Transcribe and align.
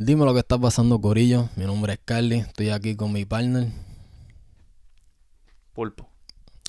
Dime 0.00 0.24
lo 0.24 0.32
que 0.32 0.38
está 0.40 0.56
pasando, 0.58 1.00
Corillo. 1.00 1.48
Mi 1.56 1.64
nombre 1.64 1.94
es 1.94 1.98
Carly. 2.04 2.36
Estoy 2.36 2.70
aquí 2.70 2.94
con 2.94 3.12
mi 3.12 3.24
partner, 3.24 3.66
Pulpo. 5.72 6.08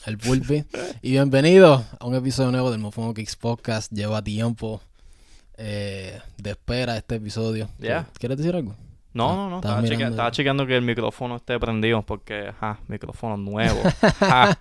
el 0.07 0.17
Pulpi. 0.17 0.65
y 1.03 1.11
bienvenido 1.11 1.85
a 1.99 2.05
un 2.07 2.15
episodio 2.15 2.51
nuevo 2.51 2.71
del 2.71 2.79
Mofongo 2.79 3.13
Kicks 3.13 3.35
Podcast. 3.35 3.91
Lleva 3.91 4.23
tiempo 4.23 4.81
eh, 5.57 6.19
de 6.37 6.49
espera 6.51 6.97
este 6.97 7.15
episodio. 7.15 7.69
¿Quieres 8.17 8.37
decir 8.37 8.55
algo? 8.55 8.75
No, 9.13 9.29
Ah, 9.29 9.35
no, 9.35 9.49
no. 9.49 9.55
estaba 9.57 9.75
Estaba, 9.75 9.81
cheque- 9.87 9.97
mirando. 9.97 10.15
estaba 10.15 10.31
chequeando 10.31 10.65
que 10.67 10.75
el 10.77 10.81
micrófono 10.81 11.35
esté 11.35 11.59
prendido 11.59 12.01
porque, 12.03 12.47
ajá, 12.49 12.79
micrófono 12.87 13.37
nuevo. 13.37 13.79
Ajá, 14.21 14.57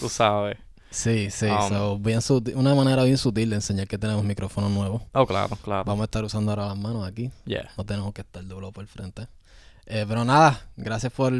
tú 0.00 0.08
sabes. 0.08 0.58
Sí, 0.90 1.30
sí. 1.30 1.46
Um, 1.46 1.68
so, 1.68 1.98
bien 1.98 2.18
sutil- 2.20 2.56
una 2.56 2.74
manera 2.74 3.04
bien 3.04 3.16
sutil 3.16 3.50
de 3.50 3.56
enseñar 3.56 3.86
que 3.86 3.96
tenemos 3.98 4.24
micrófono 4.24 4.68
nuevo. 4.68 5.06
Oh, 5.12 5.26
claro, 5.26 5.56
claro. 5.62 5.84
Vamos 5.84 6.02
a 6.02 6.04
estar 6.04 6.24
usando 6.24 6.50
ahora 6.50 6.66
las 6.66 6.76
manos 6.76 7.06
aquí. 7.06 7.30
Yeah. 7.44 7.70
No 7.76 7.84
tenemos 7.84 8.12
que 8.12 8.22
estar 8.22 8.44
doblado 8.44 8.72
por 8.72 8.82
el 8.82 8.88
frente. 8.88 9.28
Eh, 9.86 10.04
pero 10.08 10.24
nada, 10.24 10.68
gracias 10.76 11.12
por 11.12 11.32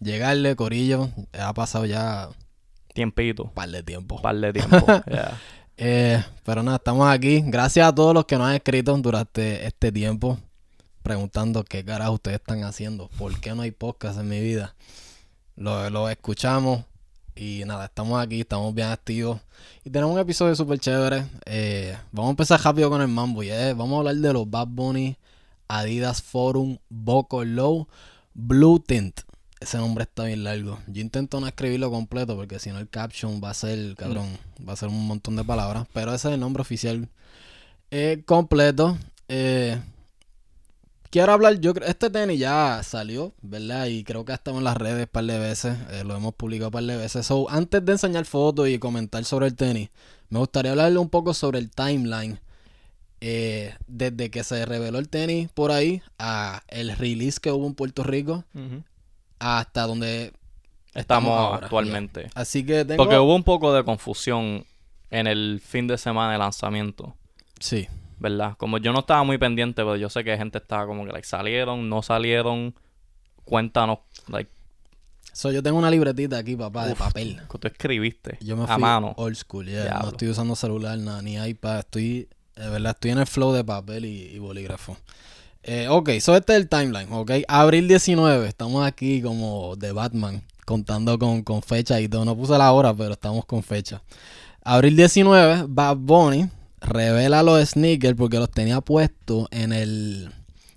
llegarle, 0.00 0.56
Corillo. 0.56 1.08
Ha 1.38 1.52
pasado 1.54 1.86
ya 1.86 2.28
Tiempito. 2.94 3.44
un 3.44 3.50
par 3.50 3.68
de 3.70 3.82
tiempo. 3.82 4.20
Par 4.20 4.36
de 4.36 4.52
tiempo. 4.52 4.76
Yeah. 5.06 5.40
Eh, 5.80 6.24
pero 6.44 6.62
nada, 6.62 6.76
estamos 6.78 7.08
aquí. 7.08 7.42
Gracias 7.46 7.86
a 7.86 7.94
todos 7.94 8.12
los 8.12 8.24
que 8.26 8.36
nos 8.36 8.48
han 8.48 8.56
escrito 8.56 8.96
durante 8.98 9.64
este 9.66 9.92
tiempo 9.92 10.38
preguntando 11.02 11.64
qué 11.64 11.84
carajo 11.84 12.12
ustedes 12.14 12.38
están 12.40 12.64
haciendo, 12.64 13.08
por 13.16 13.38
qué 13.40 13.54
no 13.54 13.62
hay 13.62 13.70
podcast 13.70 14.18
en 14.18 14.28
mi 14.28 14.40
vida. 14.40 14.74
Lo, 15.56 15.88
lo 15.88 16.08
escuchamos 16.10 16.84
y 17.38 17.64
nada, 17.64 17.84
estamos 17.84 18.20
aquí, 18.20 18.40
estamos 18.40 18.74
bien 18.74 18.88
activos 18.88 19.40
y 19.84 19.90
tenemos 19.90 20.12
un 20.12 20.20
episodio 20.20 20.56
súper 20.56 20.80
chévere. 20.80 21.24
Eh, 21.46 21.96
vamos 22.10 22.28
a 22.28 22.30
empezar 22.30 22.60
rápido 22.60 22.90
con 22.90 23.00
el 23.00 23.08
mambo 23.08 23.42
y 23.44 23.48
vamos 23.48 23.94
a 23.94 23.98
hablar 23.98 24.16
de 24.16 24.32
los 24.32 24.50
Bad 24.50 24.66
Bunny, 24.68 25.16
Adidas 25.68 26.20
Forum, 26.20 26.78
Boco 26.88 27.44
Low, 27.44 27.86
Blue 28.34 28.80
Tint. 28.80 29.20
Ese 29.60 29.78
nombre 29.78 30.02
está 30.02 30.24
bien 30.24 30.42
largo. 30.42 30.78
Yo 30.88 31.00
intento 31.00 31.40
no 31.40 31.46
escribirlo 31.46 31.90
completo 31.90 32.36
porque 32.36 32.58
si 32.58 32.70
no 32.70 32.78
el 32.78 32.88
caption 32.88 33.40
va 33.42 33.50
a 33.50 33.54
ser, 33.54 33.94
cabrón, 33.94 34.26
va 34.68 34.72
a 34.72 34.76
ser 34.76 34.88
un 34.88 35.06
montón 35.06 35.36
de 35.36 35.44
palabras. 35.44 35.86
Pero 35.92 36.14
ese 36.14 36.28
es 36.28 36.34
el 36.34 36.40
nombre 36.40 36.60
oficial 36.60 37.08
eh, 37.90 38.22
completo. 38.26 38.98
Eh, 39.28 39.80
quiero 41.10 41.32
hablar, 41.32 41.58
yo 41.60 41.74
creo, 41.74 41.88
este 41.88 42.10
tenis 42.10 42.38
ya 42.38 42.82
salió, 42.82 43.32
¿verdad? 43.42 43.86
Y 43.86 44.04
creo 44.04 44.24
que 44.24 44.32
ha 44.32 44.36
estado 44.36 44.58
en 44.58 44.64
las 44.64 44.76
redes 44.76 45.04
un 45.06 45.10
par 45.12 45.24
de 45.24 45.38
veces. 45.38 45.76
eh, 45.90 46.04
lo 46.04 46.16
hemos 46.16 46.34
publicado 46.34 46.68
un 46.68 46.72
par 46.72 46.84
de 46.84 46.96
veces. 46.96 47.26
So, 47.26 47.48
antes 47.50 47.84
de 47.84 47.92
enseñar 47.92 48.24
fotos 48.24 48.68
y 48.68 48.78
comentar 48.78 49.24
sobre 49.24 49.46
el 49.46 49.54
tenis, 49.54 49.90
me 50.30 50.38
gustaría 50.38 50.72
hablarle 50.72 50.98
un 50.98 51.08
poco 51.08 51.34
sobre 51.34 51.58
el 51.58 51.70
timeline. 51.70 52.38
eh, 53.20 53.74
desde 53.88 54.30
que 54.30 54.44
se 54.44 54.64
reveló 54.64 54.98
el 55.00 55.08
tenis 55.08 55.48
por 55.52 55.72
ahí 55.72 56.02
a 56.20 56.62
el 56.68 56.96
release 56.96 57.40
que 57.40 57.50
hubo 57.50 57.66
en 57.66 57.74
Puerto 57.74 58.04
Rico 58.04 58.44
hasta 59.40 59.86
donde 59.88 60.32
Estamos 60.94 61.30
ahora, 61.36 61.64
actualmente. 61.66 62.24
ya. 62.24 62.30
Así 62.34 62.64
que 62.64 62.84
tengo... 62.84 63.02
Porque 63.02 63.18
hubo 63.18 63.34
un 63.34 63.42
poco 63.44 63.72
de 63.72 63.82
confusión 63.84 64.64
en 65.10 65.26
el 65.26 65.60
fin 65.64 65.86
de 65.86 65.96
semana 65.98 66.32
de 66.32 66.38
lanzamiento, 66.38 67.14
Sí, 67.60 67.88
¿verdad? 68.18 68.56
Como 68.58 68.78
yo 68.78 68.92
no 68.92 69.00
estaba 69.00 69.22
muy 69.24 69.38
pendiente, 69.38 69.82
pero 69.82 69.96
yo 69.96 70.08
sé 70.08 70.24
que 70.24 70.36
gente 70.36 70.58
estaba 70.58 70.86
como 70.86 71.04
que, 71.04 71.12
like, 71.12 71.26
salieron, 71.26 71.88
no 71.88 72.02
salieron. 72.02 72.74
Cuéntanos, 73.44 74.00
like, 74.28 74.50
so, 75.32 75.50
yo 75.50 75.62
tengo 75.62 75.78
una 75.78 75.90
libretita 75.90 76.36
aquí, 76.36 76.54
papá, 76.54 76.86
de 76.86 76.92
uf, 76.92 76.98
papel. 76.98 77.40
que 77.50 77.58
tú 77.58 77.66
escribiste 77.68 78.36
Yo 78.42 78.56
me 78.56 78.64
a 78.64 78.66
fui 78.66 78.82
mano. 78.82 79.14
old 79.16 79.36
school, 79.36 79.66
yeah. 79.66 79.84
Diablo. 79.84 80.02
No 80.02 80.08
estoy 80.10 80.28
usando 80.28 80.54
celular, 80.54 80.98
nada, 80.98 81.22
ni 81.22 81.36
iPad. 81.36 81.78
Estoy, 81.78 82.28
de 82.56 82.68
verdad, 82.68 82.92
estoy 82.92 83.12
en 83.12 83.18
el 83.18 83.26
flow 83.26 83.52
de 83.52 83.64
papel 83.64 84.04
y, 84.04 84.24
y 84.34 84.38
bolígrafo. 84.38 84.96
Eh, 85.62 85.86
ok, 85.88 86.10
so 86.20 86.36
este 86.36 86.52
es 86.54 86.58
el 86.60 86.68
timeline, 86.68 87.12
ok. 87.12 87.30
Abril 87.48 87.88
19, 87.88 88.48
estamos 88.48 88.86
aquí 88.86 89.22
como 89.22 89.76
de 89.76 89.92
Batman, 89.92 90.42
contando 90.66 91.18
con, 91.18 91.42
con 91.42 91.62
fecha 91.62 92.00
y 92.00 92.08
todo. 92.08 92.24
No 92.24 92.36
puse 92.36 92.56
la 92.58 92.70
hora, 92.72 92.92
pero 92.94 93.12
estamos 93.12 93.44
con 93.46 93.62
fecha. 93.62 94.02
Abril 94.62 94.96
19, 94.96 95.64
Bad 95.68 95.96
Bunny 95.96 96.50
revela 96.80 97.42
los 97.42 97.70
sneakers 97.70 98.16
porque 98.16 98.38
los 98.38 98.50
tenía 98.50 98.80
puestos 98.80 99.48
en 99.50 99.72
el, 99.72 100.30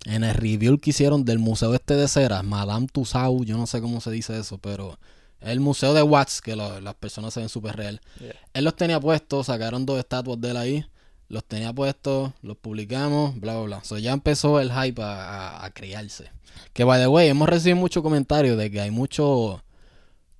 en 0.06 0.24
el 0.24 0.34
review 0.34 0.78
que 0.80 0.90
hicieron 0.92 1.26
del 1.26 1.40
Museo 1.40 1.74
Este 1.74 1.96
de 1.96 2.08
Cera, 2.08 2.44
Madame 2.44 2.88
Tussauds, 2.92 3.46
yo 3.46 3.58
no 3.58 3.68
sé 3.68 3.82
cómo 3.82 4.02
se 4.02 4.12
dice 4.12 4.38
eso, 4.40 4.58
pero 4.58 4.98
el 5.42 5.60
Museo 5.60 5.94
de 5.94 6.04
Watts, 6.04 6.42
que 6.42 6.56
lo- 6.56 6.82
las 6.82 6.96
personas 6.96 7.34
se 7.34 7.40
ven 7.40 7.50
súper 7.50 7.76
real. 7.76 8.02
Yeah. 8.20 8.34
Él 8.54 8.64
los 8.64 8.76
tenía 8.76 9.00
puestos, 9.00 9.48
sacaron 9.48 9.86
dos 9.86 9.98
estatuas 10.00 10.40
de 10.40 10.52
él 10.52 10.58
ahí, 10.58 10.86
los 11.30 11.44
tenía 11.46 11.72
puestos, 11.74 12.32
los 12.42 12.58
publicamos, 12.58 13.40
bla, 13.40 13.54
bla, 13.54 13.64
bla. 13.64 13.84
So 13.84 13.98
ya 13.98 14.12
empezó 14.14 14.60
el 14.60 14.72
hype 14.72 15.02
a, 15.02 15.58
a, 15.60 15.66
a 15.66 15.72
criarse. 15.72 16.30
Que, 16.74 16.84
by 16.84 17.00
the 17.00 17.08
way, 17.08 17.30
hemos 17.30 17.48
recibido 17.50 17.78
muchos 17.78 18.04
comentarios 18.04 18.58
de 18.58 18.70
que 18.70 18.82
hay 18.82 18.92
mucho 18.92 19.64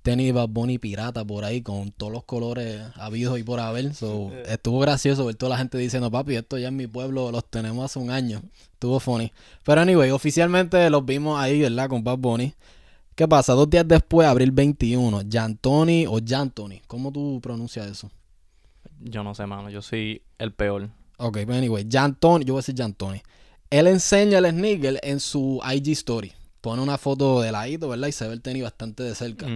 tenis 0.02 0.32
Bad 0.32 0.48
Bunny 0.48 0.78
pirata 0.78 1.24
por 1.24 1.44
ahí 1.44 1.62
con 1.62 1.92
todos 1.92 2.12
los 2.12 2.24
colores 2.24 2.82
habidos 2.96 3.38
y 3.38 3.42
por 3.42 3.60
haber. 3.60 3.94
So, 3.94 4.32
estuvo 4.46 4.80
gracioso 4.80 5.24
ver 5.26 5.36
toda 5.36 5.50
la 5.50 5.58
gente 5.58 5.78
diciendo, 5.78 6.10
papi, 6.10 6.36
esto 6.36 6.58
ya 6.58 6.68
en 6.68 6.76
mi 6.76 6.86
pueblo 6.86 7.30
los 7.30 7.44
tenemos 7.48 7.84
hace 7.84 7.98
un 7.98 8.10
año. 8.10 8.42
Estuvo 8.72 9.00
funny. 9.00 9.32
Pero 9.64 9.80
anyway, 9.80 10.10
oficialmente 10.10 10.90
los 10.90 11.04
vimos 11.04 11.40
ahí, 11.40 11.60
¿verdad? 11.60 11.88
Con 11.88 12.02
Bad 12.02 12.18
Bunny. 12.18 12.54
¿Qué 13.14 13.28
pasa? 13.28 13.52
Dos 13.52 13.68
días 13.68 13.86
después, 13.86 14.26
abril 14.26 14.50
21, 14.50 15.22
Jantoni 15.30 16.06
o 16.06 16.18
Jantoni. 16.24 16.80
¿Cómo 16.86 17.12
tú 17.12 17.40
pronuncias 17.42 17.86
eso? 17.86 18.10
Yo 19.00 19.22
no 19.22 19.34
sé, 19.34 19.46
mano. 19.46 19.70
Yo 19.70 19.82
soy 19.82 20.22
el 20.38 20.52
peor. 20.52 20.88
Ok, 21.18 21.34
pero 21.34 21.54
anyway, 21.54 21.86
Jantoni, 21.88 22.44
yo 22.44 22.54
voy 22.54 22.60
a 22.60 22.62
decir 22.62 22.74
Jantoni. 22.76 23.22
Él 23.70 23.86
enseña 23.86 24.38
el 24.38 24.50
sneaker 24.50 24.98
en 25.02 25.20
su 25.20 25.60
IG 25.64 25.92
story. 25.92 26.32
Pone 26.62 26.80
una 26.80 26.96
foto 26.96 27.42
de 27.42 27.52
ladito, 27.52 27.88
¿verdad? 27.90 28.08
Y 28.08 28.12
se 28.12 28.26
ve 28.26 28.32
el 28.32 28.40
tenis 28.40 28.62
bastante 28.62 29.02
de 29.02 29.14
cerca. 29.14 29.46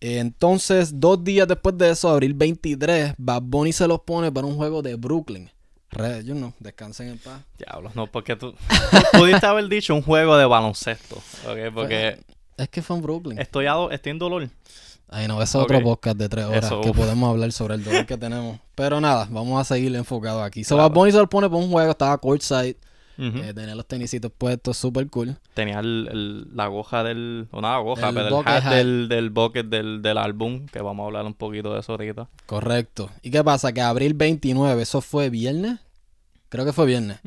Entonces, 0.00 1.00
dos 1.00 1.24
días 1.24 1.48
después 1.48 1.76
de 1.76 1.90
eso, 1.90 2.08
abril 2.08 2.34
23, 2.34 3.14
Bad 3.18 3.42
Bunny 3.42 3.72
se 3.72 3.88
los 3.88 4.00
pone 4.00 4.30
para 4.30 4.46
un 4.46 4.56
juego 4.56 4.80
de 4.82 4.94
Brooklyn. 4.94 5.50
Re, 5.90 6.22
yo 6.22 6.34
no, 6.34 6.52
descansen 6.60 7.08
en 7.08 7.18
paz. 7.18 7.40
Diablos, 7.58 7.96
no, 7.96 8.06
porque 8.06 8.36
tú 8.36 8.54
pudiste 9.14 9.46
haber 9.46 9.68
dicho 9.68 9.94
un 9.94 10.02
juego 10.02 10.36
de 10.36 10.44
baloncesto, 10.44 11.16
¿ok? 11.16 11.74
Porque 11.74 12.20
Es 12.56 12.68
que 12.68 12.82
fue 12.82 12.96
en 12.96 13.02
Brooklyn. 13.02 13.38
estoy, 13.38 13.66
a 13.66 13.74
estoy 13.90 14.10
en 14.10 14.18
dolor. 14.18 14.48
Ay, 15.08 15.26
no, 15.26 15.42
ese 15.42 15.56
es 15.56 15.64
otro 15.64 15.80
podcast 15.82 16.18
de 16.18 16.28
tres 16.28 16.44
horas 16.44 16.66
Eso, 16.66 16.82
que 16.82 16.90
uf. 16.90 16.96
podemos 16.96 17.30
hablar 17.30 17.50
sobre 17.52 17.76
el 17.76 17.82
dolor 17.82 18.04
que 18.04 18.18
tenemos. 18.18 18.60
Pero 18.74 19.00
nada, 19.00 19.26
vamos 19.30 19.58
a 19.58 19.64
seguir 19.64 19.96
enfocados 19.96 20.42
aquí. 20.42 20.62
So, 20.62 20.74
Claro. 20.76 20.90
Bad 20.90 20.94
Bunny 20.94 21.12
se 21.12 21.18
los 21.18 21.28
pone 21.28 21.48
para 21.48 21.62
un 21.62 21.70
juego, 21.70 21.90
estaba 21.90 22.18
courtside, 22.18 22.76
Ujú. 23.18 23.38
eh, 23.38 23.52
tenía 23.52 23.74
los 23.74 23.86
tenisitos 23.86 24.30
puestos, 24.36 24.76
súper 24.76 25.08
cool. 25.10 25.36
Tenía 25.54 25.80
el, 25.80 26.08
el- 26.12 26.56
la 26.56 26.68
goja 26.68 27.02
del... 27.02 27.48
O 27.50 27.60
nada, 27.60 27.78
goja, 27.78 28.12
pero 28.12 28.28
el 28.28 28.46
hat 28.46 28.64
hat. 28.66 28.72
del, 28.74 29.08
del 29.08 29.30
bucket 29.30 29.66
del, 29.66 30.02
del 30.02 30.18
álbum, 30.18 30.66
que 30.66 30.80
vamos 30.80 31.02
a 31.02 31.06
hablar 31.08 31.26
un 31.26 31.34
poquito 31.34 31.74
de 31.74 31.80
eso 31.80 31.92
ahorita. 31.92 32.28
Correcto. 32.46 33.10
¿Y 33.22 33.30
qué 33.30 33.42
pasa? 33.42 33.72
Que 33.72 33.80
abril 33.80 34.14
29, 34.14 34.82
eso 34.82 35.00
fue 35.00 35.30
viernes. 35.30 35.80
Creo 36.48 36.64
que 36.64 36.72
fue 36.72 36.86
viernes. 36.86 37.18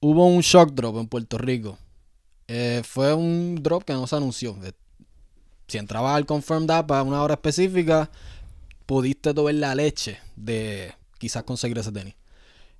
Hubo 0.00 0.26
un 0.26 0.40
shock 0.40 0.72
drop 0.72 0.96
en 0.98 1.06
Puerto 1.06 1.38
Rico. 1.38 1.78
Eh, 2.48 2.82
fue 2.84 3.14
un 3.14 3.56
drop 3.62 3.84
que 3.84 3.92
no 3.92 4.06
se 4.06 4.16
anunció. 4.16 4.56
Eh, 4.64 4.72
Si 5.68 5.78
entrabas 5.78 6.16
al 6.16 6.26
Confirmed 6.26 6.70
App 6.70 6.90
a 6.92 7.02
una 7.02 7.22
hora 7.22 7.34
específica, 7.34 8.10
pudiste 8.86 9.32
tomar 9.34 9.54
la 9.54 9.74
leche 9.74 10.18
de 10.36 10.92
quizás 11.18 11.42
conseguir 11.44 11.78
ese 11.78 11.90
tenis. 11.92 12.14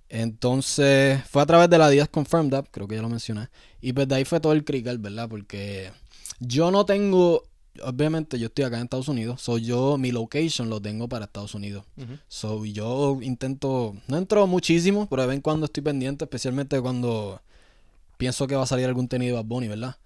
Entonces, 0.09 1.21
fue 1.29 1.43
a 1.43 1.47
través 1.47 1.69
de 1.69 1.79
la 1.79 1.89
Díaz 1.89 2.09
Confirmed 2.09 2.55
App, 2.55 2.69
creo 2.71 2.87
que 2.87 2.95
ya 2.97 3.03
lo 3.03 3.09
mencioné. 3.09 3.49
Y 3.81 3.93
pues 3.93 4.07
de 4.09 4.15
ahí 4.15 4.25
fue 4.25 4.41
todo 4.41 4.53
el 4.53 4.65
crical, 4.65 4.99
¿verdad? 4.99 5.29
Porque 5.29 5.91
yo 6.39 6.71
no 6.71 6.87
tengo, 6.87 7.43
obviamente 7.83 8.39
yo 8.39 8.47
estoy 8.47 8.65
acá 8.65 8.77
en 8.77 8.85
Estados 8.85 9.09
Unidos, 9.09 9.43
so 9.43 9.59
yo, 9.59 9.99
mi 9.99 10.13
location 10.13 10.71
lo 10.71 10.81
tengo 10.81 11.09
para 11.09 11.25
Estados 11.25 11.55
Unidos. 11.55 11.85
So, 12.29 12.65
yo 12.65 13.19
intento, 13.23 13.95
no 14.07 14.17
entro 14.17 14.47
muchísimo, 14.47 15.09
pero 15.09 15.23
de 15.23 15.29
vez 15.29 15.37
en 15.37 15.43
cuando 15.43 15.67
estoy 15.67 15.83
pendiente, 15.83 16.25
especialmente 16.25 16.81
cuando 16.81 17.41
pienso 18.17 18.47
que 18.47 18.57
va 18.57 18.63
a 18.63 18.67
salir 18.67 18.87
algún 18.87 19.09
tenis 19.09 19.29
de 19.29 19.35
Bad 19.35 19.45
Bunny, 19.45 19.69
¿verdad? 19.69 19.97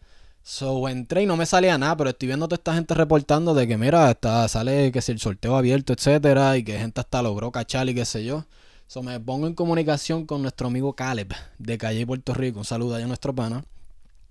So, 0.43 0.89
entré 0.89 1.23
y 1.25 1.27
no 1.27 1.37
me 1.37 1.45
salía 1.45 1.77
nada, 1.77 1.97
pero 1.97 2.11
estoy 2.11 2.29
viendo 2.29 2.47
a 2.47 2.49
toda 2.49 2.57
esta 2.57 2.75
gente 2.75 2.95
reportando 2.95 3.55
de 3.55 3.69
que, 3.69 3.77
mira, 3.77 4.11
está, 4.11 4.49
sale 4.49 4.91
que 4.91 5.03
si 5.03 5.13
el 5.13 5.21
sorteo 5.21 5.57
abierto, 5.57 5.93
etcétera, 5.93 6.57
y 6.57 6.65
que 6.65 6.79
gente 6.79 7.01
hasta 7.01 7.21
logró 7.23 7.53
cachar 7.53 7.89
y 7.91 7.95
qué 7.95 8.07
sé 8.07 8.25
yo. 8.25 8.47
So, 8.91 9.05
me 9.05 9.21
pongo 9.21 9.47
en 9.47 9.55
comunicación 9.55 10.27
con 10.27 10.43
nuestro 10.43 10.67
amigo 10.67 10.95
Caleb 10.95 11.33
de 11.61 11.79
Calle 11.79 12.05
Puerto 12.05 12.35
Rico. 12.35 12.59
Un 12.59 12.65
saludo 12.65 12.97
allá 12.97 13.05
a 13.05 13.07
nuestro 13.07 13.33
pana. 13.33 13.65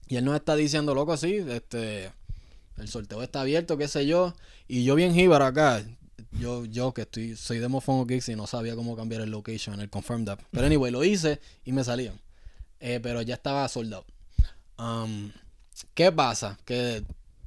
Y 0.10 0.18
él 0.18 0.26
nos 0.26 0.36
está 0.36 0.58
diciendo, 0.58 0.94
loco, 0.94 1.16
sí, 1.16 1.38
este, 1.48 2.12
el 2.76 2.90
sorteo 2.90 3.24
está 3.24 3.40
abierto, 3.40 3.78
qué 3.78 3.88
sé 3.88 4.06
yo. 4.06 4.34
Y 4.68 4.84
yo 4.84 4.96
bien 4.96 5.14
jíbaro 5.14 5.46
acá. 5.46 5.82
Yo, 6.38 6.66
yo 6.66 6.94
que 6.94 7.04
estoy, 7.04 7.38
soy 7.38 7.60
de 7.60 7.70
Mofongo 7.70 8.06
Kicks 8.06 8.28
y 8.28 8.36
no 8.36 8.48
sabía 8.48 8.76
cómo 8.76 8.98
cambiar 8.98 9.22
el 9.22 9.32
location 9.32 9.76
en 9.76 9.80
el 9.80 9.90
Confirmed 9.90 10.28
App. 10.28 10.42
Pero 10.52 10.66
anyway, 10.66 10.92
lo 10.92 11.06
hice 11.06 11.40
y 11.64 11.72
me 11.72 11.86
salían. 11.86 12.20
Eh, 12.82 13.00
pero 13.02 13.22
ya 13.22 13.36
estaba 13.36 13.66
soldado. 13.70 14.04
Um, 14.78 15.32
¿Qué 15.94 16.12
pasa? 16.12 16.60
Que 16.66 17.06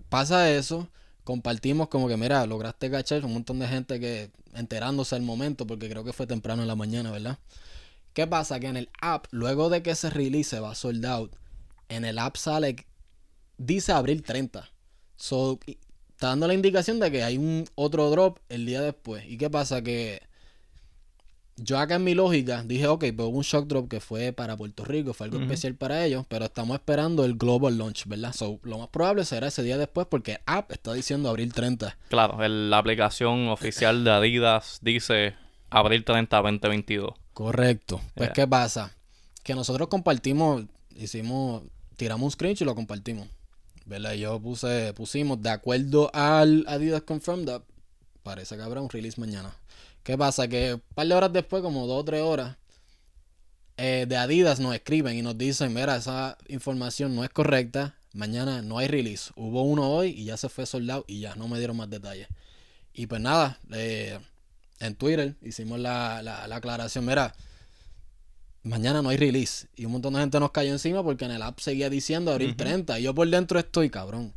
pasa 0.08 0.50
eso. 0.50 0.88
Compartimos 1.24 1.88
como 1.88 2.08
que, 2.08 2.16
mira, 2.16 2.44
lograste 2.46 2.90
cachar 2.90 3.24
un 3.24 3.34
montón 3.34 3.58
de 3.58 3.68
gente 3.68 4.00
que 4.00 4.30
enterándose 4.54 5.14
al 5.14 5.22
momento, 5.22 5.66
porque 5.66 5.88
creo 5.88 6.04
que 6.04 6.12
fue 6.12 6.26
temprano 6.26 6.62
en 6.62 6.68
la 6.68 6.76
mañana, 6.76 7.10
¿verdad? 7.10 7.38
¿Qué 8.12 8.26
pasa? 8.26 8.60
Que 8.60 8.66
en 8.66 8.76
el 8.76 8.90
app, 9.00 9.26
luego 9.30 9.70
de 9.70 9.82
que 9.82 9.94
se 9.94 10.10
release 10.10 10.58
va 10.60 10.74
sold 10.74 11.06
out, 11.06 11.34
en 11.88 12.04
el 12.04 12.18
app 12.18 12.36
sale, 12.36 12.86
dice 13.56 13.92
abril 13.92 14.22
30. 14.22 14.68
So, 15.16 15.60
está 15.66 16.28
dando 16.28 16.48
la 16.48 16.54
indicación 16.54 17.00
de 17.00 17.10
que 17.10 17.22
hay 17.22 17.38
un 17.38 17.64
otro 17.74 18.10
drop 18.10 18.38
el 18.48 18.66
día 18.66 18.80
después. 18.80 19.24
¿Y 19.26 19.38
qué 19.38 19.48
pasa? 19.48 19.82
Que 19.82 20.22
yo 21.62 21.78
acá 21.78 21.96
en 21.96 22.04
mi 22.04 22.14
lógica 22.14 22.62
dije, 22.64 22.86
ok, 22.86 23.00
pues 23.16 23.28
hubo 23.28 23.36
un 23.38 23.42
shock 23.42 23.66
drop 23.66 23.88
que 23.88 24.00
fue 24.00 24.32
para 24.32 24.56
Puerto 24.56 24.84
Rico, 24.84 25.12
fue 25.14 25.26
algo 25.26 25.38
especial 25.40 25.74
para 25.74 26.04
ellos, 26.04 26.24
pero 26.28 26.44
estamos 26.46 26.74
esperando 26.74 27.24
el 27.24 27.34
global 27.34 27.78
launch, 27.78 28.06
¿verdad? 28.06 28.32
So, 28.32 28.58
lo 28.62 28.78
más 28.78 28.88
probable 28.88 29.24
será 29.24 29.48
ese 29.48 29.62
día 29.62 29.76
después 29.78 30.06
porque 30.10 30.40
app 30.46 30.70
está 30.72 30.92
diciendo 30.92 31.28
abril 31.28 31.52
30. 31.52 31.96
Claro, 32.08 32.42
el- 32.44 32.70
la 32.70 32.78
aplicación 32.78 33.48
oficial 33.48 34.04
de 34.04 34.10
Adidas 34.10 34.78
dice 34.82 35.34
abril 35.70 36.04
30, 36.04 36.36
2022. 36.42 37.14
Correcto. 37.34 38.00
Pues, 38.14 38.28
Yeah. 38.28 38.32
¿qué 38.34 38.46
pasa? 38.46 38.94
Que 39.42 39.54
nosotros 39.54 39.88
compartimos, 39.88 40.64
hicimos, 40.96 41.62
tiramos 41.96 42.24
un 42.26 42.30
screenshot 42.30 42.62
y 42.62 42.64
lo 42.66 42.74
compartimos. 42.74 43.28
¿Verdad? 43.84 44.12
Yo 44.12 44.38
puse, 44.40 44.92
pusimos, 44.92 45.42
de 45.42 45.50
acuerdo 45.50 46.08
al 46.14 46.64
Adidas 46.68 47.02
Confirmed 47.02 47.48
Up, 47.52 47.64
parece 48.22 48.56
que 48.56 48.62
habrá 48.62 48.80
un 48.80 48.88
release 48.88 49.20
mañana. 49.20 49.56
¿Qué 50.02 50.18
pasa? 50.18 50.48
Que 50.48 50.74
un 50.74 50.82
par 50.94 51.06
de 51.06 51.14
horas 51.14 51.32
después, 51.32 51.62
como 51.62 51.86
dos 51.86 52.00
o 52.00 52.04
tres 52.04 52.22
horas, 52.22 52.56
eh, 53.76 54.06
de 54.08 54.16
Adidas 54.16 54.60
nos 54.60 54.74
escriben 54.74 55.16
y 55.16 55.22
nos 55.22 55.38
dicen, 55.38 55.72
mira, 55.72 55.96
esa 55.96 56.36
información 56.48 57.14
no 57.14 57.24
es 57.24 57.30
correcta, 57.30 57.94
mañana 58.12 58.62
no 58.62 58.78
hay 58.78 58.88
release. 58.88 59.30
Hubo 59.36 59.62
uno 59.62 59.90
hoy 59.90 60.10
y 60.10 60.24
ya 60.24 60.36
se 60.36 60.48
fue 60.48 60.66
soldado 60.66 61.04
y 61.06 61.20
ya, 61.20 61.34
no 61.36 61.48
me 61.48 61.58
dieron 61.58 61.76
más 61.76 61.88
detalles. 61.88 62.28
Y 62.92 63.06
pues 63.06 63.20
nada, 63.20 63.58
eh, 63.72 64.18
en 64.80 64.94
Twitter 64.96 65.36
hicimos 65.40 65.78
la, 65.78 66.20
la, 66.22 66.46
la 66.46 66.56
aclaración, 66.56 67.06
mira, 67.06 67.34
mañana 68.62 69.02
no 69.02 69.08
hay 69.08 69.16
release. 69.16 69.68
Y 69.76 69.84
un 69.86 69.92
montón 69.92 70.14
de 70.14 70.20
gente 70.20 70.38
nos 70.40 70.50
cayó 70.50 70.72
encima 70.72 71.02
porque 71.02 71.24
en 71.24 71.30
el 71.30 71.42
app 71.42 71.58
seguía 71.60 71.88
diciendo 71.88 72.32
abril 72.32 72.50
Ujú. 72.50 72.58
30. 72.58 72.98
Y 72.98 73.04
yo 73.04 73.14
por 73.14 73.28
dentro 73.28 73.58
estoy, 73.58 73.88
cabrón. 73.90 74.32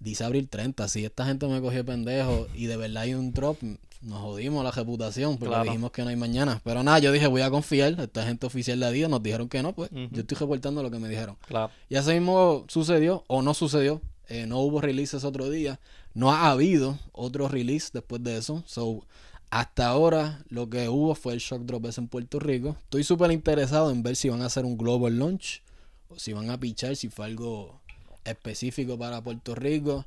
Dice 0.00 0.24
abril 0.24 0.48
30. 0.48 0.88
Si 0.88 1.04
esta 1.04 1.24
gente 1.24 1.46
me 1.46 1.60
cogió 1.60 1.84
pendejo 1.84 2.48
y 2.54 2.66
de 2.66 2.76
verdad 2.76 3.04
hay 3.04 3.14
un 3.14 3.32
drop, 3.32 3.58
nos 4.04 4.20
jodimos 4.20 4.62
la 4.64 4.70
reputación 4.70 5.32
porque 5.38 5.48
Claro. 5.48 5.64
dijimos 5.64 5.90
que 5.90 6.02
no 6.02 6.08
hay 6.10 6.16
mañana. 6.16 6.60
Pero 6.64 6.82
nada, 6.82 6.98
yo 6.98 7.10
dije, 7.12 7.26
voy 7.26 7.42
a 7.42 7.50
confiar. 7.50 7.98
Esta 8.00 8.24
gente 8.24 8.46
oficial 8.46 8.78
de 8.80 8.86
Adidas 8.86 9.10
nos 9.10 9.22
dijeron 9.22 9.48
que 9.48 9.62
no, 9.62 9.74
pues 9.74 9.90
yo 9.90 10.20
estoy 10.20 10.36
reportando 10.38 10.82
lo 10.82 10.90
que 10.90 10.98
me 10.98 11.08
dijeron. 11.08 11.36
Claro. 11.46 11.70
Y 11.88 11.96
así 11.96 12.12
mismo 12.12 12.64
sucedió 12.68 13.24
o 13.26 13.42
no 13.42 13.54
sucedió. 13.54 14.00
Eh, 14.28 14.46
no 14.46 14.60
hubo 14.60 14.80
releases 14.80 15.24
otro 15.24 15.50
día. 15.50 15.80
No 16.14 16.32
ha 16.32 16.50
habido 16.50 16.98
otro 17.12 17.48
release 17.48 17.90
después 17.92 18.22
de 18.22 18.38
eso. 18.38 18.62
So, 18.66 19.04
hasta 19.50 19.86
ahora 19.88 20.42
lo 20.48 20.68
que 20.70 20.88
hubo 20.88 21.14
fue 21.14 21.32
el 21.34 21.40
shock 21.40 21.62
drop 21.62 21.86
ese 21.86 22.00
en 22.00 22.08
Puerto 22.08 22.38
Rico. 22.40 22.76
Estoy 22.84 23.04
súper 23.04 23.30
interesado 23.32 23.90
en 23.90 24.02
ver 24.02 24.16
si 24.16 24.28
van 24.28 24.42
a 24.42 24.46
hacer 24.46 24.64
un 24.64 24.76
global 24.78 25.18
launch 25.18 25.62
o 26.08 26.18
si 26.18 26.32
van 26.32 26.50
a 26.50 26.58
pichar, 26.58 26.96
si 26.96 27.08
fue 27.08 27.26
algo 27.26 27.80
específico 28.24 28.98
para 28.98 29.22
Puerto 29.22 29.54
Rico. 29.54 30.04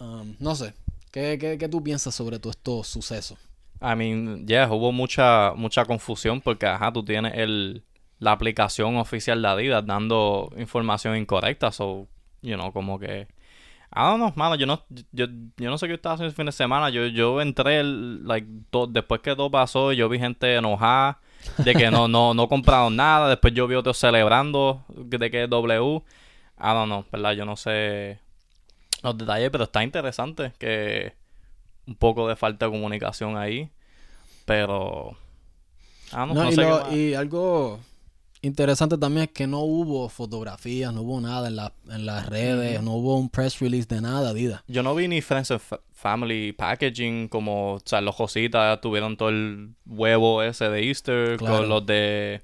Um, 0.00 0.36
no 0.38 0.54
sé. 0.54 0.74
¿Qué, 1.16 1.38
qué, 1.38 1.56
qué 1.56 1.66
tú 1.66 1.82
piensas 1.82 2.14
sobre 2.14 2.38
todos 2.38 2.56
estos 2.56 2.88
sucesos? 2.88 3.38
I 3.80 3.96
mean, 3.96 4.46
yeah, 4.46 4.70
hubo 4.70 4.92
mucha, 4.92 5.54
mucha 5.56 5.86
confusión 5.86 6.42
porque, 6.42 6.66
ajá, 6.66 6.92
tú 6.92 7.02
tienes 7.02 7.32
el, 7.36 7.82
la 8.18 8.32
aplicación 8.32 8.98
oficial 8.98 9.40
de 9.40 9.48
Adidas 9.48 9.86
dando 9.86 10.52
información 10.58 11.16
incorrecta, 11.16 11.72
so, 11.72 12.06
you 12.42 12.54
know, 12.56 12.70
como 12.70 12.98
que... 12.98 13.28
Don't 13.94 14.16
know, 14.16 14.32
mano, 14.36 14.56
yo 14.56 14.66
no, 14.66 14.84
yo, 15.12 15.24
yo 15.56 15.70
no 15.70 15.78
sé 15.78 15.88
qué 15.88 15.94
estaba 15.94 16.16
haciendo 16.16 16.28
el 16.28 16.36
fin 16.36 16.44
de 16.44 16.52
semana, 16.52 16.90
yo, 16.90 17.06
yo 17.06 17.40
entré, 17.40 17.82
like, 17.82 18.46
después 18.90 19.22
que 19.22 19.34
todo 19.34 19.50
pasó, 19.50 19.94
yo 19.94 20.10
vi 20.10 20.18
gente 20.18 20.54
enojada 20.54 21.22
de 21.56 21.74
que 21.74 21.90
no, 21.90 22.08
no, 22.08 22.34
no 22.34 22.46
compraron 22.46 22.94
nada, 22.94 23.30
después 23.30 23.54
yo 23.54 23.66
vi 23.66 23.74
otros 23.74 23.96
celebrando 23.96 24.84
de 24.88 25.30
que 25.30 25.44
es 25.44 25.48
W, 25.48 26.02
I 26.58 26.62
don't 26.62 26.88
know, 26.88 27.06
¿verdad? 27.10 27.32
Yo 27.32 27.46
no 27.46 27.56
sé 27.56 28.20
los 29.02 29.16
detalles, 29.18 29.50
pero 29.50 29.64
está 29.64 29.82
interesante 29.84 30.52
que 30.58 31.14
un 31.86 31.94
poco 31.94 32.28
de 32.28 32.36
falta 32.36 32.66
de 32.66 32.72
comunicación 32.72 33.36
ahí. 33.36 33.70
Pero. 34.44 35.16
Ah, 36.12 36.26
no, 36.26 36.34
No, 36.34 36.44
no 36.44 36.50
y, 36.50 36.54
sé 36.54 36.62
lo- 36.62 36.96
y 36.96 37.14
algo 37.14 37.80
interesante 38.42 38.96
también 38.96 39.24
es 39.24 39.30
que 39.32 39.46
no 39.48 39.60
hubo 39.60 40.08
fotografías, 40.08 40.92
no 40.92 41.02
hubo 41.02 41.20
nada 41.20 41.48
en, 41.48 41.56
la- 41.56 41.72
en 41.90 42.06
las 42.06 42.26
redes, 42.28 42.80
no 42.82 42.92
hubo 42.92 43.18
un 43.18 43.28
press 43.28 43.58
release 43.58 43.88
de 43.88 44.00
nada, 44.00 44.30
Adidas. 44.30 44.62
Yo 44.68 44.82
no 44.84 44.94
vi 44.94 45.08
ni 45.08 45.20
Friends 45.20 45.50
and 45.50 45.60
Fa- 45.60 45.80
Family 45.92 46.52
Packaging, 46.52 47.26
como, 47.28 47.74
o 47.74 47.80
sea, 47.84 48.00
los 48.00 48.14
cositas 48.14 48.80
tuvieron 48.80 49.16
todo 49.16 49.30
el 49.30 49.70
huevo 49.84 50.42
ese 50.44 50.68
de 50.68 50.86
Easter, 50.86 51.38
Claro. 51.38 51.56
con 51.58 51.68
los 51.68 51.86
de 51.86 52.42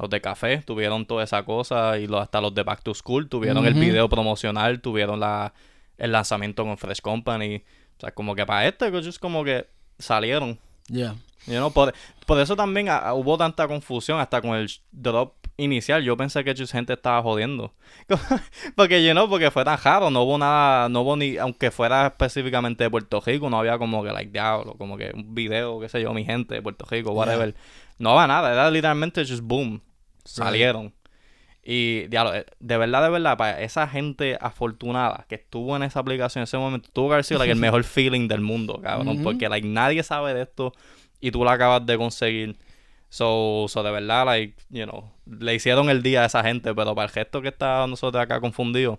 los 0.00 0.10
de 0.10 0.20
café, 0.20 0.58
tuvieron 0.58 1.06
toda 1.06 1.22
esa 1.22 1.44
cosa, 1.44 1.98
y 2.00 2.08
los, 2.08 2.20
hasta 2.20 2.40
los 2.40 2.52
de 2.52 2.64
Back 2.64 2.82
to 2.82 2.94
School, 2.94 3.28
tuvieron 3.28 3.64
el 3.64 3.74
video 3.74 4.08
promocional, 4.08 4.80
tuvieron 4.80 5.20
la, 5.20 5.54
el 5.98 6.12
lanzamiento 6.12 6.64
con 6.64 6.78
Fresh 6.78 7.00
Company. 7.00 7.62
O 7.96 8.00
sea, 8.00 8.12
como 8.12 8.34
que 8.34 8.44
para 8.46 8.66
este, 8.66 8.96
es 8.98 9.18
como 9.18 9.44
que 9.44 9.66
salieron. 9.98 10.58
Yeah. 10.88 11.16
You 11.46 11.54
know, 11.56 11.72
por, 11.72 11.92
por 12.26 12.40
eso 12.40 12.56
también 12.56 12.88
ah, 12.88 13.00
ah, 13.04 13.14
hubo 13.14 13.36
tanta 13.36 13.68
confusión 13.68 14.18
hasta 14.18 14.40
con 14.40 14.56
el 14.56 14.70
drop 14.92 15.34
inicial. 15.56 16.02
Yo 16.02 16.16
pensé 16.16 16.42
que 16.42 16.50
mucha 16.50 16.66
gente 16.66 16.94
estaba 16.94 17.22
jodiendo. 17.22 17.74
porque, 18.76 19.04
you 19.04 19.12
know, 19.12 19.28
porque 19.28 19.50
fue 19.50 19.64
tan 19.64 19.78
raro. 19.78 20.10
No 20.10 20.22
hubo 20.22 20.38
nada, 20.38 20.88
no 20.88 21.02
hubo 21.02 21.16
ni, 21.16 21.36
aunque 21.36 21.70
fuera 21.70 22.06
específicamente 22.06 22.84
de 22.84 22.90
Puerto 22.90 23.20
Rico, 23.20 23.50
no 23.50 23.58
había 23.58 23.78
como 23.78 24.02
que, 24.02 24.10
like, 24.10 24.30
diablo, 24.30 24.74
como 24.78 24.96
que 24.96 25.12
un 25.14 25.34
video, 25.34 25.80
qué 25.80 25.88
sé 25.88 26.00
yo, 26.00 26.14
mi 26.14 26.24
gente 26.24 26.54
de 26.54 26.62
Puerto 26.62 26.86
Rico, 26.90 27.12
whatever. 27.12 27.54
No 27.98 28.18
había 28.18 28.26
nada, 28.26 28.52
era 28.52 28.70
literalmente 28.70 29.24
just 29.24 29.42
boom. 29.42 29.82
Salieron. 30.24 30.94
Y, 31.64 32.08
eh, 32.10 32.44
de 32.60 32.76
verdad, 32.76 33.02
de 33.02 33.08
verdad, 33.08 33.38
para 33.38 33.62
esa 33.62 33.88
gente 33.88 34.36
afortunada 34.40 35.24
que 35.28 35.36
estuvo 35.36 35.74
en 35.76 35.82
esa 35.82 36.00
aplicación 36.00 36.40
en 36.40 36.44
ese 36.44 36.58
momento, 36.58 36.90
tuvo 36.92 37.08
que 37.08 37.14
haber 37.14 37.24
sido 37.24 37.38
like, 37.38 37.52
el 37.52 37.58
mejor 37.60 37.84
feeling 37.84 38.28
del 38.28 38.42
mundo, 38.42 38.80
cabrón. 38.82 39.22
Porque 39.22 39.48
like, 39.48 39.66
nadie 39.66 40.02
sabe 40.02 40.34
de 40.34 40.42
esto 40.42 40.72
y 41.20 41.30
tú 41.30 41.42
lo 41.42 41.50
acabas 41.50 41.86
de 41.86 41.96
conseguir. 41.96 42.56
So, 43.08 43.66
so, 43.68 43.82
de 43.82 43.92
verdad, 43.92 44.26
like, 44.26 44.54
you 44.70 44.84
know, 44.84 45.10
le 45.24 45.54
hicieron 45.54 45.88
el 45.88 46.02
día 46.02 46.22
a 46.22 46.26
esa 46.26 46.42
gente, 46.42 46.74
pero 46.74 46.94
para 46.94 47.06
el 47.06 47.12
gesto 47.12 47.40
que 47.40 47.48
está 47.48 47.86
nosotros 47.86 48.22
acá 48.22 48.40
confundidos, 48.40 48.98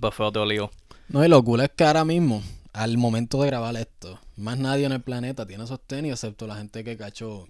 pues 0.00 0.14
fue 0.14 0.26
otro 0.26 0.46
lío. 0.46 0.70
No, 1.08 1.24
y 1.24 1.28
lo 1.28 1.42
cool 1.44 1.60
es 1.60 1.70
que 1.70 1.84
ahora 1.84 2.04
mismo, 2.04 2.42
al 2.72 2.96
momento 2.96 3.42
de 3.42 3.48
grabar 3.48 3.76
esto, 3.76 4.18
más 4.36 4.58
nadie 4.58 4.86
en 4.86 4.92
el 4.92 5.02
planeta 5.02 5.46
tiene 5.46 5.64
esos 5.64 5.80
tenis, 5.80 6.12
excepto 6.12 6.46
la 6.46 6.56
gente 6.56 6.82
que 6.84 6.96
cachó, 6.96 7.48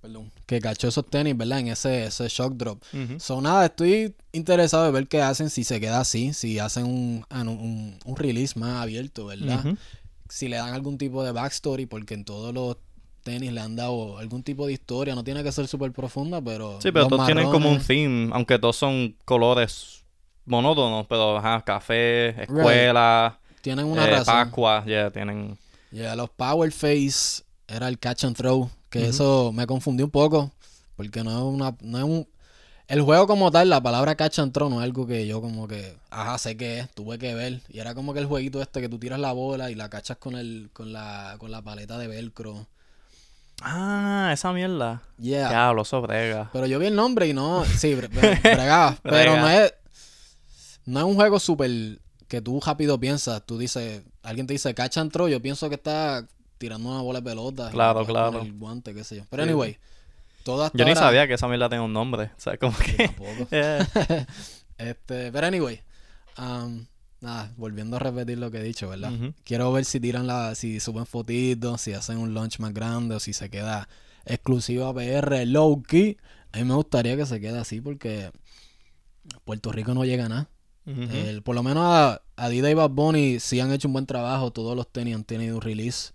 perdón, 0.00 0.30
que 0.46 0.60
cachó 0.60 0.88
esos 0.88 1.06
tenis, 1.06 1.36
¿verdad? 1.36 1.60
En 1.60 1.68
ese, 1.68 2.04
ese 2.06 2.28
shock 2.28 2.54
drop. 2.54 2.82
So, 3.18 3.40
nada, 3.40 3.66
estoy 3.66 4.14
interesado 4.32 4.84
de 4.84 4.92
ver 4.92 5.08
qué 5.08 5.22
hacen, 5.22 5.50
si 5.50 5.64
se 5.64 5.80
queda 5.80 6.00
así, 6.00 6.32
si 6.32 6.58
hacen 6.58 6.84
un, 6.84 7.24
ah, 7.30 7.42
un, 7.42 7.98
un 8.04 8.16
release 8.16 8.58
más 8.58 8.82
abierto, 8.82 9.26
¿verdad? 9.26 9.64
Si 10.28 10.48
le 10.48 10.56
dan 10.56 10.74
algún 10.74 10.96
tipo 10.96 11.24
de 11.24 11.32
backstory, 11.32 11.86
porque 11.86 12.14
en 12.14 12.24
todos 12.24 12.54
los 12.54 12.76
tenis 13.22 13.52
le 13.52 13.60
han 13.60 13.76
dado 13.76 14.18
algún 14.18 14.42
tipo 14.42 14.66
de 14.66 14.72
historia, 14.72 15.14
no 15.14 15.24
tiene 15.24 15.42
que 15.42 15.52
ser 15.52 15.68
súper 15.68 15.92
profunda, 15.92 16.40
pero... 16.40 16.80
Sí, 16.80 16.90
pero 16.92 17.08
todos 17.08 17.26
tienen 17.26 17.50
como 17.50 17.70
un 17.70 17.80
theme, 17.80 18.30
aunque 18.32 18.58
todos 18.58 18.76
son 18.76 19.16
colores 19.24 20.04
monótonos, 20.46 21.06
pero 21.06 21.36
ajá, 21.36 21.62
café, 21.62 22.42
escuela, 22.42 23.38
Tienen 23.60 23.86
una 23.86 24.06
eh, 24.06 24.10
razón. 24.10 24.34
Pascua, 24.34 24.84
ya 24.86 25.10
tienen... 25.10 25.58
Ya, 25.90 26.14
los 26.14 26.30
Power 26.30 26.70
Face 26.72 27.42
era 27.66 27.88
el 27.88 27.98
catch 27.98 28.24
and 28.24 28.36
throw. 28.36 28.70
Que 28.90 29.06
eso 29.08 29.52
me 29.54 29.66
confundió 29.66 30.04
un 30.06 30.10
poco. 30.10 30.50
Porque 30.96 31.22
no 31.24 31.30
es 31.30 31.42
una. 31.54 31.76
No 31.80 31.98
es 31.98 32.04
un. 32.04 32.28
El 32.88 33.02
juego 33.02 33.28
como 33.28 33.52
tal, 33.52 33.68
la 33.70 33.80
palabra 33.80 34.16
catch 34.16 34.40
and 34.40 34.52
throw 34.52 34.68
no 34.68 34.80
es 34.80 34.84
algo 34.84 35.06
que 35.06 35.24
yo 35.26 35.40
como 35.40 35.68
que. 35.68 35.96
Ajá, 36.10 36.36
sé 36.38 36.56
que 36.56 36.80
es, 36.80 36.90
tuve 36.90 37.18
que 37.18 37.34
ver. 37.34 37.60
Y 37.68 37.78
era 37.78 37.94
como 37.94 38.12
que 38.12 38.18
el 38.18 38.26
jueguito 38.26 38.60
este 38.60 38.80
que 38.80 38.88
tú 38.88 38.98
tiras 38.98 39.20
la 39.20 39.32
bola 39.32 39.70
y 39.70 39.76
la 39.76 39.88
cachas 39.88 40.16
con 40.16 40.34
el, 40.36 40.70
con 40.72 40.92
la, 40.92 41.36
con 41.38 41.52
la 41.52 41.62
paleta 41.62 41.98
de 41.98 42.08
velcro. 42.08 42.66
Ah, 43.62 44.30
esa 44.32 44.52
mierda. 44.52 45.02
Yeah. 45.18 45.48
Diablo, 45.50 45.82
eso 45.82 46.00
brega. 46.02 46.50
Pero 46.52 46.66
yo 46.66 46.78
vi 46.78 46.86
el 46.86 46.96
nombre 46.96 47.28
y 47.28 47.32
no. 47.34 47.64
Sí, 47.64 47.94
bre- 47.94 48.08
bre- 48.10 48.40
bregaba. 48.42 48.96
pero 49.02 49.32
Brega. 49.32 49.40
no 49.40 49.48
es. 49.50 49.74
No 50.86 50.98
es 51.00 51.06
un 51.06 51.14
juego 51.14 51.38
súper. 51.38 52.00
Que 52.26 52.40
tú 52.40 52.60
rápido 52.64 52.98
piensas. 52.98 53.42
Tú 53.46 53.58
dices. 53.58 54.02
Alguien 54.22 54.46
te 54.46 54.54
dice 54.54 54.74
catch 54.74 54.98
and 54.98 55.12
throw. 55.12 55.28
Yo 55.28 55.40
pienso 55.40 55.68
que 55.68 55.74
está 55.76 56.26
tirando 56.60 56.90
una 56.90 57.00
bola 57.00 57.20
de 57.20 57.30
pelota. 57.30 57.68
y 57.70 57.72
Claro, 57.72 58.00
con 58.04 58.06
claro. 58.06 58.42
El 58.42 58.52
guante, 58.52 58.92
qué 58.94 59.02
sé 59.02 59.16
yo. 59.16 59.22
Pero 59.30 59.42
Sí. 59.44 59.48
anyway. 59.48 59.78
Todo 60.44 60.64
hasta 60.64 60.76
Yo 60.76 60.84
ni 60.84 60.90
ahora- 60.90 61.00
sabía 61.00 61.26
que 61.26 61.34
esa 61.34 61.48
mierda 61.48 61.68
tenía 61.70 61.82
un 61.82 61.92
nombre. 61.92 62.24
O 62.36 62.40
sea, 62.40 62.56
como 62.58 62.76
Yo 62.78 62.84
que... 62.96 63.08
tampoco. 63.08 63.48
Yeah. 63.50 63.88
este, 64.78 65.32
pero 65.32 65.46
anyway. 65.46 65.80
um, 66.38 66.84
nada, 67.22 67.52
volviendo 67.56 67.96
a 67.96 67.98
repetir 67.98 68.38
lo 68.38 68.50
que 68.50 68.58
he 68.58 68.62
dicho, 68.62 68.88
¿verdad? 68.90 69.10
Quiero 69.44 69.72
ver 69.72 69.84
si 69.86 70.00
tiran 70.00 70.26
la, 70.26 70.54
si 70.54 70.80
suben 70.80 71.06
fotitos, 71.06 71.80
si 71.80 71.94
hacen 71.94 72.18
un 72.18 72.34
launch 72.34 72.58
más 72.58 72.72
grande 72.74 73.14
o 73.14 73.20
si 73.20 73.32
se 73.32 73.48
queda 73.50 73.88
exclusivo 74.26 74.86
a 74.86 74.94
PR 74.94 75.44
low 75.46 75.82
key. 75.82 76.18
A 76.52 76.58
mí 76.58 76.64
me 76.64 76.74
gustaría 76.74 77.16
que 77.16 77.24
se 77.26 77.40
quede 77.40 77.58
así 77.58 77.80
porque 77.80 78.30
Puerto 79.44 79.72
Rico 79.72 79.94
no 79.94 80.04
llega 80.04 80.26
a 80.26 80.28
nada. 80.28 80.48
El- 80.86 81.42
por 81.42 81.54
lo 81.54 81.62
menos 81.62 81.84
a 81.84 82.20
Adidas 82.36 82.70
y 82.70 82.74
Bad 82.74 82.90
Bunny 82.90 83.38
sí 83.38 83.60
han 83.60 83.70
hecho 83.72 83.86
un 83.88 83.92
buen 83.92 84.06
trabajo. 84.06 84.50
Todos 84.50 84.74
los 84.76 84.88
tenis 84.90 85.14
han 85.14 85.24
tenido 85.24 85.56
un 85.56 85.62
release. 85.62 86.12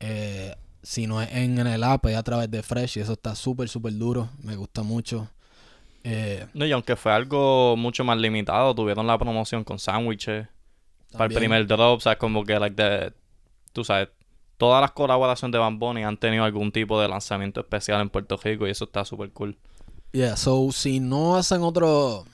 Eh, 0.00 0.54
si 0.82 1.06
no 1.06 1.20
es 1.22 1.30
en, 1.32 1.58
en 1.58 1.66
el 1.66 1.82
app, 1.84 2.06
es 2.06 2.16
a 2.16 2.22
través 2.22 2.50
de 2.50 2.62
Fresh. 2.62 2.98
Y 2.98 3.00
eso 3.00 3.12
está 3.14 3.34
súper, 3.34 3.68
súper 3.68 3.96
duro. 3.96 4.28
Me 4.42 4.56
gusta 4.56 4.82
mucho. 4.82 5.28
Eh, 6.04 6.46
No, 6.54 6.64
y 6.64 6.72
aunque 6.72 6.94
fue 6.96 7.12
algo 7.12 7.76
mucho 7.76 8.04
más 8.04 8.16
limitado, 8.18 8.74
tuvieron 8.74 9.06
la 9.06 9.18
promoción 9.18 9.64
con 9.64 9.78
sándwiches 9.78 10.46
para 11.12 11.24
el 11.24 11.30
primer 11.34 11.66
drop, 11.66 11.98
o 11.98 12.00
sea, 12.00 12.16
como 12.18 12.44
que, 12.44 12.58
like, 12.58 12.76
the- 12.76 13.12
tú 13.72 13.82
sabes, 13.84 14.08
todas 14.58 14.80
las 14.80 14.92
colaboraciones 14.92 15.52
de 15.52 15.58
Bad 15.58 15.72
Bunny 15.72 16.04
han 16.04 16.16
tenido 16.16 16.44
algún 16.44 16.70
tipo 16.70 17.00
de 17.00 17.08
lanzamiento 17.08 17.60
especial 17.60 18.00
en 18.02 18.08
Puerto 18.10 18.36
Rico 18.36 18.66
y 18.66 18.70
eso 18.70 18.84
está 18.84 19.04
súper 19.04 19.30
cool. 19.32 19.56
Yeah, 20.12 20.36
so 20.36 20.70
si 20.72 21.00
no 21.00 21.36
hacen 21.36 21.62
otro 21.62 22.24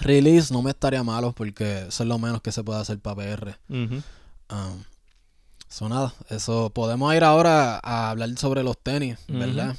release, 0.00 0.52
no 0.52 0.62
me 0.62 0.70
estaría 0.70 1.02
malo 1.02 1.32
porque 1.32 1.86
eso 1.88 2.02
es 2.02 2.08
lo 2.08 2.18
menos 2.18 2.40
que 2.42 2.52
se 2.52 2.64
puede 2.64 2.80
hacer 2.80 2.98
para 2.98 3.16
PR. 3.16 3.56
Um, 3.68 4.82
so 5.68 5.88
nada, 5.88 6.14
eso 6.30 6.70
podemos 6.70 7.14
ir 7.14 7.24
ahora 7.24 7.80
a 7.82 8.10
hablar 8.10 8.36
sobre 8.38 8.62
los 8.62 8.78
tenis, 8.78 9.18
¿verdad? 9.28 9.76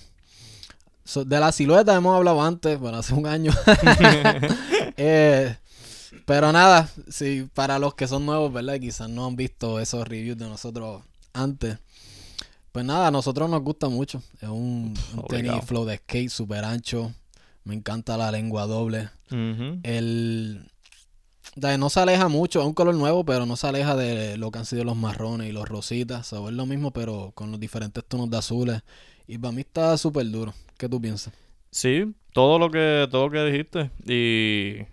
So, 1.03 1.23
de 1.23 1.39
la 1.39 1.51
silueta 1.51 1.95
hemos 1.95 2.15
hablado 2.15 2.41
antes, 2.41 2.77
bueno, 2.79 2.97
hace 2.97 3.13
un 3.13 3.27
año. 3.27 3.51
Eh, 4.99 5.55
pero 6.25 6.51
nada, 6.51 6.89
si 7.07 7.47
para 7.53 7.77
los 7.77 7.93
que 7.93 8.07
son 8.07 8.25
nuevos, 8.25 8.51
¿verdad? 8.51 8.79
Quizás 8.79 9.07
no 9.09 9.27
han 9.27 9.35
visto 9.35 9.79
esos 9.79 10.07
reviews 10.07 10.37
de 10.39 10.49
nosotros 10.49 11.03
antes. 11.33 11.77
Pues 12.71 12.83
nada, 12.83 13.07
a 13.07 13.11
nosotros 13.11 13.47
nos 13.47 13.61
gusta 13.61 13.89
mucho. 13.89 14.23
Es 14.41 14.49
un, 14.49 14.93
un 15.15 15.27
tenis 15.27 15.63
flow 15.65 15.85
de 15.85 15.97
skate 15.97 16.29
súper 16.29 16.65
ancho. 16.65 17.13
Me 17.63 17.75
encanta 17.75 18.17
la 18.17 18.31
lengua 18.31 18.65
doble. 18.65 19.09
El 19.29 20.71
no 21.77 21.89
se 21.89 21.99
aleja 21.99 22.27
mucho, 22.27 22.61
es 22.61 22.65
un 22.65 22.73
color 22.73 22.95
nuevo, 22.95 23.25
pero 23.25 23.45
no 23.45 23.55
se 23.55 23.67
aleja 23.67 23.95
de 23.95 24.37
lo 24.37 24.51
que 24.51 24.59
han 24.59 24.65
sido 24.65 24.83
los 24.83 24.95
marrones 24.95 25.49
y 25.49 25.51
los 25.51 25.67
rositas. 25.67 26.27
So, 26.27 26.49
es 26.49 26.55
lo 26.55 26.65
mismo, 26.65 26.91
pero 26.91 27.31
con 27.33 27.51
los 27.51 27.59
diferentes 27.59 28.03
tonos 28.05 28.29
de 28.29 28.37
azules. 28.37 28.81
Y 29.27 29.37
para 29.37 29.51
mí 29.51 29.61
está 29.61 29.97
súper 29.97 30.29
duro. 30.29 30.53
¿Qué 30.77 30.87
tú 30.87 31.01
piensas? 31.01 31.33
Sí, 31.71 32.13
todo 32.33 32.59
lo 32.59 32.71
que 32.71 33.07
todo 33.11 33.25
lo 33.25 33.31
que 33.31 33.43
dijiste 33.43 33.91
y 34.05 34.85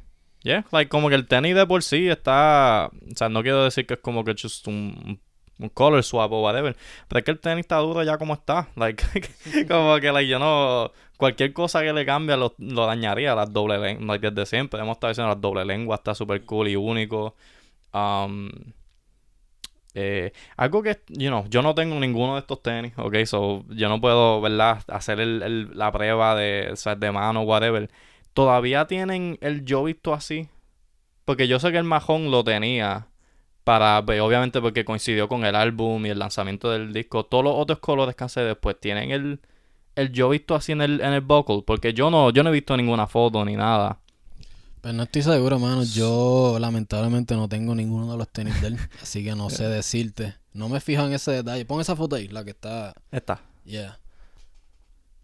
yeah, 0.42 0.66
like 0.72 0.88
como 0.88 1.08
que 1.08 1.14
el 1.14 1.26
tenis 1.26 1.54
de 1.54 1.66
por 1.66 1.82
sí 1.82 2.08
está, 2.08 2.90
o 2.90 3.16
sea, 3.16 3.28
no 3.28 3.42
quiero 3.42 3.64
decir 3.64 3.86
que 3.86 3.94
es 3.94 4.00
como 4.00 4.24
que 4.24 4.34
just 4.40 4.66
un, 4.66 5.20
un 5.58 5.68
color 5.68 6.02
swap 6.02 6.32
o 6.32 6.42
whatever, 6.42 6.76
pero 7.08 7.18
es 7.18 7.24
que 7.24 7.30
el 7.30 7.38
tenis 7.38 7.60
está 7.60 7.76
duro 7.76 8.02
ya 8.02 8.18
como 8.18 8.34
está, 8.34 8.68
like 8.76 9.04
como 9.68 9.98
que 10.00 10.10
like 10.10 10.28
yo 10.28 10.38
no 10.38 10.90
cualquier 11.16 11.52
cosa 11.52 11.82
que 11.82 11.92
le 11.92 12.06
cambie 12.06 12.36
lo, 12.36 12.54
lo 12.58 12.86
dañaría 12.86 13.34
las 13.34 13.52
doble 13.52 13.78
lenguas, 13.78 14.20
desde 14.20 14.46
siempre 14.46 14.80
hemos 14.80 14.96
estado 14.96 15.10
diciendo 15.12 15.30
las 15.34 15.40
doble 15.40 15.64
lenguas 15.64 16.00
está 16.00 16.14
super 16.14 16.44
cool 16.44 16.68
y 16.68 16.76
único. 16.76 17.34
Um, 17.92 18.50
eh, 19.96 20.32
algo 20.56 20.82
que, 20.82 21.00
you 21.08 21.28
know, 21.28 21.44
yo 21.48 21.62
no 21.62 21.74
tengo 21.74 21.98
ninguno 22.00 22.34
de 22.34 22.40
estos 22.40 22.62
tenis, 22.62 22.92
ok, 22.96 23.14
so 23.26 23.64
yo 23.68 23.88
no 23.88 24.00
puedo, 24.00 24.40
¿verdad? 24.40 24.82
Hacer 24.88 25.20
el, 25.20 25.42
el- 25.42 25.78
la 25.78 25.92
prueba 25.92 26.34
de, 26.34 26.72
o 26.86 26.96
de 26.96 27.12
mano, 27.12 27.42
whatever. 27.42 27.88
Todavía 28.32 28.86
tienen 28.86 29.38
el 29.40 29.64
yo 29.64 29.84
visto 29.84 30.12
así, 30.12 30.48
porque 31.24 31.48
yo 31.48 31.60
sé 31.60 31.72
que 31.72 31.78
el 31.78 31.84
majón 31.84 32.30
lo 32.30 32.44
tenía 32.44 33.08
para, 33.64 34.04
pues, 34.06 34.20
obviamente 34.20 34.60
porque 34.62 34.84
coincidió 34.86 35.28
con 35.28 35.44
el 35.46 35.56
álbum 35.56 36.06
y 36.06 36.10
el 36.10 36.18
lanzamiento 36.20 36.70
del 36.72 36.92
disco. 36.94 37.24
Todos 37.26 37.44
los 37.44 37.54
otros 37.56 37.80
colores 37.80 38.16
que 38.16 38.24
hace 38.24 38.40
después 38.42 38.78
tienen 38.80 39.10
el, 39.12 39.40
el 39.96 40.12
yo 40.12 40.28
visto 40.28 40.54
así 40.54 40.72
en 40.72 40.80
el, 40.82 41.00
en 41.00 41.12
el 41.12 41.20
buckle, 41.20 41.62
porque 41.66 41.92
yo 41.94 42.10
no, 42.10 42.30
yo 42.30 42.42
no 42.42 42.50
he 42.50 42.52
visto 42.52 42.76
ninguna 42.76 43.06
foto 43.06 43.44
ni 43.44 43.56
nada. 43.56 43.98
Pues 44.80 44.94
no 44.94 45.04
estoy 45.04 45.22
seguro, 45.22 45.58
mano. 45.58 45.82
Yo 45.84 46.58
lamentablemente 46.60 47.34
no 47.34 47.48
tengo 47.48 47.74
ninguno 47.74 48.10
de 48.12 48.18
los 48.18 48.28
tenis 48.28 48.60
de 48.60 48.66
él. 48.68 48.78
Así 49.02 49.24
que 49.24 49.34
no 49.34 49.48
sé 49.50 49.64
decirte. 49.68 50.34
No 50.52 50.68
me 50.68 50.78
fijo 50.80 51.02
en 51.06 51.12
ese 51.14 51.30
detalle. 51.32 51.64
Pon 51.64 51.80
esa 51.80 51.96
foto 51.96 52.16
ahí, 52.16 52.28
la 52.28 52.44
que 52.44 52.50
está. 52.50 52.92
Está. 53.10 53.40
Yeah. 53.64 53.98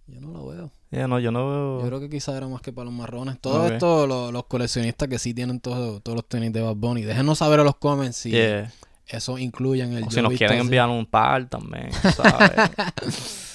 Yo 0.06 0.20
no 0.20 0.32
la 0.32 0.54
veo. 0.54 0.70
Ya 0.90 1.06
no, 1.06 1.20
yo 1.20 1.30
no 1.30 1.80
Yo 1.80 1.86
creo 1.86 2.00
que 2.00 2.08
quizás 2.10 2.34
era 2.36 2.48
más 2.48 2.62
que 2.62 2.72
para 2.72 2.86
los 2.86 2.94
marrones. 2.94 3.38
Todo 3.40 3.66
esto, 3.66 4.06
lo- 4.06 4.32
los 4.32 4.46
coleccionistas 4.46 5.08
que 5.08 5.18
sí 5.20 5.34
tienen 5.34 5.60
todos, 5.60 6.02
todos 6.02 6.16
los 6.16 6.26
tenis 6.26 6.52
de 6.52 6.62
Bad 6.62 6.74
Bunny. 6.76 7.02
Déjenos 7.02 7.38
saber 7.38 7.60
en 7.60 7.66
los 7.66 7.76
comments 7.76 8.16
si 8.16 8.30
Yeah. 8.30 8.72
Eso 9.16 9.38
incluye 9.38 9.82
en 9.82 9.94
el 9.94 10.04
O 10.04 10.10
si 10.10 10.22
nos 10.22 10.32
quieren 10.34 10.58
así. 10.58 10.66
enviar 10.66 10.88
un 10.88 11.06
par 11.06 11.46
también, 11.48 11.92
¿sabes? 11.92 12.70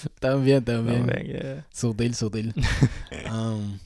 También, 0.20 0.64
también. 0.64 1.06
También, 1.08 1.26
yeah. 1.28 1.66
Sutil, 1.74 2.14
sutil. 2.14 2.54
Um, 3.32 3.80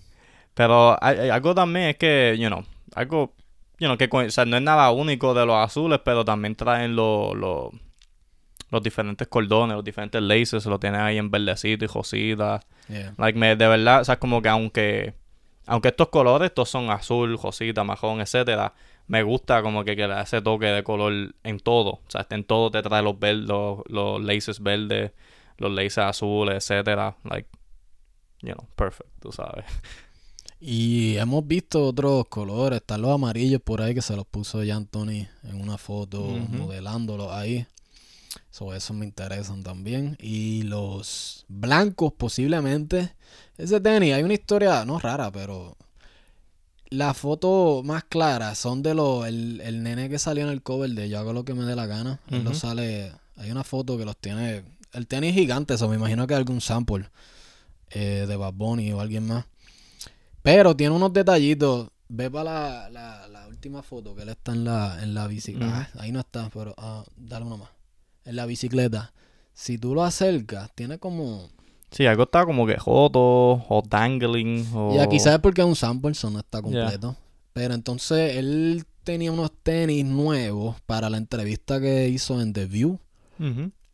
Pero 0.54 1.02
algo 1.02 1.56
también 1.56 1.90
es 1.90 1.98
que, 1.98 2.36
you 2.38 2.48
know, 2.48 2.66
algo, 2.94 3.34
you 3.80 3.88
know, 3.88 3.98
que 3.98 4.10
o 4.12 4.30
sea, 4.30 4.44
no 4.46 4.58
es 4.58 4.64
nada 4.64 4.92
único 4.92 5.34
de 5.34 5.46
los 5.46 5.56
azules, 5.56 6.02
pero 6.04 6.26
también 6.26 6.56
traen 6.56 6.96
los 6.96 7.36
los 7.38 7.72
los 8.70 8.84
diferentes 8.84 9.28
cordones, 9.28 9.76
los 9.76 9.84
diferentes 9.86 10.22
laces, 10.22 10.66
lo 10.66 10.80
tienen 10.80 11.02
ahí 11.02 11.18
en 11.18 11.32
verdecito 11.32 11.86
y 11.86 11.88
rosita. 11.88 12.60
yeah. 12.90 13.14
Like, 13.18 13.40
me, 13.40 13.56
de 13.56 13.68
verdad, 13.68 14.02
o 14.02 14.06
sea, 14.06 14.20
como 14.20 14.42
que 14.42 14.50
aunque 14.50 15.14
aunque 15.66 15.88
estos 15.90 16.10
colores, 16.10 16.48
estos 16.48 16.70
son 16.70 16.90
azul, 16.90 17.38
rosita, 17.42 17.84
marrón, 17.84 18.20
etcétera, 18.22 18.74
me 19.10 19.24
gusta 19.24 19.64
como 19.64 19.84
que, 19.84 19.96
que 19.96 20.08
le 20.08 20.22
ese 20.22 20.40
toque 20.40 20.68
de 20.68 20.84
color 20.84 21.36
en 21.44 21.60
todo. 21.60 21.94
O 21.94 22.10
sea, 22.10 22.28
en 22.30 22.44
todo 22.44 22.70
te 22.70 22.84
trae 22.84 23.02
los 23.02 23.20
verdes, 23.20 23.48
los, 23.48 23.80
los 23.88 24.24
laces 24.24 24.62
verdes, 24.62 25.12
los 25.58 25.72
laces 25.72 25.98
azules, 25.98 26.56
etcétera. 26.56 27.18
Like, 27.24 27.50
you 28.42 28.54
know, 28.54 28.68
perfect, 28.76 29.10
tú 29.20 29.32
sabes. 29.32 29.66
Y 30.62 31.18
hemos 31.18 31.48
visto 31.48 31.88
otros 31.88 32.28
colores, 32.28 32.82
están 32.82 33.02
los 33.02 33.12
amarillos 33.12 33.62
por 33.62 33.82
ahí 33.82 33.96
que 33.96 34.02
se 34.04 34.16
los 34.16 34.28
puso 34.28 34.64
ya 34.64 34.76
Anthony 34.76 35.26
en 35.44 35.60
una 35.60 35.80
foto 35.80 36.22
Ujú. 36.22 36.48
modelándolos 36.48 37.32
ahí. 37.32 37.66
So, 38.52 38.76
esos 38.76 38.96
me 38.96 39.06
interesan 39.06 39.64
también. 39.64 40.18
Y 40.20 40.62
los 40.64 41.46
blancos 41.48 42.14
posiblemente. 42.14 43.16
Ese 43.58 43.82
tenis, 43.82 44.14
hay 44.14 44.22
una 44.22 44.34
historia, 44.36 44.86
no 44.86 45.00
rara, 45.00 45.32
pero 45.32 45.78
la 46.90 47.14
foto 47.14 47.82
más 47.84 48.04
clara 48.04 48.56
son 48.56 48.82
de 48.82 48.94
los, 48.96 49.28
el, 49.28 49.62
el 49.62 49.84
nene 49.84 50.10
que 50.10 50.20
salió 50.20 50.44
en 50.44 50.50
el 50.50 50.62
cover 50.64 50.90
de 50.90 51.10
Yo 51.10 51.20
hago 51.20 51.34
lo 51.34 51.46
que 51.46 51.54
me 51.54 51.64
dé 51.66 51.76
la 51.76 51.86
gana. 51.86 52.20
Él 52.30 52.44
lo 52.44 52.54
sale, 52.54 53.12
hay 53.38 53.52
una 53.52 53.64
foto 53.64 53.98
que 53.98 54.06
los 54.06 54.18
tiene, 54.18 54.64
el 54.94 55.08
tenis 55.08 55.34
gigante, 55.36 55.76
eso 55.76 55.88
me 55.88 55.96
imagino 55.96 56.26
que 56.26 56.34
hay 56.34 56.40
algún 56.40 56.62
sample 56.62 57.10
eh, 57.92 58.26
de 58.28 58.36
Bad 58.36 58.54
Bunny 58.54 58.92
o 58.92 59.02
alguien 59.02 59.28
más. 59.28 59.46
Pero 60.42 60.76
tiene 60.76 60.96
unos 60.96 61.14
detallitos. 61.14 61.90
Ve 62.08 62.32
para 62.32 62.44
la, 62.44 62.90
la, 62.90 63.28
la 63.28 63.48
última 63.48 63.84
foto 63.84 64.16
que 64.16 64.24
él 64.24 64.30
está 64.30 64.54
en 64.54 64.64
la, 64.64 65.04
en 65.04 65.14
la 65.14 65.28
bicicleta. 65.28 65.90
Ujú. 65.94 66.02
ahí 66.02 66.12
no 66.12 66.20
está, 66.22 66.50
pero 66.52 66.74
ah, 66.78 67.04
dale 67.16 67.46
una 67.46 67.58
más. 67.58 67.70
En 68.26 68.36
la 68.36 68.48
bicicleta. 68.48 69.14
Si 69.54 69.78
tú 69.78 69.94
lo 69.94 70.04
acercas, 70.04 70.72
tiene 70.74 70.98
como. 70.98 71.50
Sí, 71.92 72.06
algo 72.06 72.24
está 72.24 72.46
como 72.46 72.68
que 72.68 72.78
joto 72.78 73.20
o 73.22 73.84
dangling 73.88 74.68
o... 74.74 74.96
Y 74.96 75.00
aquí 75.00 75.20
sabes 75.20 75.40
por 75.40 75.54
qué 75.54 75.62
es 75.62 75.68
un 75.68 75.76
sample, 75.76 76.12
eso 76.12 76.30
no 76.30 76.40
está 76.40 76.62
completo. 76.62 77.16
Pero 77.54 77.74
entonces 77.74 78.38
él 78.38 78.86
tenía 79.04 79.32
unos 79.32 79.52
tenis 79.64 80.06
nuevos 80.06 80.80
para 80.86 81.10
la 81.10 81.18
entrevista 81.18 81.82
que 81.82 82.08
hizo 82.08 82.42
en 82.42 82.54
The 82.54 82.66
View. 82.66 83.00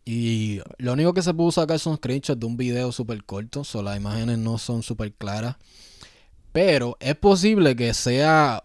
Y 0.04 0.60
lo 0.78 0.94
único 0.94 1.14
que 1.14 1.22
se 1.22 1.34
pudo 1.34 1.52
sacar 1.52 1.80
son 1.80 1.98
screenshots 1.98 2.40
de 2.40 2.46
un 2.46 2.58
video 2.58 2.92
súper 2.92 3.24
corto. 3.24 3.64
So, 3.64 3.82
las 3.82 3.98
imágenes 3.98 4.38
no 4.38 4.58
son 4.58 4.84
súper 4.84 5.14
claras. 5.14 5.56
Pero 6.52 6.98
es 7.00 7.16
posible 7.16 7.76
que 7.76 7.94
sea 7.94 8.64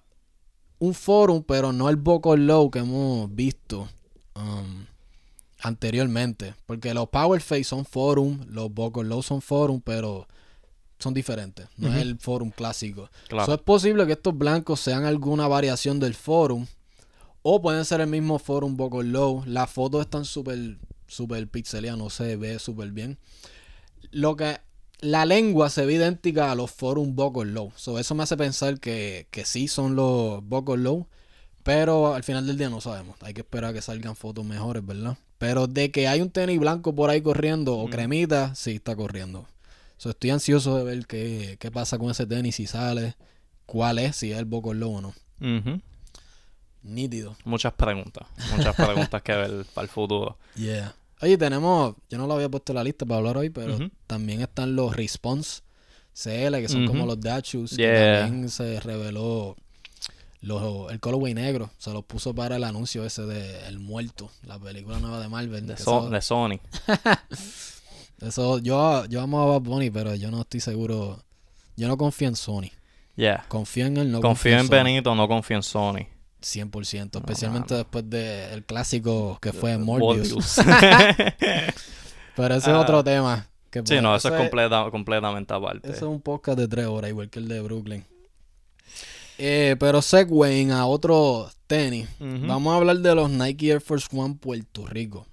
un 0.78 0.94
forum, 0.94 1.42
pero 1.42 1.72
no 1.72 1.88
el 1.88 1.96
Boco 1.96 2.36
Low 2.36 2.70
que 2.70 2.80
hemos 2.80 3.34
visto 3.34 3.88
um, 4.34 4.84
anteriormente. 5.62 6.54
Porque 6.66 6.94
los 6.94 7.08
Power 7.08 7.40
Face 7.40 7.64
son 7.64 7.84
forum, 7.84 8.40
los 8.48 8.72
Boco 8.72 9.02
Low 9.02 9.22
son 9.22 9.42
forum, 9.42 9.80
pero 9.80 10.26
son 10.98 11.14
diferentes. 11.14 11.66
No 11.76 11.88
es 11.88 11.96
el 11.96 12.18
forum 12.18 12.50
clásico. 12.50 13.10
Claro. 13.28 13.46
So, 13.46 13.54
es 13.54 13.60
posible 13.60 14.06
que 14.06 14.12
estos 14.12 14.36
blancos 14.36 14.80
sean 14.80 15.04
alguna 15.04 15.48
variación 15.48 15.98
del 15.98 16.14
forum. 16.14 16.66
O 17.42 17.62
pueden 17.62 17.84
ser 17.84 18.02
el 18.02 18.06
mismo 18.06 18.38
forum 18.38 18.76
Boco 18.76 19.02
Low. 19.02 19.42
Las 19.46 19.70
fotos 19.70 20.02
están 20.02 20.24
súper, 20.24 20.78
súper 21.06 21.48
pixeladas, 21.48 21.98
no 21.98 22.10
se 22.10 22.36
ve 22.36 22.58
súper 22.58 22.90
bien. 22.92 23.18
Lo 24.10 24.36
que 24.36 24.58
la 25.00 25.24
lengua 25.24 25.70
se 25.70 25.86
ve 25.86 25.94
idéntica 25.94 26.52
a 26.52 26.54
los 26.54 26.70
forum 26.70 27.14
Boco 27.14 27.44
Low. 27.44 27.72
So, 27.76 27.98
eso 27.98 28.14
me 28.14 28.24
hace 28.24 28.36
pensar 28.36 28.78
que, 28.78 29.26
que 29.30 29.46
sí 29.46 29.68
son 29.68 29.96
los 29.96 30.46
Boco 30.46 30.76
Low. 30.76 31.06
Pero 31.62 32.14
al 32.14 32.24
final 32.24 32.46
del 32.46 32.56
día 32.56 32.70
no 32.70 32.80
sabemos. 32.80 33.16
Hay 33.20 33.34
que 33.34 33.42
esperar 33.42 33.70
a 33.70 33.72
que 33.72 33.82
salgan 33.82 34.16
fotos 34.16 34.44
mejores, 34.44 34.84
¿verdad? 34.84 35.16
Pero 35.40 35.66
de 35.66 35.90
que 35.90 36.06
hay 36.06 36.20
un 36.20 36.28
tenis 36.30 36.60
blanco 36.60 36.94
por 36.94 37.08
ahí 37.08 37.22
corriendo 37.22 37.74
o 37.78 37.86
Mm. 37.88 37.90
cremita, 37.90 38.54
sí 38.54 38.72
está 38.72 38.94
corriendo. 38.94 39.46
So, 39.96 40.10
estoy 40.10 40.28
ansioso 40.30 40.76
de 40.76 40.84
ver 40.84 41.06
qué, 41.06 41.56
qué 41.58 41.70
pasa 41.70 41.96
con 41.98 42.10
ese 42.10 42.26
tenis, 42.26 42.56
si 42.56 42.66
sale, 42.66 43.16
cuál 43.64 43.98
es, 43.98 44.16
si 44.16 44.32
es 44.32 44.38
el 44.38 44.44
Boco 44.44 44.74
Low 44.74 44.96
o 44.96 45.00
no. 45.00 45.14
Nítido. 46.82 47.36
Muchas 47.44 47.72
preguntas. 47.74 48.26
Muchas 48.56 48.74
preguntas 48.74 49.22
que 49.22 49.32
ver 49.34 49.66
para 49.74 49.84
el 49.84 49.88
futuro. 49.90 50.38
Yeah. 50.56 50.94
Oye, 51.22 51.36
tenemos, 51.36 51.94
yo 52.08 52.16
no 52.18 52.26
lo 52.26 52.34
había 52.34 52.48
puesto 52.48 52.72
en 52.72 52.76
la 52.76 52.84
lista 52.84 53.04
para 53.04 53.18
hablar 53.18 53.36
hoy, 53.36 53.50
pero 53.50 53.78
también 54.06 54.40
están 54.40 54.74
los 54.74 54.94
Response 54.96 55.62
CL, 56.14 56.60
que 56.60 56.68
son 56.68 56.86
como 56.86 57.06
los 57.06 57.20
Dachus, 57.20 57.76
Yeah. 57.76 57.92
que 57.92 58.20
también 58.26 58.48
se 58.50 58.80
reveló 58.80 59.56
los, 60.42 60.90
el 60.90 61.00
colorway 61.00 61.34
negro, 61.34 61.70
se 61.78 61.92
los 61.92 62.04
puso 62.04 62.34
para 62.34 62.56
el 62.56 62.64
anuncio 62.64 63.04
ese 63.04 63.22
de 63.22 63.66
El 63.68 63.78
Muerto, 63.78 64.30
la 64.42 64.58
película 64.58 64.98
nueva 64.98 65.20
de 65.20 65.28
Marvel. 65.28 65.66
De, 65.66 65.76
So- 65.76 66.00
eso- 66.00 66.10
de 66.10 66.20
Sony. 66.22 66.60
eso, 68.20 68.58
yo, 68.58 69.04
yo 69.06 69.20
amo 69.20 69.40
a 69.42 69.46
Bad 69.46 69.60
Bunny, 69.62 69.90
pero 69.90 70.14
yo 70.14 70.30
no 70.30 70.40
estoy 70.42 70.60
seguro, 70.60 71.22
yo 71.76 71.88
no 71.88 71.96
confío 71.96 72.28
en 72.28 72.36
Sony. 72.36 72.70
Yeah. 73.16 73.44
Confío 73.48 73.86
en 73.86 73.96
él, 73.98 74.10
no 74.12 74.20
confío 74.20 74.58
en 74.58 74.66
Sony. 74.66 74.70
Benito, 74.70 75.14
no 75.14 75.28
confío 75.28 75.56
en 75.56 75.62
Sony. 75.62 76.06
100%, 76.42 77.18
especialmente 77.18 77.74
después 77.74 78.08
del 78.08 78.64
clásico 78.64 79.38
que 79.42 79.52
fue 79.52 79.76
Morbius. 79.76 80.56
Pero 82.36 82.54
ese 82.54 82.70
es 82.70 82.76
Ah. 82.76 82.80
otro 82.80 83.04
tema. 83.04 83.46
Que 83.70 83.80
sí, 83.80 83.84
pues, 83.88 84.02
no, 84.02 84.16
eso 84.16 84.28
es 84.28 84.34
completa, 84.40 84.88
completamente 84.90 85.52
aparte. 85.54 85.88
Ese 85.88 85.98
es 85.98 86.02
un 86.02 86.20
podcast 86.20 86.58
de 86.58 86.66
tres 86.66 86.86
horas, 86.86 87.10
igual 87.10 87.28
que 87.30 87.38
el 87.38 87.46
de 87.48 87.60
Brooklyn. 87.60 88.04
Eh, 89.42 89.74
pero 89.80 90.02
segwaying 90.02 90.70
a 90.70 90.84
otro 90.84 91.50
tenis. 91.66 92.06
Vamos 92.18 92.74
a 92.74 92.76
hablar 92.76 92.98
de 92.98 93.14
los 93.14 93.30
Nike 93.30 93.70
Air 93.70 93.80
Force 93.80 94.06
One 94.12 94.34
Puerto 94.34 94.86
Rico. 94.86 95.26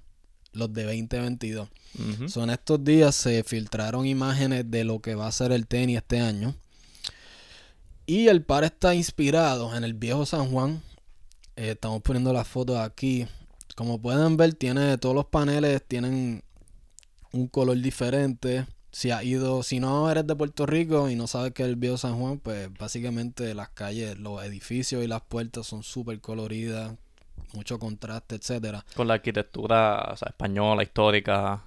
Los 0.54 0.72
de 0.72 0.84
2022. 0.84 1.68
Ujú. 2.00 2.30
So, 2.30 2.42
en 2.42 2.52
estos 2.52 2.82
días 2.82 3.16
se 3.16 3.44
filtraron 3.44 4.06
imágenes 4.06 4.72
de 4.72 4.86
lo 4.86 5.02
que 5.02 5.14
va 5.16 5.28
a 5.28 5.32
ser 5.34 5.52
el 5.52 5.68
tenis 5.68 5.98
este 5.98 6.22
año. 6.22 6.56
Y 8.06 8.28
el 8.30 8.44
par 8.44 8.64
está 8.64 8.96
inspirado 8.96 9.76
en 9.76 9.84
el 9.84 9.94
viejo 9.94 10.26
San 10.26 10.50
Juan. 10.52 10.82
Eh, 11.58 11.72
estamos 11.72 12.02
poniendo 12.02 12.32
las 12.32 12.48
fotos 12.48 12.78
aquí. 12.78 13.28
Como 13.76 14.02
pueden 14.02 14.38
ver, 14.38 14.54
tiene 14.54 14.98
todos 14.98 15.16
los 15.16 15.26
paneles 15.26 15.84
tienen 15.86 16.44
un 17.34 17.48
color 17.50 17.78
diferente. 17.78 18.66
Si 18.98 19.12
ha 19.12 19.24
ido, 19.24 19.62
si 19.62 19.80
no 19.80 20.10
eres 20.10 20.26
de 20.26 20.36
Puerto 20.36 20.66
Rico 20.66 21.08
y 21.08 21.16
no 21.16 21.28
sabes 21.28 21.54
que 21.54 21.62
es 21.62 21.70
el 21.70 21.76
viejo 21.76 22.00
San 22.00 22.18
Juan, 22.20 22.40
pues 22.40 22.68
básicamente 22.80 23.54
las 23.54 23.70
calles, 23.70 24.18
los 24.18 24.44
edificios 24.44 25.04
y 25.04 25.08
las 25.08 25.22
puertas 25.22 25.68
son 25.68 25.84
súper 25.84 26.20
coloridas, 26.20 26.96
mucho 27.54 27.78
contraste, 27.78 28.34
etcétera. 28.34 28.84
Con 28.96 29.08
la 29.08 29.14
arquitectura 29.14 30.10
o 30.12 30.18
sea, 30.18 30.30
española, 30.30 30.82
histórica. 30.82 31.62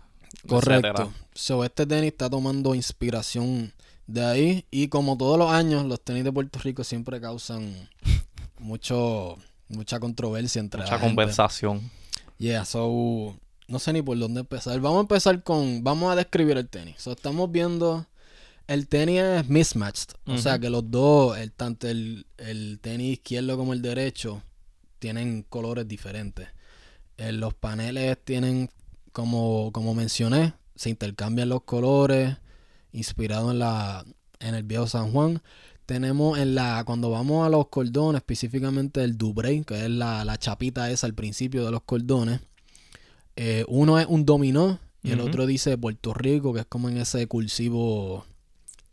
Correcto. 0.48 0.88
etcétera. 0.88 1.08
So, 1.32 1.62
este 1.62 1.86
tenis 1.86 2.10
está 2.10 2.28
tomando 2.28 2.74
inspiración 2.74 3.72
de 4.08 4.24
ahí. 4.24 4.64
Y 4.72 4.88
como 4.88 5.16
todos 5.16 5.38
los 5.38 5.52
años, 5.52 5.84
los 5.84 6.00
tenis 6.00 6.24
de 6.24 6.32
Puerto 6.32 6.58
Rico 6.58 6.82
siempre 6.82 7.20
causan 7.20 7.88
mucho 8.58 9.38
mucha 9.68 10.00
controversia 10.00 10.58
entre 10.58 10.80
Mucha 10.80 10.94
la 10.94 10.98
gente. 10.98 11.14
conversación. 11.14 11.92
Yeah, 12.38 12.64
so 12.64 13.36
no 13.70 13.78
sé 13.78 13.92
ni 13.92 14.02
por 14.02 14.18
dónde 14.18 14.40
empezar. 14.40 14.78
Vamos 14.80 14.98
a 14.98 15.00
empezar 15.02 15.42
con. 15.42 15.82
Vamos 15.82 16.12
a 16.12 16.16
describir 16.16 16.58
el 16.58 16.68
tenis. 16.68 16.96
So, 16.98 17.12
estamos 17.12 17.50
viendo. 17.50 18.06
El 18.66 18.86
tenis 18.86 19.20
es 19.20 19.48
mismatched. 19.48 20.10
O 20.26 20.38
sea 20.38 20.58
que 20.58 20.70
los 20.70 20.90
dos, 20.90 21.36
el, 21.38 21.50
tanto 21.50 21.88
el, 21.88 22.26
el 22.36 22.78
tenis 22.80 23.14
izquierdo 23.14 23.56
como 23.56 23.72
el 23.72 23.82
derecho, 23.82 24.42
tienen 24.98 25.44
colores 25.48 25.88
diferentes. 25.88 26.48
Eh, 27.16 27.32
los 27.32 27.52
paneles 27.54 28.16
tienen, 28.22 28.70
como, 29.12 29.72
como 29.72 29.94
mencioné, 29.94 30.54
se 30.76 30.90
intercambian 30.90 31.48
los 31.48 31.62
colores, 31.62 32.36
inspirado 32.92 33.50
en 33.50 33.58
la 33.58 34.04
en 34.40 34.54
el 34.54 34.62
viejo 34.62 34.86
San 34.86 35.12
Juan. 35.12 35.42
Tenemos 35.86 36.38
en 36.38 36.54
la, 36.54 36.84
cuando 36.84 37.10
vamos 37.10 37.44
a 37.44 37.50
los 37.50 37.68
cordones, 37.68 38.20
específicamente 38.20 39.02
el 39.02 39.18
Dubrey, 39.18 39.64
que 39.64 39.84
es 39.84 39.90
la, 39.90 40.24
la 40.24 40.38
chapita 40.38 40.90
esa 40.90 41.06
al 41.06 41.14
principio 41.14 41.64
de 41.64 41.72
los 41.72 41.82
cordones. 41.82 42.40
Eh, 43.42 43.64
uno 43.68 43.98
es 43.98 44.06
un 44.06 44.26
dominó 44.26 44.78
y 45.02 45.12
el 45.12 45.20
otro 45.20 45.46
dice 45.46 45.78
Puerto 45.78 46.12
Rico, 46.12 46.52
que 46.52 46.60
es 46.60 46.66
como 46.66 46.90
en 46.90 46.98
ese 46.98 47.26
cursivo 47.26 48.26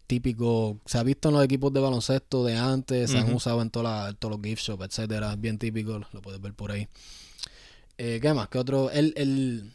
típico. 0.08 0.78
Se 0.86 0.98
ha 0.98 1.04
visto 1.04 1.28
en 1.28 1.36
los 1.36 1.44
equipos 1.44 1.74
de 1.74 1.82
baloncesto 1.82 2.46
de 2.46 2.56
antes, 2.56 3.12
se 3.12 3.18
han 3.18 3.34
usado 3.34 3.62
en, 3.62 3.70
todos 3.70 4.16
los 4.22 4.42
gift 4.42 4.62
shops, 4.62 4.86
etcétera. 4.86 5.34
Es 5.34 5.42
bien 5.42 5.58
típico, 5.58 6.00
lo 6.14 6.22
puedes 6.22 6.40
ver 6.40 6.54
por 6.54 6.72
ahí. 6.72 6.88
Eh, 7.98 8.20
¿Qué 8.22 8.34
más? 8.34 8.48
¿Qué 8.48 8.58
otro? 8.58 8.90
El, 8.90 9.14
el, 9.18 9.74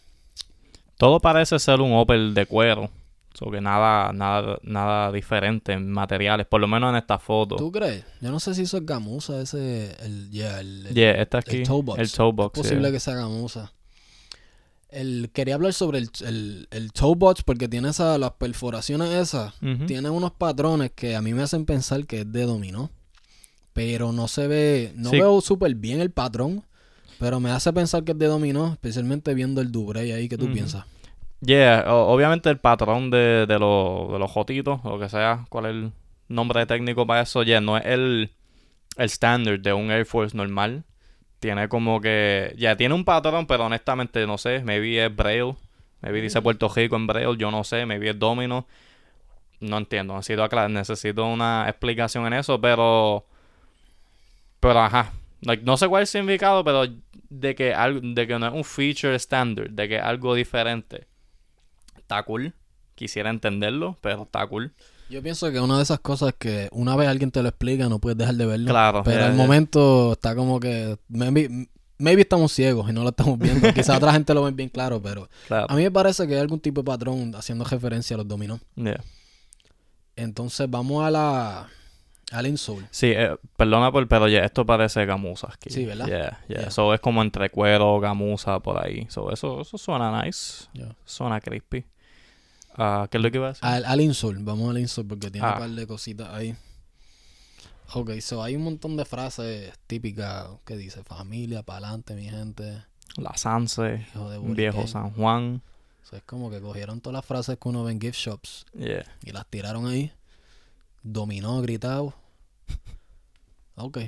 Todo 0.97 1.21
parece 1.21 1.59
ser 1.59 1.83
un 1.83 1.93
Opel 1.93 2.33
de 2.33 2.47
cuero. 2.47 2.89
So 3.35 3.51
que 3.51 3.61
nada, 3.61 4.15
nada, 4.15 4.59
nada 4.63 5.13
diferente 5.13 5.75
en 5.75 5.91
materiales, 5.91 6.47
por 6.47 6.63
lo 6.63 6.67
menos 6.67 6.89
en 6.89 6.97
esta 6.97 7.19
foto. 7.19 7.57
¿Tú 7.57 7.71
crees? 7.71 8.07
Yo 8.23 8.31
no 8.31 8.41
sé 8.41 8.55
si 8.55 8.63
eso 8.63 8.79
es 8.79 8.87
gamuza, 8.87 9.39
ese. 9.43 9.95
El, 10.03 10.31
yeah, 10.31 10.61
el, 10.61 10.87
el- 10.87 10.95
Yeah, 10.95 11.13
este 11.21 11.37
aquí. 11.37 11.63
toe 11.63 11.83
box. 11.83 11.99
El 11.99 12.11
toe 12.11 12.33
box. 12.33 12.57
Es 12.59 12.63
posible 12.63 12.89
yeah. 12.89 12.93
que 12.93 13.01
sea 13.01 13.17
gamuza. 13.17 13.71
El, 14.93 15.31
quería 15.33 15.55
hablar 15.55 15.73
sobre 15.73 15.99
el, 15.99 16.11
el, 16.25 16.69
el 16.71 16.93
toe 16.93 17.15
box 17.17 17.43
porque 17.43 17.67
tiene 17.69 17.89
esa, 17.89 18.19
las 18.19 18.33
perforaciones 18.33 19.09
esas. 19.11 19.55
Tiene 19.87 20.11
unos 20.11 20.33
patrones 20.33 20.93
que 20.95 21.17
a 21.17 21.23
mí 21.23 21.33
me 21.35 21.43
hacen 21.43 21.65
pensar 21.65 22.07
que 22.07 22.21
es 22.21 22.33
de 22.33 22.45
dominó. 22.45 22.91
Pero 23.73 24.13
no 24.13 24.29
se 24.29 24.47
ve. 24.49 24.93
No 24.97 25.11
Sí. 25.11 25.17
veo 25.19 25.41
súper 25.41 25.75
bien 25.75 26.01
el 26.01 26.11
patrón. 26.11 26.63
Pero 27.19 27.41
me 27.41 27.51
hace 27.51 27.73
pensar 27.73 28.05
que 28.05 28.13
es 28.13 28.19
de 28.19 28.27
dominó. 28.27 28.73
Especialmente 28.73 29.33
viendo 29.35 29.61
el 29.63 29.73
Dubrey 29.73 30.13
ahí. 30.13 30.29
¿Qué 30.29 30.37
tú 30.37 30.53
piensas? 30.53 30.85
Yeah, 31.41 31.85
o- 31.89 32.13
obviamente 32.13 32.51
el 32.51 32.59
patrón 32.59 33.11
de, 33.11 33.47
de, 33.49 33.59
los- 33.59 34.13
de 34.13 34.19
los 34.19 34.31
jotitos, 34.31 34.79
o 34.85 34.91
lo 34.91 34.99
que 35.01 35.09
sea, 35.09 35.45
cuál 35.49 35.65
es 35.67 35.71
el 35.73 35.93
nombre 36.29 36.67
técnico 36.67 37.07
para 37.07 37.23
eso, 37.23 37.43
yeah, 37.43 37.61
no 37.61 37.77
es 37.77 37.85
el, 37.87 38.31
el 38.97 39.05
standard 39.07 39.59
de 39.61 39.73
un 39.73 39.91
Air 39.91 40.05
Force 40.07 40.37
normal. 40.37 40.85
Tiene 41.43 41.69
como 41.69 42.01
que, 42.01 42.55
ya 42.57 42.77
tiene 42.77 42.95
un 42.95 43.05
patrón, 43.05 43.49
pero 43.49 43.67
honestamente 43.67 44.25
no 44.29 44.39
sé, 44.39 44.63
maybe 44.63 45.05
es 45.05 45.15
Braille, 45.15 45.57
maybe 46.01 46.21
dice 46.21 46.41
Puerto 46.41 46.69
Rico 46.69 46.95
en 46.95 47.09
Braille, 47.09 47.37
yo 47.37 47.51
no 47.51 47.65
sé, 47.65 47.85
maybe 47.85 48.11
es 48.11 48.19
Domino. 48.19 48.69
No 49.59 49.79
entiendo, 49.79 50.15
necesito, 50.15 50.49
necesito 50.69 51.27
una 51.27 51.67
explicación 51.69 52.27
en 52.27 52.35
eso, 52.35 52.61
pero... 52.61 53.27
Pero 54.61 54.81
ajá, 54.81 55.13
like, 55.41 55.65
no 55.65 55.77
sé 55.77 55.89
cuál 55.89 56.05
es 56.05 56.15
el 56.15 56.21
significado, 56.21 56.63
pero 56.63 56.85
de 57.29 57.55
que, 57.57 57.75
algo, 57.75 58.01
de 58.01 58.27
que 58.29 58.39
no 58.39 58.47
es 58.47 58.53
un 58.53 58.63
feature 58.63 59.17
standard, 59.17 59.71
de 59.71 59.89
que 59.89 59.97
es 59.97 60.03
algo 60.03 60.37
diferente 60.37 61.09
está 62.13 62.23
cool. 62.23 62.53
Quisiera 62.95 63.31
entenderlo, 63.31 63.99
pero 64.01 64.25
está 64.25 64.47
cool. 64.47 64.73
Yo 65.11 65.23
pienso 65.23 65.51
que 65.53 65.61
una 65.61 65.77
de 65.77 65.83
esas 65.83 66.01
cosas 66.01 66.35
que 66.39 66.69
una 66.73 66.97
vez 66.97 67.09
alguien 67.09 67.31
te 67.31 67.43
lo 67.43 67.49
explica, 67.49 67.89
no 67.89 67.99
puedes 67.99 68.17
dejar 68.17 68.35
de 68.35 68.47
verlo. 68.47 68.71
Claro. 68.71 69.03
Pero 69.05 69.19
yeah, 69.19 69.27
al 69.27 69.35
yeah. 69.35 69.43
momento 69.43 70.13
está 70.13 70.35
como 70.35 70.59
que. 70.59 70.97
Maybe, 71.09 71.69
maybe 71.99 72.23
estamos 72.23 72.53
ciegos 72.53 72.89
y 72.89 72.93
no 72.93 73.03
lo 73.03 73.11
estamos 73.11 73.39
viendo. 73.39 73.73
Quizá 73.75 73.97
otra 73.97 74.13
gente 74.13 74.33
lo 74.35 74.43
ve 74.45 74.51
bien 74.53 74.69
claro, 74.71 75.03
pero 75.03 75.29
Claro. 75.47 75.67
a 75.69 75.75
mí 75.77 75.83
me 75.83 75.91
parece 75.91 76.27
que 76.27 76.35
hay 76.35 76.41
algún 76.41 76.61
tipo 76.61 76.81
de 76.81 76.87
patrón 76.87 77.35
haciendo 77.37 77.65
referencia 77.65 78.15
a 78.15 78.19
los 78.19 78.29
dominó. 78.29 78.59
Yeah. 78.77 79.03
Entonces 80.17 80.69
vamos 80.71 81.05
a 81.05 81.11
la. 81.11 81.69
Al 82.31 82.47
insole. 82.47 82.87
Sí, 82.91 83.09
eh, 83.15 83.37
perdona 83.59 83.93
por, 83.93 84.09
pero 84.09 84.27
ya 84.27 84.41
esto 84.41 84.65
parece 84.65 85.05
gamuza 85.05 85.49
aquí. 85.53 85.69
Sí, 85.69 85.85
¿verdad? 85.85 86.07
Yeah, 86.07 86.19
yeah. 86.49 86.59
Yeah. 86.61 86.69
Eso 86.69 86.95
es 86.95 87.01
como 87.01 87.21
entre 87.21 87.51
cuero, 87.51 88.01
gamuza, 88.01 88.59
por 88.61 88.83
ahí. 88.83 89.07
So, 89.11 89.31
eso, 89.31 89.61
eso 89.61 89.77
suena 89.77 90.23
nice. 90.25 90.65
Yeah. 90.73 90.97
Suena 91.05 91.39
crispy. 91.43 91.85
Ah, 92.77 93.07
¿Qué 93.11 93.19
es 93.19 93.23
lo 93.23 93.31
que 93.31 93.37
iba 93.39 93.47
a 93.47 93.51
decir? 93.51 93.65
Al, 93.65 93.85
al. 93.85 94.45
Vamos 94.45 94.71
al 94.71 94.79
insole 94.79 95.09
porque 95.09 95.31
tiene 95.31 95.47
Ah. 95.47 95.55
un 95.55 95.59
par 95.61 95.71
de 95.71 95.87
cositas 95.87 96.29
ahí. 96.31 96.57
Ok, 97.95 98.13
so 98.21 98.43
hay 98.43 98.57
un 98.57 98.65
montón 98.65 98.97
de 98.97 99.05
frases 99.05 99.73
típicas 99.87 100.47
que 100.65 100.77
dice 100.77 101.05
familia, 101.05 101.63
pa'lante, 101.63 102.15
mi 102.15 102.25
gente. 102.31 102.83
La 103.17 103.37
Sanse, 103.37 104.07
viejo. 104.45 104.87
San 104.87 105.11
Juan. 105.13 105.61
So, 106.03 106.17
es 106.17 106.23
como 106.23 106.51
que 106.51 106.61
cogieron 106.61 107.01
todas 107.03 107.15
las 107.15 107.27
frases 107.27 107.59
que 107.61 107.69
uno 107.69 107.85
ve 107.85 107.93
en 107.93 108.01
gift 108.01 108.17
shops 108.19 108.65
Yeah. 108.75 109.05
y 109.23 109.33
las 109.33 109.47
tiraron 109.47 109.87
ahí. 109.87 110.11
Dominó, 111.03 111.61
gritado. 111.61 112.15
Ok. 113.75 113.99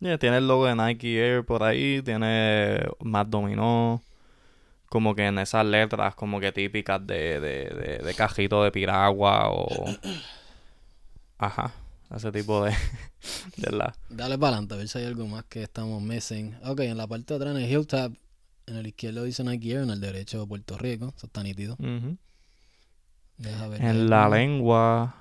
Yeah, 0.00 0.18
tiene 0.18 0.36
el 0.38 0.46
logo 0.48 0.66
de 0.66 0.74
Nike 0.76 1.18
Air 1.18 1.44
por 1.44 1.62
ahí, 1.62 2.02
tiene 2.02 2.78
más 3.00 3.30
dominó, 3.30 4.02
como 4.94 5.16
que 5.16 5.26
en 5.26 5.40
esas 5.40 5.66
letras 5.66 6.14
como 6.14 6.38
que 6.38 6.52
típicas 6.52 7.04
de, 7.04 7.40
de, 7.40 7.64
de, 7.68 7.98
de 7.98 8.14
cajito 8.14 8.62
de 8.62 8.70
piragua 8.70 9.50
o... 9.50 9.66
Ajá, 11.38 11.74
ese 12.14 12.30
tipo 12.30 12.64
de... 12.64 12.72
de 13.56 13.72
la... 13.72 13.92
Dale 14.08 14.38
para 14.38 14.50
adelante 14.52 14.74
a 14.74 14.76
ver 14.76 14.86
si 14.86 14.98
hay 14.98 15.06
algo 15.06 15.26
más 15.26 15.46
que 15.46 15.64
estamos 15.64 16.00
missing. 16.00 16.56
Ok, 16.62 16.78
en 16.82 16.96
la 16.96 17.08
parte 17.08 17.34
de 17.34 17.38
atrás 17.38 17.56
en 17.56 17.62
el 17.62 17.86
tab, 17.88 18.12
en 18.66 18.76
el 18.76 18.86
izquierdo 18.86 19.24
dice 19.24 19.42
Nike 19.42 19.72
Air, 19.72 19.82
en 19.82 19.90
el 19.90 20.00
derecho 20.00 20.46
Puerto 20.46 20.78
Rico. 20.78 21.12
Eso 21.16 21.26
está 21.26 21.42
nítido. 21.42 21.74
Ujú. 21.80 22.16
Deja 23.38 23.66
ver. 23.66 23.82
En 23.82 24.08
la 24.08 24.28
lengua. 24.28 25.12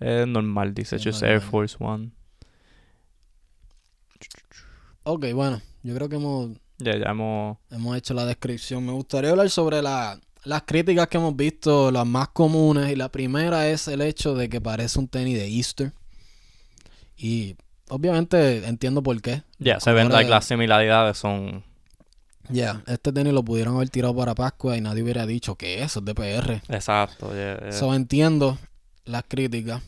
lengua 0.00 0.20
es 0.22 0.26
normal, 0.26 0.72
dice 0.72 0.96
just 0.98 1.22
Air. 1.22 1.42
Force 1.42 1.76
One. 1.78 2.12
Ok, 5.02 5.26
bueno, 5.34 5.60
yo 5.82 5.94
creo 5.94 6.08
que 6.08 6.16
hemos, 6.16 6.56
Ya, 6.78 6.96
ya 6.96 7.10
hemos... 7.10 7.58
hemos 7.70 7.96
hecho 7.96 8.14
la 8.14 8.24
descripción. 8.24 8.84
Me 8.86 8.92
gustaría 8.92 9.30
hablar 9.30 9.50
sobre 9.50 9.82
la- 9.82 10.18
las 10.44 10.62
críticas 10.62 11.08
que 11.08 11.16
hemos 11.18 11.34
visto, 11.36 11.90
las 11.90 12.06
más 12.06 12.28
comunes. 12.28 12.90
Y 12.90 12.96
la 12.96 13.08
primera 13.10 13.68
es 13.68 13.88
el 13.88 14.00
hecho 14.00 14.34
de 14.34 14.48
que 14.48 14.60
parece 14.60 14.98
un 14.98 15.08
tenis 15.08 15.36
de 15.36 15.46
Easter. 15.48 15.92
Y 17.16 17.56
obviamente 17.88 18.66
entiendo 18.66 19.02
por 19.02 19.20
qué. 19.20 19.42
Ya, 19.58 19.80
se 19.80 19.92
ven 19.92 20.08
like, 20.10 20.30
las 20.30 20.44
similaridades 20.44 21.18
son... 21.18 21.64
Ya, 22.50 22.82
este 22.86 23.12
tenis 23.12 23.34
lo 23.34 23.42
pudieron 23.44 23.74
haber 23.76 23.90
tirado 23.90 24.16
para 24.16 24.34
Pascua 24.34 24.74
y 24.76 24.80
nadie 24.80 25.02
hubiera 25.02 25.26
dicho 25.26 25.56
que 25.56 25.82
eso 25.82 25.98
es 25.98 26.04
de 26.06 26.14
PR. 26.14 26.62
Exacto, 26.74 27.30
yeah, 27.34 27.60
yeah. 27.60 27.72
So, 27.72 27.92
entiendo 27.92 28.56
las 29.04 29.24
críticas. 29.28 29.82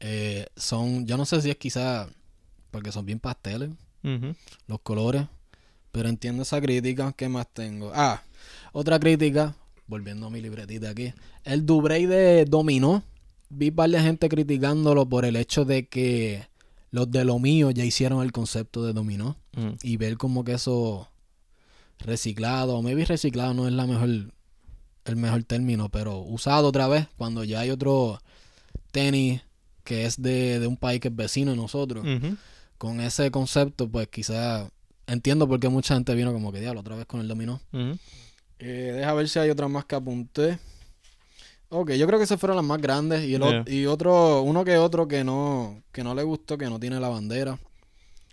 Eh, 0.00 0.46
son, 0.56 1.06
yo 1.06 1.16
no 1.16 1.24
sé 1.26 1.40
si 1.42 1.50
es 1.50 1.56
quizá 1.58 2.08
porque 2.72 2.90
son 2.90 3.06
bien 3.06 3.20
pasteles 3.20 3.70
los 4.66 4.80
colores, 4.80 5.26
pero 5.92 6.08
entiendo 6.08 6.42
esa 6.42 6.60
crítica. 6.60 7.12
¿Qué 7.16 7.28
más 7.28 7.46
tengo? 7.52 7.92
Ah, 7.94 8.22
otra 8.72 8.98
crítica, 8.98 9.54
volviendo 9.86 10.26
a 10.26 10.30
mi 10.30 10.40
libretita 10.40 10.90
aquí. 10.90 11.12
El 11.44 11.64
Dubrey 11.64 12.06
de 12.06 12.44
Dominó. 12.46 13.02
Vi 13.54 13.68
de 13.70 14.00
gente 14.00 14.30
criticándolo 14.30 15.06
por 15.06 15.26
el 15.26 15.36
hecho 15.36 15.66
de 15.66 15.86
que 15.86 16.46
los 16.90 17.10
de 17.10 17.24
lo 17.26 17.38
mío 17.38 17.70
ya 17.70 17.84
hicieron 17.84 18.22
el 18.22 18.32
concepto 18.32 18.84
de 18.84 18.92
dominó 18.94 19.36
Mm. 19.54 19.72
y 19.82 19.98
ver 19.98 20.16
como 20.16 20.42
que 20.44 20.54
eso 20.54 21.10
reciclado, 21.98 22.76
o 22.76 22.82
maybe 22.82 23.04
reciclado 23.04 23.52
no 23.52 23.66
es 23.68 23.74
la 23.74 23.86
mejor 23.86 24.08
el 25.04 25.16
mejor 25.16 25.42
término, 25.44 25.88
pero 25.90 26.18
usado 26.20 26.68
otra 26.68 26.86
vez 26.88 27.08
cuando 27.18 27.44
ya 27.44 27.60
hay 27.60 27.70
otro 27.70 28.20
tenis 28.92 29.42
que 29.84 30.06
es 30.06 30.20
de, 30.22 30.58
de 30.60 30.66
un 30.66 30.76
país 30.76 31.00
que 31.00 31.08
es 31.08 31.16
vecino 31.16 31.50
de 31.50 31.56
nosotros. 31.56 32.06
Con 32.78 33.00
ese 33.00 33.30
concepto, 33.30 33.88
pues 33.88 34.08
quizás 34.08 34.70
entiendo 35.06 35.48
por 35.48 35.60
qué 35.60 35.68
mucha 35.68 35.94
gente 35.94 36.14
vino 36.14 36.32
como 36.32 36.52
que 36.52 36.60
diablo 36.60 36.80
otra 36.80 36.96
vez 36.96 37.06
con 37.06 37.20
el 37.20 37.28
dominó. 37.28 37.60
Ujú. 37.72 37.98
Eh, 38.58 38.92
deja 38.94 39.12
ver 39.14 39.28
si 39.28 39.38
hay 39.38 39.50
otras 39.50 39.68
más 39.70 39.84
que 39.84 39.94
apunté. 39.96 40.58
Ok, 41.68 41.92
yo 41.92 42.06
creo 42.06 42.18
que 42.18 42.24
esas 42.24 42.38
fueron 42.38 42.56
las 42.56 42.64
más 42.64 42.80
grandes. 42.80 43.24
Y, 43.24 43.34
el 43.34 43.40
Yeah. 43.42 43.64
y 43.66 43.86
otro, 43.86 44.42
uno 44.42 44.64
que 44.64 44.76
otro 44.76 45.08
que 45.08 45.24
no, 45.24 45.82
que 45.90 46.04
no 46.04 46.14
le 46.14 46.22
gustó, 46.22 46.58
que 46.58 46.66
no 46.66 46.78
tiene 46.78 47.00
la 47.00 47.08
bandera. 47.08 47.58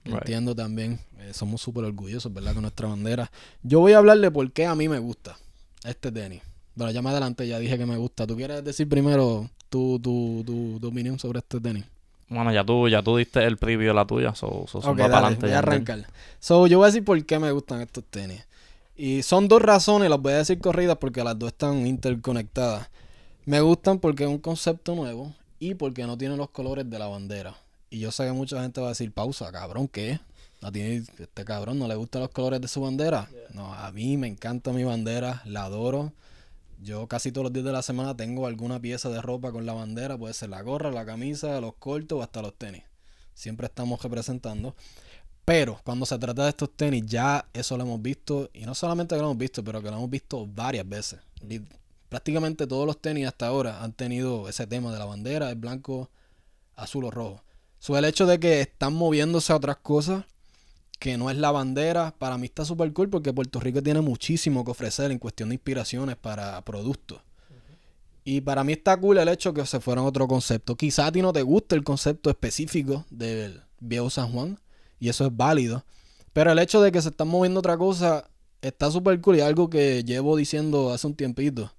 Right. 0.03 0.17
Entiendo 0.17 0.55
también. 0.55 0.99
Eh, 1.19 1.31
somos 1.33 1.61
súper 1.61 1.85
orgullosos, 1.85 2.33
¿verdad? 2.33 2.53
Con 2.53 2.63
nuestra 2.63 2.87
bandera. 2.87 3.31
Yo 3.63 3.79
voy 3.79 3.93
a 3.93 3.97
hablar 3.97 4.19
de 4.19 4.29
por 4.29 4.51
qué 4.51 4.65
a 4.65 4.75
mí 4.75 4.87
me 4.89 4.99
gusta 4.99 5.37
este 5.83 6.11
tenis. 6.11 6.41
Bueno, 6.75 6.91
ya 6.91 7.01
más 7.01 7.11
adelante 7.11 7.47
ya 7.47 7.59
dije 7.59 7.77
que 7.77 7.85
me 7.85 7.97
gusta. 7.97 8.27
¿Tú 8.27 8.35
quieres 8.35 8.63
decir 8.63 8.87
primero 8.87 9.49
tu, 9.69 9.99
tu, 9.99 10.43
tu, 10.45 10.77
tu 10.79 10.87
opinión 10.87 11.17
sobre 11.17 11.39
este 11.39 11.59
tenis? 11.59 11.85
Bueno, 12.29 12.53
ya 12.53 12.63
tú, 12.63 12.87
ya 12.87 13.01
tú 13.01 13.17
diste 13.17 13.43
el 13.43 13.57
preview 13.57 13.89
de 13.89 13.93
la 13.93 14.05
tuya, 14.05 14.35
so, 14.35 14.65
so 14.67 14.77
Ok, 14.79 14.85
zumba 14.85 15.07
dale, 15.07 15.13
pa'lante, 15.13 15.45
voy 15.47 15.55
a 15.55 15.59
arrancar. 15.59 16.07
So, 16.39 16.67
yo 16.67 16.77
voy 16.77 16.85
a 16.85 16.87
decir 16.87 17.03
por 17.03 17.23
qué 17.25 17.39
me 17.39 17.51
gustan 17.51 17.81
estos 17.81 18.03
tenis. 18.05 18.45
Y 18.95 19.23
son 19.23 19.47
dos 19.47 19.61
razones, 19.61 20.09
las 20.09 20.21
voy 20.21 20.33
a 20.33 20.37
decir 20.37 20.59
corridas 20.59 20.97
porque 20.97 21.23
las 21.23 21.37
dos 21.39 21.51
están 21.51 21.87
interconectadas. 21.87 22.89
Me 23.45 23.61
gustan 23.61 23.99
porque 23.99 24.25
es 24.25 24.29
un 24.29 24.37
concepto 24.37 24.93
nuevo 24.93 25.33
y 25.59 25.73
porque 25.73 26.05
no 26.05 26.17
tiene 26.17 26.37
los 26.37 26.49
colores 26.49 26.87
de 26.89 26.99
la 26.99 27.07
bandera. 27.07 27.55
Y 27.89 27.99
yo 27.99 28.11
sé 28.11 28.25
que 28.25 28.31
mucha 28.31 28.61
gente 28.61 28.79
va 28.79 28.87
a 28.87 28.89
decir, 28.89 29.11
pausa, 29.11 29.51
cabrón, 29.51 29.87
¿qué? 29.87 30.19
¿A 30.61 30.71
ti, 30.71 30.81
este 30.81 31.45
cabrón 31.45 31.79
no 31.79 31.87
le 31.87 31.95
gustan 31.95 32.21
los 32.21 32.29
colores 32.29 32.61
de 32.61 32.67
su 32.67 32.81
bandera? 32.81 33.29
No, 33.53 33.73
a 33.73 33.91
mí 33.91 34.17
me 34.17 34.27
encanta 34.27 34.71
mi 34.73 34.83
bandera, 34.83 35.41
la 35.45 35.63
adoro. 35.63 36.11
Yo 36.81 37.07
casi 37.07 37.31
todos 37.31 37.43
los 37.43 37.53
días 37.53 37.65
de 37.65 37.73
la 37.73 37.81
semana 37.81 38.15
tengo 38.15 38.47
alguna 38.47 38.79
pieza 38.79 39.09
de 39.09 39.21
ropa 39.21 39.51
con 39.51 39.65
la 39.65 39.73
bandera, 39.73 40.17
puede 40.17 40.33
ser 40.33 40.49
la 40.49 40.61
gorra, 40.61 40.91
la 40.91 41.05
camisa, 41.05 41.59
los 41.59 41.73
cortos 41.75 42.19
o 42.19 42.21
hasta 42.23 42.41
los 42.41 42.57
tenis. 42.57 42.83
Siempre 43.33 43.67
estamos 43.67 44.01
representando. 44.01 44.75
Pero 45.43 45.81
cuando 45.83 46.05
se 46.05 46.17
trata 46.17 46.43
de 46.43 46.49
estos 46.49 46.75
tenis, 46.77 47.03
ya 47.05 47.49
eso 47.53 47.75
lo 47.75 47.83
hemos 47.83 48.01
visto, 48.01 48.49
y 48.53 48.65
no 48.65 48.75
solamente 48.75 49.15
que 49.15 49.21
lo 49.21 49.27
hemos 49.27 49.37
visto, 49.37 49.63
pero 49.63 49.81
que 49.81 49.89
lo 49.89 49.97
hemos 49.97 50.09
visto 50.09 50.45
varias 50.47 50.87
veces. 50.87 51.19
Prácticamente 52.07 52.65
todos 52.65 52.85
los 52.85 53.01
tenis 53.01 53.27
hasta 53.27 53.47
ahora 53.47 53.83
han 53.83 53.91
tenido 53.91 54.47
ese 54.47 54.65
tema 54.65 54.93
de 54.93 54.99
la 54.99 55.05
bandera, 55.05 55.49
el 55.49 55.55
blanco, 55.55 56.09
azul 56.75 57.05
o 57.05 57.11
rojo. 57.11 57.43
So, 57.79 57.97
el 57.97 58.05
hecho 58.05 58.25
de 58.25 58.39
que 58.39 58.61
están 58.61 58.93
moviéndose 58.93 59.51
a 59.51 59.57
otras 59.57 59.77
cosas 59.77 60.25
que 60.99 61.17
no 61.17 61.29
es 61.29 61.37
la 61.37 61.51
bandera, 61.51 62.13
para 62.17 62.37
mí 62.37 62.45
está 62.45 62.65
súper 62.65 62.91
cool 62.93 63.09
porque 63.09 63.33
Puerto 63.33 63.59
Rico 63.59 63.81
tiene 63.81 64.01
muchísimo 64.01 64.65
que 64.65 64.71
ofrecer 64.71 65.11
en 65.11 65.17
cuestión 65.17 65.49
de 65.49 65.55
inspiraciones 65.55 66.17
para 66.17 66.61
productos. 66.61 67.21
Y 68.25 68.41
para 68.41 68.63
mí 68.63 68.73
está 68.73 68.99
cool 68.99 69.17
el 69.17 69.29
hecho 69.29 69.53
que 69.53 69.65
se 69.65 69.79
fueron 69.79 70.05
otro 70.05 70.27
concepto. 70.27 70.75
Quizá 70.75 71.07
a 71.07 71.11
ti 71.11 71.21
no 71.21 71.33
te 71.33 71.41
guste 71.41 71.75
el 71.75 71.83
concepto 71.83 72.29
específico 72.29 73.05
del 73.09 73.63
viejo 73.79 74.09
San 74.09 74.31
Juan, 74.31 74.59
y 74.99 75.09
eso 75.09 75.25
es 75.25 75.35
válido. 75.35 75.85
Pero 76.33 76.51
el 76.51 76.59
hecho 76.59 76.81
de 76.81 76.91
que 76.91 77.01
se 77.01 77.09
están 77.09 77.29
moviendo 77.29 77.61
otra 77.61 77.77
cosa 77.77 78.29
está 78.61 78.91
súper 78.91 79.19
cool 79.21 79.37
y 79.37 79.41
algo 79.41 79.69
que 79.69 80.03
llevo 80.03 80.35
diciendo 80.35 80.91
hace 80.91 81.07
un 81.07 81.15
tiempito. 81.15 81.73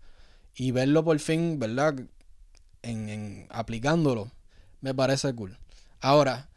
Y 0.57 0.73
verlo 0.73 1.05
por 1.05 1.19
fin, 1.21 1.59
¿verdad? 1.59 1.95
En, 2.83 3.09
en 3.09 3.47
aplicándolo, 3.51 4.33
me 4.81 4.95
parece 4.95 5.33
cool. 5.35 5.59
Ahora, 6.01 6.50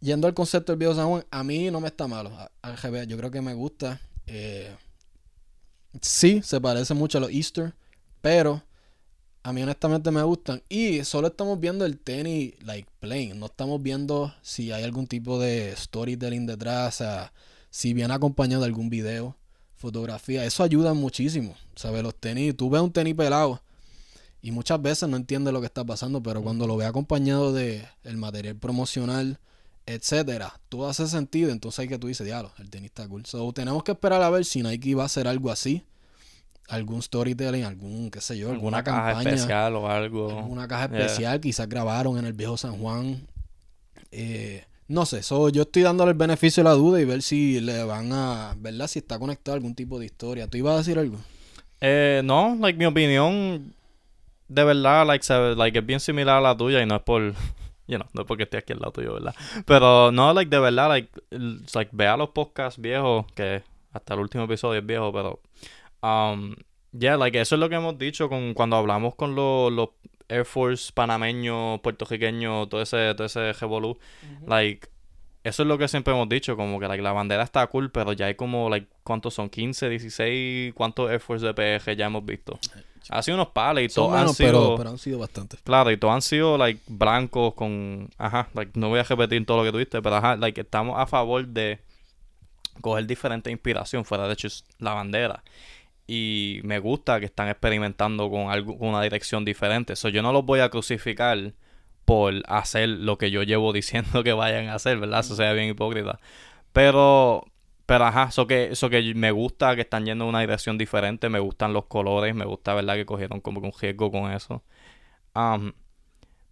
yendo 0.00 0.26
al 0.26 0.34
concepto 0.34 0.72
del 0.72 0.78
viejo 0.78 0.94
San 0.94 1.08
Juan, 1.08 1.24
a 1.30 1.44
mí 1.44 1.70
no 1.70 1.80
me 1.80 1.88
está 1.88 2.06
malo. 2.06 2.30
Al 2.62 3.06
yo 3.06 3.16
creo 3.16 3.30
que 3.30 3.40
me 3.40 3.54
gusta. 3.54 4.00
Eh, 4.26 4.74
sí, 6.00 6.40
se 6.42 6.60
parece 6.60 6.94
mucho 6.94 7.18
a 7.18 7.20
los 7.22 7.30
Easter, 7.30 7.74
pero 8.20 8.62
a 9.42 9.52
mí 9.52 9.62
honestamente 9.62 10.10
me 10.10 10.22
gustan. 10.22 10.62
Y 10.68 11.04
solo 11.04 11.28
estamos 11.28 11.60
viendo 11.60 11.84
el 11.84 11.98
tenis, 11.98 12.54
like, 12.62 12.88
plain. 13.00 13.38
No 13.38 13.46
estamos 13.46 13.82
viendo 13.82 14.34
si 14.42 14.72
hay 14.72 14.84
algún 14.84 15.06
tipo 15.06 15.38
de 15.38 15.74
storytelling 15.76 16.46
detrás, 16.46 16.94
o 16.94 16.98
sea, 16.98 17.32
si 17.70 17.94
viene 17.94 18.12
acompañado 18.12 18.62
de 18.62 18.66
algún 18.66 18.90
video, 18.90 19.36
fotografía. 19.76 20.44
Eso 20.44 20.62
ayuda 20.62 20.94
muchísimo, 20.94 21.54
¿sabes? 21.74 22.02
Los 22.02 22.14
tenis, 22.14 22.56
tú 22.56 22.68
ves 22.68 22.82
un 22.82 22.92
tenis 22.92 23.14
pelado 23.14 23.62
y 24.42 24.50
muchas 24.50 24.80
veces 24.80 25.08
no 25.08 25.16
entiendes 25.16 25.52
lo 25.52 25.60
que 25.60 25.66
está 25.66 25.84
pasando, 25.84 26.22
pero 26.22 26.42
cuando 26.42 26.66
lo 26.66 26.76
ves 26.76 26.88
acompañado 26.88 27.52
de 27.52 27.86
el 28.04 28.16
material 28.16 28.56
promocional, 28.56 29.38
etcétera, 29.94 30.52
todo 30.68 30.88
hace 30.88 31.06
sentido. 31.06 31.50
Entonces 31.50 31.78
hay 31.80 31.88
que 31.88 31.98
tú 31.98 32.06
dices, 32.08 32.26
diablo, 32.26 32.52
el 32.58 32.70
tenis 32.70 32.90
está 32.90 33.06
cool. 33.08 33.24
So, 33.26 33.52
tenemos 33.52 33.82
que 33.84 33.92
esperar 33.92 34.22
a 34.22 34.30
ver 34.30 34.44
si 34.44 34.62
Nike 34.62 34.94
va 34.94 35.04
a 35.04 35.06
hacer 35.06 35.26
algo 35.28 35.50
así. 35.50 35.82
Algún 36.68 37.02
storytelling, 37.02 37.64
algún, 37.64 38.10
qué 38.10 38.20
sé 38.20 38.38
yo, 38.38 38.50
alguna, 38.50 38.78
alguna 38.78 38.84
caja 38.84 39.12
campaña. 39.14 39.30
especial 39.34 39.74
o 39.76 39.88
algo. 39.90 40.28
Una 40.46 40.68
caja 40.68 40.88
Yeah. 40.88 41.00
especial, 41.00 41.40
quizás 41.40 41.68
grabaron 41.68 42.16
en 42.18 42.24
el 42.26 42.32
viejo 42.32 42.56
San 42.56 42.76
Juan. 42.78 43.26
Eh, 44.12 44.64
no 44.88 45.06
sé, 45.06 45.22
so, 45.22 45.48
yo 45.50 45.62
estoy 45.62 45.82
dándole 45.82 46.12
el 46.12 46.16
beneficio 46.16 46.62
de 46.62 46.68
la 46.68 46.74
duda 46.74 47.00
y 47.00 47.04
ver 47.04 47.22
si 47.22 47.60
le 47.60 47.82
van 47.84 48.12
a, 48.12 48.54
¿verdad? 48.58 48.86
Si 48.88 48.98
está 49.00 49.18
conectado 49.18 49.54
a 49.54 49.56
algún 49.56 49.74
tipo 49.74 49.98
de 49.98 50.06
historia. 50.06 50.46
¿Tú 50.48 50.58
ibas 50.58 50.74
a 50.74 50.78
decir 50.78 50.98
algo? 50.98 51.16
Eh, 51.80 52.22
no, 52.24 52.56
like 52.60 52.78
mi 52.78 52.84
opinión 52.86 53.72
de 54.48 54.64
verdad, 54.64 55.06
like, 55.06 55.24
se- 55.24 55.54
like 55.56 55.78
es 55.78 55.86
bien 55.86 56.00
similar 56.00 56.38
a 56.38 56.40
la 56.40 56.56
tuya 56.56 56.82
y 56.82 56.86
no 56.86 56.96
es 56.96 57.02
por, 57.02 57.34
you 57.90 57.96
know, 57.96 58.08
no 58.14 58.22
es 58.22 58.26
porque 58.26 58.44
esté 58.44 58.58
aquí 58.58 58.72
al 58.72 58.78
lado 58.78 58.92
tuyo, 58.92 59.14
¿verdad? 59.14 59.34
Pero 59.66 60.12
no, 60.12 60.32
like 60.32 60.48
de 60.48 60.60
verdad, 60.60 60.88
like, 60.88 61.10
like 61.74 61.90
vea 61.92 62.16
los 62.16 62.30
podcasts 62.30 62.80
viejos, 62.80 63.26
que 63.34 63.62
hasta 63.92 64.14
el 64.14 64.20
último 64.20 64.44
episodio 64.44 64.80
es 64.80 64.86
viejo, 64.86 65.12
pero, 65.12 65.40
um, 66.02 66.54
yeah, 66.92 67.16
like 67.16 67.38
eso 67.38 67.56
es 67.56 67.60
lo 67.60 67.68
que 67.68 67.74
hemos 67.74 67.98
dicho 67.98 68.28
con 68.28 68.54
cuando 68.54 68.76
hablamos 68.76 69.16
con 69.16 69.34
los, 69.34 69.72
los 69.72 69.88
Air 70.28 70.44
Force 70.44 70.92
panameños, 70.94 71.80
puertorriqueños, 71.80 72.68
todo 72.68 72.80
ese, 72.80 73.12
todo 73.16 73.26
ese 73.26 73.52
revolú, 73.52 73.98
like, 74.46 74.88
eso 75.42 75.62
es 75.62 75.68
lo 75.68 75.78
que 75.78 75.88
siempre 75.88 76.12
hemos 76.12 76.28
dicho, 76.28 76.56
como 76.56 76.78
que 76.78 76.86
like, 76.86 77.02
la 77.02 77.12
bandera 77.12 77.42
está 77.42 77.66
cool, 77.68 77.90
pero 77.90 78.12
ya 78.12 78.26
hay 78.26 78.34
como, 78.34 78.68
like, 78.68 78.88
¿cuántos 79.02 79.34
son? 79.34 79.48
15, 79.48 79.88
16, 79.88 80.74
¿cuántos 80.74 81.10
Force 81.22 81.46
de 81.46 81.54
PG 81.54 81.96
ya 81.96 82.06
hemos 82.06 82.24
visto? 82.24 82.58
Ha 83.08 83.22
sido 83.22 83.36
unos 83.36 83.48
palos 83.48 83.82
y 83.82 83.88
todos 83.88 84.14
han 84.14 84.28
sido... 84.34 84.50
pero, 84.50 84.76
pero 84.76 84.90
han 84.90 84.98
sido 84.98 85.18
bastantes. 85.18 85.60
Claro, 85.62 85.90
y 85.90 85.96
todos 85.96 86.14
han 86.14 86.22
sido, 86.22 86.58
like, 86.58 86.80
blancos 86.86 87.54
con... 87.54 88.10
Ajá, 88.18 88.48
like, 88.54 88.78
no 88.78 88.90
voy 88.90 89.00
a 89.00 89.02
repetir 89.02 89.44
todo 89.46 89.58
lo 89.58 89.64
que 89.64 89.72
tuviste, 89.72 90.02
pero 90.02 90.16
ajá, 90.16 90.36
like, 90.36 90.60
estamos 90.60 90.98
a 90.98 91.06
favor 91.06 91.46
de 91.46 91.80
coger 92.80 93.06
diferente 93.06 93.50
inspiración 93.50 94.04
fuera 94.04 94.28
de 94.28 94.36
just 94.40 94.66
la 94.78 94.92
bandera. 94.92 95.42
Y 96.06 96.60
me 96.64 96.78
gusta 96.78 97.18
que 97.18 97.26
están 97.26 97.48
experimentando 97.48 98.30
con 98.30 98.50
algo, 98.50 98.76
con 98.76 98.88
una 98.88 99.02
dirección 99.02 99.44
diferente. 99.44 99.96
So, 99.96 100.08
yo 100.08 100.22
no 100.22 100.32
los 100.32 100.44
voy 100.44 100.60
a 100.60 100.68
crucificar 100.68 101.54
por 102.10 102.42
hacer 102.48 102.88
lo 102.88 103.18
que 103.18 103.30
yo 103.30 103.44
llevo 103.44 103.72
diciendo 103.80 104.24
que 104.24 104.32
vayan 104.32 104.66
a 104.68 104.74
hacer, 104.74 104.98
¿verdad? 104.98 105.20
Eso 105.20 105.36
sea 105.36 105.52
bien 105.52 105.68
hipócrita. 105.68 106.18
Pero, 106.72 107.46
pero 107.86 108.04
ajá, 108.04 108.24
eso 108.30 108.48
que, 108.48 108.72
eso 108.72 108.90
que 108.90 109.14
me 109.14 109.30
gusta 109.30 109.76
que 109.76 109.82
están 109.82 110.06
yendo 110.06 110.24
en 110.24 110.30
una 110.30 110.40
dirección 110.40 110.76
diferente, 110.76 111.28
me 111.28 111.38
gustan 111.38 111.72
los 111.72 111.86
colores, 111.86 112.34
me 112.34 112.44
gusta, 112.46 112.74
¿verdad? 112.74 112.96
Que 112.96 113.06
cogieron 113.06 113.40
como 113.40 113.60
un 113.60 113.72
riesgo 113.80 114.10
con 114.10 114.32
eso. 114.32 114.64
Um, 115.36 115.72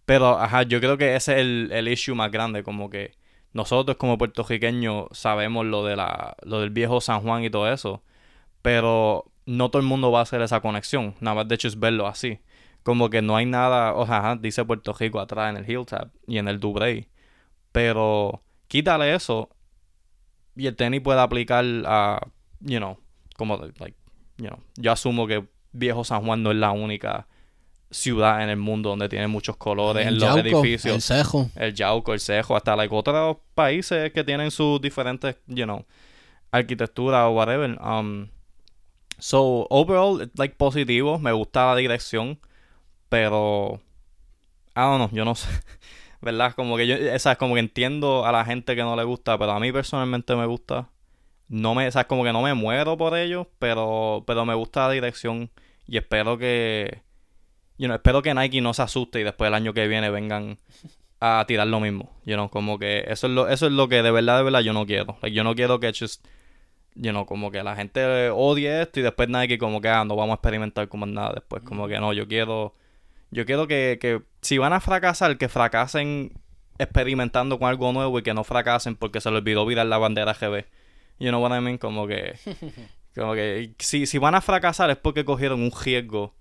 pero, 0.05 0.39
ajá, 0.39 0.63
yo 0.63 0.79
creo 0.79 0.97
que 0.97 1.17
ese 1.17 1.33
es 1.33 1.39
el, 1.39 1.69
el 1.73 1.89
issue 1.89 2.15
más 2.15 2.31
grande, 2.31 2.63
como 2.63 2.89
que 2.89 3.15
nosotros 3.51 3.97
como 3.97 4.17
puertorriqueños 4.17 5.07
sabemos 5.11 5.65
lo 5.65 5.83
de 5.85 5.97
la, 5.97 6.37
lo 6.43 6.61
del 6.61 6.69
viejo 6.69 7.01
San 7.01 7.21
Juan 7.21 7.43
y 7.43 7.49
todo 7.49 7.69
eso, 7.71 8.01
pero 8.61 9.25
no 9.45 9.69
todo 9.69 9.81
el 9.81 9.87
mundo 9.87 10.11
va 10.11 10.19
a 10.19 10.23
hacer 10.23 10.41
esa 10.41 10.61
conexión, 10.61 11.15
nada 11.19 11.35
más 11.35 11.47
de 11.49 11.55
hecho 11.55 11.67
es 11.67 11.79
verlo 11.79 12.07
así. 12.07 12.39
Como 12.89 13.11
que 13.11 13.21
no 13.21 13.35
hay 13.35 13.45
nada, 13.45 13.93
o 13.93 14.07
sea, 14.07 14.35
dice 14.35 14.65
Puerto 14.65 14.93
Rico 14.93 15.19
atrás 15.19 15.51
en 15.51 15.57
el 15.57 15.69
Hilltap 15.69 16.11
y 16.25 16.39
en 16.39 16.47
el 16.47 16.59
Dubrey, 16.59 17.07
pero 17.71 18.41
quítale 18.67 19.13
eso 19.13 19.47
y 20.55 20.65
el 20.65 20.75
tenis 20.75 20.99
puede 20.99 21.19
aplicar 21.19 21.63
a, 21.85 22.19
you 22.61 22.79
know, 22.79 22.97
como, 23.37 23.57
like, 23.57 23.95
you 24.37 24.47
know, 24.47 24.57
yo 24.75 24.91
asumo 24.91 25.27
que 25.27 25.47
viejo 25.71 26.03
San 26.03 26.25
Juan 26.25 26.41
no 26.41 26.49
es 26.49 26.57
la 26.57 26.71
única 26.71 27.27
ciudad 27.91 28.41
en 28.41 28.49
el 28.49 28.57
mundo 28.57 28.89
donde 28.89 29.07
tiene 29.07 29.27
muchos 29.27 29.55
colores 29.57 30.07
en 30.07 30.15
los 30.15 30.23
Yauco, 30.23 30.39
edificios. 30.39 30.95
El 30.95 31.01
cejo. 31.03 31.51
El 31.55 31.75
Yauco, 31.75 32.13
el 32.13 32.19
Cejo, 32.19 32.55
hasta 32.55 32.75
like, 32.75 32.95
otros 32.95 33.37
países 33.53 34.11
que 34.13 34.23
tienen 34.23 34.49
sus 34.49 34.81
diferentes, 34.81 35.35
you 35.45 35.65
know, 35.65 35.85
arquitectura 36.49 37.27
o 37.27 37.35
whatever. 37.35 37.79
Um, 37.81 38.29
so, 39.19 39.67
overall, 39.69 40.27
like, 40.37 40.55
positivo. 40.55 41.19
Me 41.19 41.31
gusta 41.33 41.67
la 41.67 41.75
dirección. 41.75 42.39
Pero, 43.09 43.81
I 44.75 44.81
don't 44.81 44.97
know, 44.97 45.09
yo 45.11 45.25
no 45.25 45.35
sé. 45.35 45.49
¿Verdad? 46.21 46.53
Como 46.53 46.77
que 46.77 46.87
yo, 46.87 46.95
esa, 46.95 47.35
como 47.37 47.53
que 47.55 47.61
entiendo 47.61 48.25
a 48.25 48.31
la 48.31 48.45
gente 48.45 48.75
que 48.75 48.81
no 48.81 48.95
le 48.95 49.03
gusta, 49.03 49.37
pero 49.37 49.51
a 49.51 49.59
mí 49.59 49.71
personalmente 49.71 50.35
me 50.35 50.45
gusta. 50.45 50.89
No 51.47 51.75
me, 51.75 51.87
o 51.87 51.91
sea, 51.91 52.07
como 52.07 52.23
que 52.23 52.33
no 52.33 52.41
me 52.41 52.53
muero 52.53 52.97
por 52.97 53.17
ello, 53.17 53.49
pero, 53.59 54.23
pero 54.27 54.45
me 54.45 54.53
gusta 54.53 54.87
la 54.87 54.93
dirección 54.93 55.49
y 55.87 55.97
espero 55.97 56.37
que, 56.37 57.01
you 57.77 57.87
know, 57.87 57.95
espero 57.95 58.21
que 58.21 58.33
Nike 58.33 58.61
no 58.61 58.73
se 58.73 58.83
asuste 58.83 59.21
y 59.21 59.23
después 59.23 59.47
el 59.47 59.55
año 59.55 59.73
que 59.73 59.87
viene 59.87 60.11
vengan 60.11 60.59
a 61.19 61.43
tirar 61.47 61.67
lo 61.67 61.79
mismo. 61.79 62.11
You 62.25 62.35
know, 62.35 62.49
como 62.49 62.77
que 62.79 63.05
eso 63.07 63.27
es 63.27 63.33
lo, 63.33 63.47
eso 63.47 63.67
es 63.67 63.71
lo 63.71 63.87
que 63.89 64.03
de 64.03 64.11
verdad, 64.11 64.37
de 64.37 64.43
verdad 64.43 64.61
yo 64.61 64.73
no 64.73 64.85
quiero. 64.85 65.17
Like, 65.21 65.35
yo 65.35 65.43
no 65.43 65.55
quiero 65.55 65.79
que 65.79 65.91
just, 65.97 66.25
you 66.95 67.11
know, 67.11 67.25
como 67.25 67.51
que 67.51 67.63
la 67.63 67.75
gente 67.75 68.29
odie 68.29 68.81
esto 68.81 68.99
y 68.99 69.03
después 69.03 69.29
Nike 69.29 69.57
como 69.57 69.81
que 69.81 69.89
ah, 69.89 70.05
no 70.05 70.15
vamos 70.15 70.33
a 70.33 70.35
experimentar 70.35 70.87
como 70.87 71.05
nada 71.05 71.33
después. 71.35 71.63
Como 71.63 71.87
que 71.87 71.99
no, 71.99 72.13
yo 72.13 72.27
quiero, 72.27 72.73
yo 73.31 73.45
quiero 73.45 73.67
que, 73.67 73.97
que 74.01 74.21
si 74.41 74.57
van 74.57 74.73
a 74.73 74.79
fracasar, 74.79 75.37
que 75.37 75.49
fracasen 75.49 76.33
experimentando 76.79 77.59
con 77.59 77.67
algo 77.67 77.91
nuevo 77.91 78.19
y 78.19 78.23
que 78.23 78.33
no 78.33 78.43
fracasen 78.43 78.95
porque 78.95 79.21
se 79.21 79.29
les 79.29 79.41
olvidó 79.41 79.65
virar 79.65 79.85
la 79.85 79.97
bandera 79.97 80.33
GB. 80.33 80.65
You 81.19 81.29
know 81.29 81.41
what 81.41 81.55
I 81.55 81.61
mean? 81.61 81.77
Como 81.77 82.07
que, 82.07 82.35
como 83.15 83.33
que 83.33 83.73
si, 83.77 84.05
si 84.05 84.17
van 84.17 84.35
a 84.35 84.41
fracasar 84.41 84.89
es 84.89 84.97
porque 84.97 85.25
cogieron 85.25 85.61
un 85.61 85.71
riesgo 85.71 86.33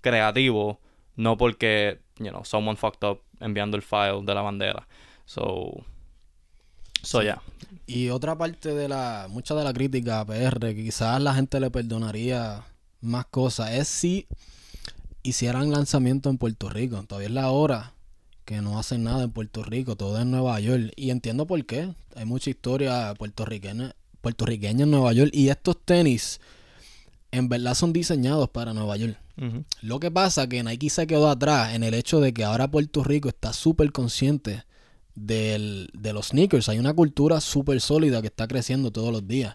creativo, 0.00 0.80
no 1.16 1.36
porque, 1.36 2.00
you 2.18 2.30
know, 2.30 2.44
someone 2.44 2.76
fucked 2.76 3.06
up 3.06 3.20
enviando 3.40 3.76
el 3.76 3.82
file 3.82 4.22
de 4.22 4.34
la 4.34 4.40
bandera. 4.40 4.88
So, 5.26 5.84
so 7.02 7.22
yeah. 7.22 7.40
Y 7.86 8.08
otra 8.08 8.36
parte 8.36 8.74
de 8.74 8.88
la, 8.88 9.26
mucha 9.28 9.54
de 9.54 9.64
la 9.64 9.72
crítica 9.72 10.20
a 10.20 10.26
PR, 10.26 10.58
que 10.58 10.74
quizás 10.74 11.20
la 11.20 11.34
gente 11.34 11.60
le 11.60 11.70
perdonaría 11.70 12.64
más 13.00 13.26
cosas, 13.26 13.72
es 13.72 13.88
si 13.88 14.26
hicieran 15.22 15.70
lanzamiento 15.70 16.30
en 16.30 16.38
Puerto 16.38 16.68
Rico. 16.68 17.02
Todavía 17.06 17.28
es 17.28 17.34
la 17.34 17.50
hora 17.50 17.92
que 18.44 18.60
no 18.60 18.78
hacen 18.78 19.04
nada 19.04 19.24
en 19.24 19.30
Puerto 19.30 19.62
Rico, 19.62 19.96
todo 19.96 20.20
en 20.20 20.30
Nueva 20.30 20.58
York. 20.60 20.92
Y 20.96 21.10
entiendo 21.10 21.46
por 21.46 21.64
qué. 21.64 21.94
Hay 22.16 22.24
mucha 22.24 22.50
historia 22.50 23.14
puertorriqueña, 23.16 23.94
puertorriqueña 24.20 24.84
en 24.84 24.90
Nueva 24.90 25.12
York. 25.12 25.30
Y 25.32 25.48
estos 25.48 25.76
tenis, 25.84 26.40
en 27.30 27.48
verdad, 27.48 27.74
son 27.74 27.92
diseñados 27.92 28.50
para 28.50 28.74
Nueva 28.74 28.96
York. 28.96 29.16
Lo 29.80 29.98
que 30.00 30.10
pasa 30.10 30.48
que 30.48 30.62
Nike 30.62 30.90
se 30.90 31.06
quedó 31.06 31.28
atrás 31.30 31.74
en 31.74 31.82
el 31.84 31.94
hecho 31.94 32.20
de 32.20 32.34
que 32.34 32.44
ahora 32.44 32.70
Puerto 32.70 33.02
Rico 33.02 33.28
está 33.28 33.52
súper 33.52 33.90
consciente 33.92 34.64
del- 35.14 35.88
de 35.94 36.12
los 36.12 36.28
sneakers. 36.28 36.68
Hay 36.68 36.78
una 36.78 36.92
cultura 36.94 37.40
súper 37.40 37.80
sólida 37.80 38.20
que 38.20 38.28
está 38.28 38.46
creciendo 38.48 38.90
todos 38.90 39.12
los 39.12 39.26
días. 39.26 39.54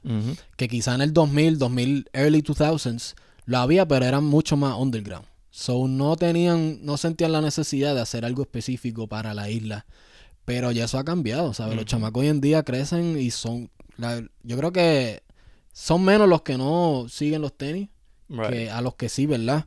Que 0.56 0.68
quizá 0.68 0.96
en 0.96 1.02
el 1.02 1.14
2000, 1.14 1.58
2000, 1.60 2.10
early 2.14 2.42
2000s, 2.42 3.16
lo 3.46 3.58
había, 3.60 3.88
pero 3.88 4.06
eran 4.06 4.24
mucho 4.24 4.56
más 4.58 4.76
underground. 4.78 5.26
So 5.60 5.88
no 5.88 6.16
tenían, 6.18 6.86
no 6.86 6.98
sentían 6.98 7.32
la 7.32 7.42
necesidad 7.42 7.96
de 7.96 8.02
hacer 8.02 8.26
algo 8.26 8.44
específico 8.44 9.08
para 9.08 9.34
la 9.34 9.50
isla. 9.50 9.88
Pero 10.46 10.72
ya 10.72 10.86
eso 10.86 11.00
ha 11.00 11.04
cambiado, 11.04 11.52
¿sabes? 11.56 11.76
Los 11.76 11.86
chamacos 11.86 12.22
hoy 12.22 12.28
en 12.28 12.42
día 12.42 12.62
crecen 12.62 13.20
y 13.20 13.32
son, 13.32 13.72
la- 13.98 14.22
yo 14.44 14.56
creo 14.56 14.72
que 14.72 15.24
son 15.74 16.04
menos 16.06 16.30
los 16.30 16.44
que 16.44 16.60
no 16.60 17.08
siguen 17.10 17.42
los 17.42 17.58
tenis 17.58 17.90
Right. 18.30 18.50
que 18.52 18.70
a 18.70 18.82
los 18.82 18.94
que 18.96 19.10
sí, 19.10 19.26
¿verdad? 19.26 19.66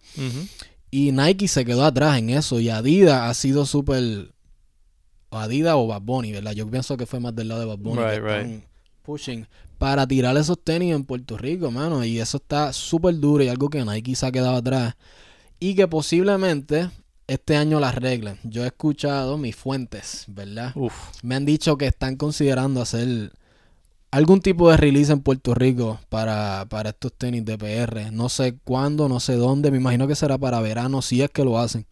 Y 0.93 1.11
Nike 1.11 1.49
se 1.49 1.65
quedó 1.65 1.85
atrás 1.85 2.19
en 2.19 2.31
eso. 2.31 2.61
Y 2.61 2.69
Adidas 2.69 3.23
ha 3.23 3.35
sido 3.35 3.67
súper. 3.67 4.33
Adidas 5.33 5.75
o 5.77 5.87
Bad 5.89 6.03
Bunny, 6.03 6.31
¿verdad? 6.33 6.53
Yo 6.53 6.69
pienso 6.71 6.97
que 6.97 7.07
fue 7.07 7.19
más 7.21 7.35
del 7.35 7.49
lado 7.49 7.61
de 7.63 7.67
Bad 7.67 7.79
Bunny. 7.79 7.97
que 7.97 8.21
Right, 8.21 8.27
están 8.27 8.65
Pushing. 9.03 9.47
Para 9.79 10.07
tirar 10.07 10.37
esos 10.37 10.63
tenis 10.63 10.95
en 10.95 11.05
Puerto 11.05 11.37
Rico, 11.37 11.71
mano. 11.73 12.05
Y 12.05 12.21
eso 12.21 12.37
está 12.37 12.73
súper 12.73 13.19
duro 13.19 13.43
y 13.43 13.49
algo 13.49 13.69
que 13.71 13.85
Nike 13.85 14.15
se 14.15 14.27
ha 14.27 14.31
quedado 14.33 14.57
atrás. 14.57 14.95
Y 15.61 15.75
que 15.75 15.87
posiblemente 15.87 16.91
este 17.27 17.57
año 17.57 17.79
las 17.79 17.97
arreglen. 17.97 18.39
Yo 18.43 18.65
he 18.65 18.67
escuchado 18.67 19.39
mis 19.39 19.55
fuentes, 19.55 20.25
¿verdad? 20.27 20.73
Uf. 20.75 20.93
Me 21.23 21.37
han 21.37 21.45
dicho 21.45 21.79
que 21.79 21.87
están 21.87 22.17
considerando 22.17 22.83
hacer 22.83 23.33
algún 24.11 24.41
tipo 24.41 24.71
de 24.71 24.77
release 24.77 25.13
en 25.13 25.21
Puerto 25.21 25.55
Rico 25.55 26.01
para, 26.09 26.67
para 26.69 26.91
estos 26.91 27.13
tenis 27.13 27.45
de 27.45 27.57
PR. 27.57 28.11
No 28.13 28.29
sé 28.29 28.57
cuándo, 28.65 29.09
no 29.09 29.21
sé 29.21 29.35
dónde. 29.35 29.71
Me 29.71 29.77
imagino 29.77 30.09
que 30.09 30.17
será 30.17 30.39
para 30.39 30.61
verano, 30.61 31.03
si 31.03 31.23
es 31.23 31.31
que 31.31 31.45
lo 31.45 31.59
hacen. 31.59 31.87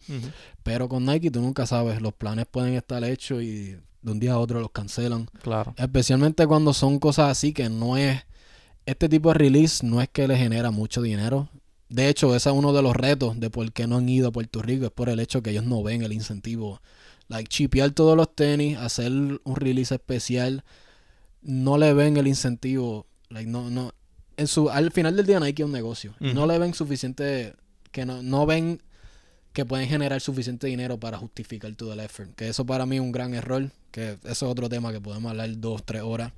Pero 0.63 0.89
con 0.89 1.05
Nike 1.05 1.31
tú 1.31 1.41
nunca 1.41 1.65
sabes. 1.65 2.01
Los 2.01 2.13
planes 2.13 2.45
pueden 2.45 2.73
estar 2.73 3.03
hechos 3.03 3.41
y 3.41 3.77
de 4.01 4.11
un 4.11 4.19
día 4.19 4.33
a 4.33 4.39
otro 4.39 4.59
los 4.59 4.71
cancelan. 4.71 5.29
Claro. 5.41 5.73
Especialmente 5.77 6.45
cuando 6.47 6.73
son 6.73 6.99
cosas 6.99 7.31
así 7.31 7.53
que 7.53 7.69
no 7.69 7.97
es... 7.97 8.23
Este 8.85 9.07
tipo 9.07 9.29
de 9.29 9.35
release 9.35 9.85
no 9.85 10.01
es 10.01 10.09
que 10.09 10.27
le 10.27 10.35
genera 10.35 10.71
mucho 10.71 11.01
dinero. 11.01 11.47
De 11.89 12.07
hecho, 12.07 12.35
ese 12.35 12.49
es 12.49 12.55
uno 12.55 12.71
de 12.71 12.83
los 12.83 12.95
retos 12.95 13.39
de 13.39 13.49
por 13.49 13.71
qué 13.73 13.87
no 13.87 13.97
han 13.97 14.07
ido 14.07 14.29
a 14.29 14.31
Puerto 14.31 14.61
Rico. 14.61 14.85
Es 14.85 14.91
por 14.91 15.09
el 15.09 15.19
hecho 15.19 15.41
que 15.41 15.49
ellos 15.49 15.65
no 15.65 15.81
ven 15.81 16.03
el 16.03 16.13
incentivo. 16.13 16.81
Like, 17.27 17.49
chipear 17.49 17.91
todos 17.91 18.15
los 18.15 18.35
tenis, 18.35 18.77
hacer 18.77 19.11
un 19.11 19.55
release 19.55 19.93
especial. 19.93 20.63
No 21.41 21.77
le 21.77 21.93
ven 21.93 22.17
el 22.17 22.27
incentivo. 22.27 23.07
Like, 23.29 23.49
no, 23.49 23.69
no. 23.69 23.93
En 24.37 24.47
su, 24.47 24.69
al 24.69 24.91
final 24.91 25.15
del 25.15 25.25
día 25.25 25.39
Nike 25.39 25.63
es 25.63 25.65
un 25.65 25.71
negocio. 25.71 26.15
No 26.19 26.45
le 26.45 26.57
ven 26.57 26.73
suficiente... 26.73 27.55
Que 27.91 28.05
no, 28.05 28.21
no 28.21 28.45
ven 28.45 28.83
que 29.51 29.65
pueden 29.65 29.89
generar 29.89 30.21
suficiente 30.21 30.67
dinero 30.67 30.99
para 30.99 31.17
justificar 31.17 31.73
todo 31.73 31.93
el 31.93 31.99
effort. 32.01 32.35
Que 32.35 32.49
eso 32.49 32.65
para 32.67 32.85
mí 32.85 32.97
es 32.97 33.01
un 33.01 33.11
gran 33.11 33.33
error. 33.33 33.71
Que 33.89 34.11
eso 34.11 34.21
es 34.25 34.43
otro 34.43 34.69
tema 34.69 34.91
que 34.91 35.01
podemos 35.01 35.31
hablar 35.31 35.49
dos, 35.57 35.83
tres 35.83 36.03
horas. 36.03 36.33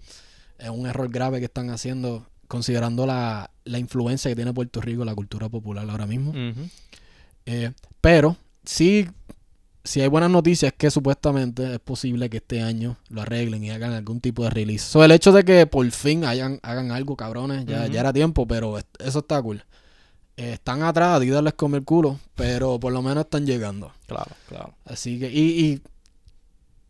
Es 0.58 0.70
un 0.70 0.88
error 0.88 1.10
grave 1.10 1.40
que 1.40 1.46
están 1.46 1.70
haciendo 1.72 2.26
considerando 2.52 3.06
la, 3.06 3.50
la 3.64 3.80
influencia 3.80 4.30
que 4.30 4.36
tiene 4.36 4.54
Puerto 4.54 4.82
Rico 4.82 5.04
en 5.04 5.06
la 5.06 5.16
cultura 5.16 5.48
popular 5.48 5.90
ahora 5.90 6.06
mismo. 6.06 6.34
Eh, 7.46 7.72
pero 8.02 8.36
sí, 8.66 9.08
si 9.86 10.02
hay 10.02 10.10
buenas 10.10 10.30
noticias 10.30 10.74
que 10.78 10.92
supuestamente 10.92 11.74
es 11.76 11.80
posible 11.80 12.30
que 12.30 12.38
este 12.38 12.62
año 12.62 12.98
lo 13.10 13.22
arreglen 13.22 13.64
y 13.64 13.72
hagan 13.72 13.94
algún 13.94 14.20
tipo 14.20 14.44
de 14.44 14.50
release. 14.50 14.86
So, 14.86 15.02
el 15.06 15.12
hecho 15.12 15.32
de 15.32 15.46
que 15.46 15.66
por 15.66 15.90
fin 15.92 16.26
hayan, 16.26 16.60
hagan 16.62 16.92
algo, 16.92 17.16
cabrones, 17.16 17.66
ya, 17.66 17.88
ya 17.88 18.02
era 18.02 18.12
tiempo, 18.12 18.46
pero 18.46 18.78
eso 19.00 19.20
está 19.20 19.42
cool. 19.42 19.64
Eh, 20.36 20.54
están 20.54 20.84
atrás, 20.84 21.16
Adidas 21.16 21.42
les 21.44 21.54
come 21.54 21.78
el 21.78 21.86
culo, 21.86 22.20
pero 22.36 22.80
por 22.82 22.92
lo 22.92 23.02
menos 23.02 23.24
están 23.24 23.46
llegando. 23.46 23.92
Claro, 24.08 24.32
claro. 24.50 24.74
Así 24.86 25.20
que, 25.20 25.32
y, 25.32 25.40
y 25.66 25.82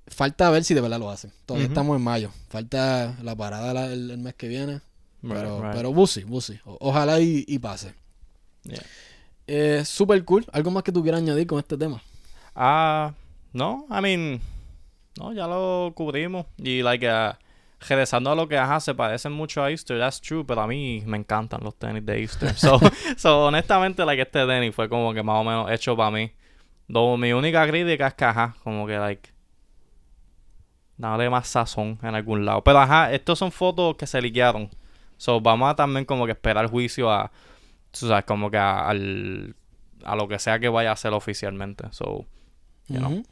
falta 0.08 0.50
ver 0.50 0.64
si 0.64 0.74
de 0.74 0.82
verdad 0.82 1.00
lo 1.00 1.10
hacen. 1.12 1.32
Todavía 1.46 1.68
estamos 1.68 1.96
en 1.98 2.04
mayo. 2.04 2.32
Falta 2.50 3.16
la 3.22 3.36
parada 3.36 3.74
la- 3.74 3.86
el, 3.94 4.10
el 4.12 4.18
mes 4.18 4.34
que 4.34 4.48
viene. 4.48 4.82
Right, 5.24 5.36
Pero, 5.36 5.62
right. 5.62 5.74
pero 5.76 5.90
we'll 5.92 6.08
see, 6.08 6.24
we'll 6.24 6.42
see. 6.42 6.60
O- 6.66 6.78
ojalá 6.82 7.20
y, 7.20 7.46
y 7.48 7.60
pase. 7.60 7.94
Yeah. 8.64 8.82
Eh, 9.48 9.84
super 9.86 10.24
cool. 10.26 10.46
¿Algo 10.52 10.72
más 10.72 10.84
que 10.84 10.92
tú 10.92 11.02
quieras 11.04 11.22
añadir 11.22 11.46
con 11.48 11.60
este 11.60 11.78
tema? 11.78 12.02
Ah, 12.56 13.14
no, 13.54 13.86
I 13.90 14.02
mean, 14.02 14.42
no, 15.18 15.34
ya 15.34 15.48
lo 15.48 15.92
cubrimos. 15.96 16.46
Y, 16.58 16.82
like, 16.82 17.08
uh, 17.08 17.34
regresando 17.88 18.32
a 18.32 18.36
lo 18.36 18.48
que, 18.48 18.58
ajá, 18.58 18.80
se 18.80 18.94
parecen 18.96 19.32
mucho 19.32 19.64
a 19.64 19.70
Easter, 19.72 19.98
that's 20.00 20.20
true, 20.22 20.44
pero 20.46 20.62
a 20.62 20.68
mí 20.68 21.04
me 21.06 21.18
encantan 21.18 21.62
los 21.64 21.76
tenis 21.76 22.06
de 22.06 22.20
Easter. 22.22 22.56
So, 22.58 22.80
so 23.18 23.46
honestamente, 23.48 24.04
like, 24.06 24.22
este 24.22 24.46
tenis 24.46 24.74
fue 24.74 24.88
como 24.90 25.14
que 25.14 25.22
más 25.24 25.36
o 25.40 25.44
menos 25.44 25.70
hecho 25.72 25.96
para 25.98 26.12
mí. 26.12 26.32
Lo- 26.88 27.18
mi 27.18 27.32
única 27.34 27.68
crítica 27.68 28.08
es 28.08 28.14
que, 28.16 28.26
ajá, 28.26 28.56
como 28.64 28.86
que, 28.88 28.98
like, 28.98 29.30
dale 30.98 31.30
más 31.30 31.48
sazón 31.48 31.98
en 32.04 32.16
algún 32.16 32.46
lado. 32.46 32.64
Pero, 32.64 32.80
ajá, 32.80 33.12
estos 33.12 33.40
son 33.40 33.52
fotos 33.52 33.96
que 33.96 34.06
se 34.08 34.22
liquearon. 34.22 34.70
So, 35.22 35.40
vamos 35.40 35.70
a 35.70 35.76
también 35.76 36.04
como 36.04 36.26
que 36.26 36.32
esperar 36.32 36.68
juicio 36.68 37.12
a, 37.12 37.32
tú 37.92 38.08
sabes, 38.08 38.26
como 38.26 38.50
que 38.50 38.58
a, 38.58 38.90
al, 38.90 39.56
a 40.04 40.16
lo 40.16 40.28
que 40.28 40.40
sea 40.40 40.58
que 40.58 40.68
vaya 40.68 40.90
a 40.90 40.94
hacer 40.94 41.14
oficialmente. 41.14 41.84
So, 41.92 42.26
you 42.88 42.98
know. 42.98 43.24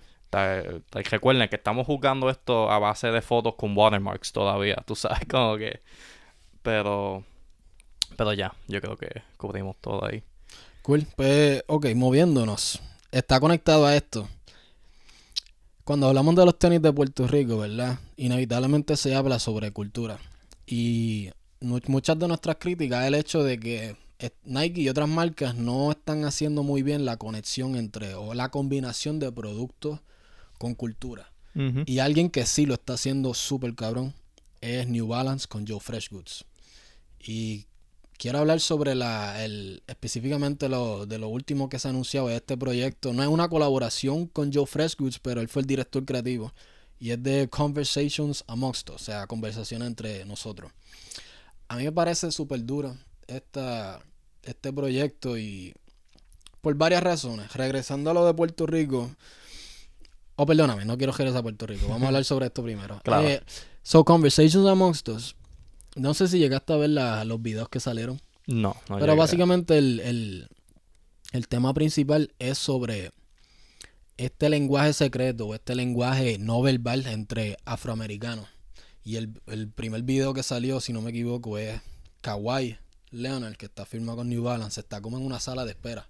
Recuerden 0.91 1.49
que 1.49 1.56
estamos 1.56 1.88
jugando 1.88 2.30
esto 2.30 2.69
a 2.69 2.78
base 2.78 3.08
de 3.10 3.23
fotos 3.23 3.56
con 3.56 3.75
watermarks 3.75 4.32
todavía, 4.32 4.75
tú 4.86 4.95
sabes, 4.95 5.21
como 5.28 5.58
que... 5.58 5.82
Pero... 6.62 7.23
Pero 8.15 8.34
ya, 8.34 8.54
yo 8.67 8.82
creo 8.82 8.95
que 8.95 9.23
cubrimos 9.38 9.75
todo 9.82 10.06
ahí. 10.06 10.21
Cool. 10.84 11.08
Pues, 11.15 11.63
ok, 11.65 11.88
moviéndonos. 11.95 12.80
Está 13.12 13.39
conectado 13.39 13.88
a 13.88 13.95
esto. 13.95 14.30
Cuando 15.84 16.08
hablamos 16.08 16.36
de 16.36 16.45
los 16.45 16.60
tenis 16.60 16.84
de 16.84 16.93
Puerto 16.93 17.25
Rico, 17.25 17.58
¿verdad? 17.58 17.97
Inevitablemente 18.15 18.95
se 18.95 19.15
habla 19.15 19.39
sobre 19.39 19.71
cultura. 19.71 20.19
Y 20.67 21.32
muchas 21.62 22.17
de 22.17 22.28
nuestras 22.28 22.58
críticas 22.58 23.02
es 23.02 23.08
el 23.08 23.15
hecho 23.15 23.43
de 23.43 23.60
que 23.60 23.95
eh, 24.19 24.32
Nike 24.43 24.82
y 24.82 24.89
otras 24.89 25.08
marcas 25.08 25.56
no 25.56 25.91
están 25.91 26.26
haciendo 26.26 26.63
muy 26.63 26.84
bien 26.84 27.06
la 27.06 27.17
conexión 27.17 27.76
entre 27.76 28.15
o 28.15 28.34
la 28.34 28.50
combinación 28.50 29.19
de 29.19 29.32
productos 29.32 30.00
con 30.58 30.76
cultura. 30.76 31.32
Y 31.86 32.00
alguien 32.00 32.30
que 32.30 32.45
sí 32.45 32.65
lo 32.65 32.76
está 32.76 32.93
haciendo 32.93 33.34
súper 33.34 33.76
cabrón 33.76 34.13
es 34.62 34.88
New 34.88 35.08
Balance 35.08 35.45
con 35.45 35.67
Joe 35.67 35.82
Fresh 35.82 36.10
Goods. 36.10 36.45
Y 37.19 37.65
quiero 38.17 38.39
hablar 38.39 38.62
sobre 38.62 38.95
la, 38.95 39.43
el, 39.43 39.84
específicamente 39.88 40.69
lo, 40.69 41.06
de 41.06 41.17
lo 41.17 41.28
último 41.28 41.67
que 41.67 41.78
se 41.78 41.89
ha 41.89 41.91
anunciado 41.91 42.28
de 42.28 42.38
este 42.38 42.56
proyecto. 42.56 43.12
No 43.12 43.24
es 43.24 43.30
una 43.30 43.50
colaboración 43.50 44.28
con 44.28 44.54
Joe 44.54 44.65
Fresh 44.65 44.95
Goods, 44.98 45.19
pero 45.19 45.41
él 45.41 45.50
fue 45.50 45.62
el 45.62 45.67
director 45.67 46.06
creativo. 46.06 46.54
Y 46.98 47.12
es 47.12 47.22
de 47.22 47.50
Conversations 47.50 48.43
Amongst 48.48 48.89
Us, 48.89 48.95
o 48.95 49.00
sea, 49.00 49.28
conversaciones 49.28 49.88
entre 49.88 50.24
nosotros. 50.26 50.72
A 51.69 51.75
mí 51.77 51.84
me 51.84 51.91
parece 51.91 52.32
súper 52.32 52.63
duro 52.65 52.97
esta, 53.27 54.01
este 54.43 54.73
proyecto 54.73 55.38
y 55.38 55.73
por 56.62 56.75
varias 56.75 57.01
razones. 57.03 57.53
Regresando 57.53 58.10
a 58.10 58.13
lo 58.13 58.25
de 58.25 58.34
Puerto 58.34 58.65
Rico. 58.65 59.10
Oh, 60.36 60.45
perdóname, 60.45 60.86
no 60.86 60.97
quiero 60.97 61.12
regresar 61.13 61.39
a 61.39 61.43
Puerto 61.43 61.65
Rico. 61.67 61.88
Vamos 61.88 62.03
a 62.03 62.08
hablar 62.08 62.25
sobre 62.25 62.47
esto 62.47 62.63
primero. 62.63 62.99
Claro. 63.03 63.27
Eh, 63.27 63.41
so, 63.84 64.03
Conversations 64.03 64.67
Amongst 64.67 65.08
Us. 65.10 65.36
No 65.95 66.13
sé 66.13 66.27
si 66.27 66.39
llegaste 66.39 66.73
a 66.73 66.77
ver 66.77 66.89
la- 66.91 67.23
los 67.25 67.41
videos 67.41 67.69
que 67.69 67.79
salieron. 67.79 68.19
No, 68.47 68.75
no 68.89 68.97
Pero 68.99 69.15
básicamente 69.15 69.77
el, 69.77 69.99
el- 69.99 70.49
el 71.34 71.47
tema 71.47 71.73
principal 71.73 72.34
es 72.39 72.58
sobre 72.58 73.12
este 74.17 74.49
lenguaje 74.49 74.93
secreto 74.93 75.45
o 75.47 75.53
este 75.55 75.75
lenguaje 75.75 76.38
no 76.39 76.62
verbal 76.62 77.05
entre 77.05 77.58
afroamericanos. 77.65 78.47
Y 79.04 79.16
el, 79.16 79.34
el 79.48 79.70
primer 79.70 80.04
video 80.04 80.34
que 80.34 80.44
salió, 80.44 80.80
si 80.82 80.94
no 80.94 81.02
me 81.02 81.10
equivoco, 81.12 81.58
es 81.58 81.82
Kawhi 82.22 82.78
Leonard, 83.12 83.56
que 83.56 83.66
está 83.66 83.86
firmado 83.86 84.18
con 84.18 84.30
New 84.30 84.44
Balance, 84.44 84.80
está 84.82 85.02
como 85.02 85.18
en 85.18 85.26
una 85.26 85.40
sala 85.40 85.66
de 85.66 85.72
espera. 85.72 86.08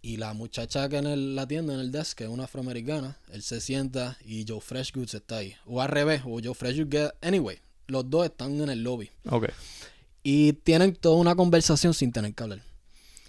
Y 0.00 0.16
la 0.18 0.32
muchacha 0.32 0.88
que 0.88 0.98
en 0.98 1.06
el- 1.06 1.34
la 1.34 1.48
tienda, 1.48 1.74
en 1.74 1.80
el 1.80 1.90
desk, 1.90 2.18
que 2.18 2.24
es 2.24 2.30
una 2.30 2.44
afroamericana, 2.44 3.18
él 3.32 3.42
se 3.42 3.60
sienta 3.60 4.16
y 4.24 4.44
Joe 4.46 4.60
Fresh 4.60 4.92
Goods 4.92 5.14
está 5.14 5.38
ahí. 5.38 5.54
O 5.66 5.80
al 5.82 5.88
revés, 5.88 6.22
o 6.24 6.40
Joe 6.42 6.54
Fresh 6.54 6.78
Goods. 6.84 7.14
Anyway, 7.20 7.58
los 7.88 8.08
dos 8.08 8.26
están 8.26 8.60
en 8.60 8.68
el 8.68 8.84
lobby. 8.84 9.10
Ok. 9.28 9.46
Y 10.22 10.52
tienen 10.52 10.94
toda 10.94 11.16
una 11.16 11.34
conversación 11.34 11.94
sin 11.94 12.12
tener 12.12 12.32
que 12.34 12.42
hablar. 12.44 12.62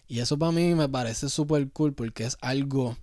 Y 0.08 0.20
eso 0.20 0.38
para 0.38 0.52
mí 0.52 0.76
me 0.76 0.88
parece 0.90 1.30
súper 1.30 1.70
cool 1.72 1.94
porque 1.94 2.24
es 2.26 2.38
algo 2.42 2.98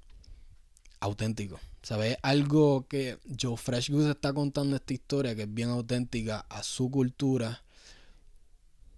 auténtico. 1.01 1.59
¿Sabes? 1.87 2.17
Algo 2.23 2.89
que 2.89 3.21
Joe 3.41 3.57
Fresh 3.57 3.91
Goose 3.93 4.11
está 4.11 4.33
contando 4.33 4.75
esta 4.75 4.93
historia 4.93 5.37
que 5.37 5.43
es 5.43 5.55
bien 5.55 5.69
auténtica 5.69 6.45
a 6.49 6.65
su 6.65 6.91
cultura. 6.91 7.63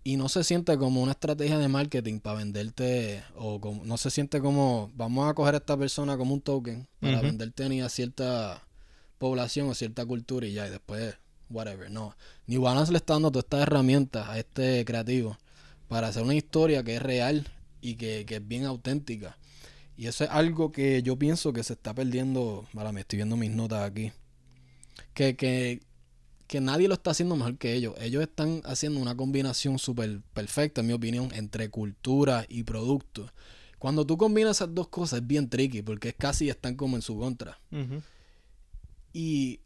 Y 0.04 0.16
no 0.16 0.30
se 0.30 0.42
siente 0.42 0.78
como 0.78 1.02
una 1.02 1.12
estrategia 1.12 1.58
de 1.58 1.68
marketing 1.68 2.20
para 2.20 2.38
venderte. 2.38 3.22
O 3.36 3.60
como, 3.60 3.84
no 3.84 3.98
se 3.98 4.08
siente 4.10 4.40
como 4.40 4.90
vamos 4.94 5.28
a 5.28 5.34
coger 5.34 5.52
a 5.52 5.58
esta 5.58 5.76
persona 5.76 6.16
como 6.16 6.32
un 6.32 6.40
token 6.40 6.88
para 6.98 7.20
venderte 7.20 7.68
ni 7.68 7.82
a 7.82 7.90
cierta 7.90 8.66
población 9.18 9.68
o 9.68 9.74
cierta 9.74 10.06
cultura 10.06 10.46
y 10.46 10.54
ya. 10.54 10.66
Y 10.66 10.70
después, 10.70 11.14
whatever. 11.50 11.90
No. 11.90 12.16
New 12.46 12.62
Balance 12.62 12.90
le 12.90 12.96
está 12.96 13.12
dando 13.12 13.30
todas 13.30 13.44
estas 13.44 13.60
herramientas 13.64 14.30
a 14.30 14.38
este 14.38 14.86
creativo 14.86 15.36
para 15.88 16.08
hacer 16.08 16.22
una 16.22 16.36
historia 16.36 16.82
que 16.82 16.96
es 16.96 17.02
real 17.02 17.48
y 17.82 17.96
que, 17.96 18.24
que 18.24 18.36
es 18.36 18.48
bien 18.48 18.64
auténtica. 18.64 19.36
Y 19.98 20.06
eso 20.06 20.22
es 20.22 20.30
algo 20.30 20.70
que 20.70 21.02
yo 21.02 21.18
pienso 21.18 21.52
que 21.52 21.64
se 21.64 21.72
está 21.72 21.92
perdiendo. 21.92 22.68
Vale, 22.72 22.92
me 22.92 23.00
estoy 23.00 23.16
viendo 23.16 23.36
mis 23.36 23.50
notas 23.50 23.82
aquí. 23.82 24.12
Que, 25.12 25.34
que, 25.34 25.80
que 26.46 26.60
nadie 26.60 26.86
lo 26.86 26.94
está 26.94 27.10
haciendo 27.10 27.34
mejor 27.34 27.58
que 27.58 27.74
ellos. 27.74 27.96
Ellos 28.00 28.22
están 28.22 28.62
haciendo 28.64 29.00
una 29.00 29.16
combinación 29.16 29.76
súper 29.80 30.20
perfecta, 30.34 30.82
en 30.82 30.86
mi 30.86 30.92
opinión, 30.92 31.30
entre 31.34 31.68
cultura 31.68 32.46
y 32.48 32.62
producto. 32.62 33.32
Cuando 33.80 34.06
tú 34.06 34.16
combinas 34.16 34.58
esas 34.58 34.72
dos 34.72 34.86
cosas 34.86 35.18
es 35.20 35.26
bien 35.26 35.50
tricky 35.50 35.82
porque 35.82 36.10
es 36.10 36.14
casi 36.16 36.48
están 36.48 36.76
como 36.76 36.94
en 36.94 37.02
su 37.02 37.18
contra. 37.18 37.58
Y 39.12 39.58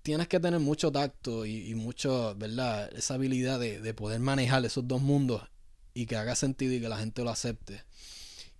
tienes 0.00 0.26
que 0.26 0.40
tener 0.40 0.60
mucho 0.60 0.90
tacto 0.90 1.44
y, 1.44 1.70
y 1.70 1.74
mucho, 1.74 2.34
¿verdad? 2.34 2.90
Esa 2.96 3.12
habilidad 3.14 3.60
de, 3.60 3.78
de 3.78 3.92
poder 3.92 4.20
manejar 4.20 4.64
esos 4.64 4.88
dos 4.88 5.02
mundos 5.02 5.42
y 5.92 6.06
que 6.06 6.16
haga 6.16 6.34
sentido 6.34 6.72
y 6.72 6.80
que 6.80 6.88
la 6.88 6.96
gente 6.96 7.22
lo 7.22 7.28
acepte. 7.28 7.82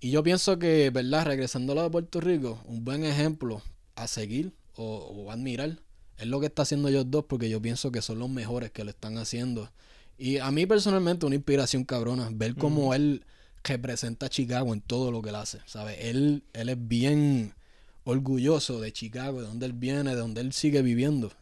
Y 0.00 0.10
yo 0.10 0.22
pienso 0.22 0.58
que, 0.58 0.90
¿verdad? 0.90 1.26
Regresando 1.26 1.72
a 1.72 1.76
lo 1.76 1.82
de 1.82 1.90
Puerto 1.90 2.20
Rico, 2.20 2.60
un 2.64 2.84
buen 2.84 3.04
ejemplo 3.04 3.62
a 3.96 4.06
seguir 4.08 4.52
o, 4.76 4.84
o 4.86 5.30
admirar 5.30 5.78
es 6.18 6.26
lo 6.26 6.40
que 6.40 6.46
está 6.46 6.62
haciendo 6.62 6.88
ellos 6.88 7.06
dos 7.08 7.24
porque 7.26 7.48
yo 7.50 7.60
pienso 7.62 7.90
que 7.92 8.02
son 8.02 8.18
los 8.18 8.28
mejores 8.30 8.70
que 8.70 8.84
lo 8.84 8.90
están 8.90 9.18
haciendo. 9.18 9.70
Y 10.18 10.38
a 10.38 10.50
mí 10.50 10.66
personalmente 10.66 11.24
una 11.26 11.34
inspiración 11.36 11.84
cabrona, 11.84 12.28
ver 12.32 12.54
cómo 12.54 12.92
él 12.94 13.24
representa 13.64 14.26
a 14.26 14.28
Chicago 14.28 14.72
en 14.74 14.80
todo 14.82 15.10
lo 15.12 15.22
que 15.22 15.30
él 15.30 15.34
hace, 15.36 15.60
¿sabes? 15.66 15.96
Él, 16.00 16.42
él 16.52 16.68
es 16.70 16.76
bien 16.88 17.54
orgulloso 18.04 18.80
de 18.80 18.92
Chicago, 18.92 19.40
de 19.40 19.46
donde 19.46 19.66
él 19.66 19.72
viene, 19.72 20.10
de 20.10 20.16
donde 20.16 20.40
él 20.40 20.52
sigue 20.52 20.82
viviendo. 20.82 21.32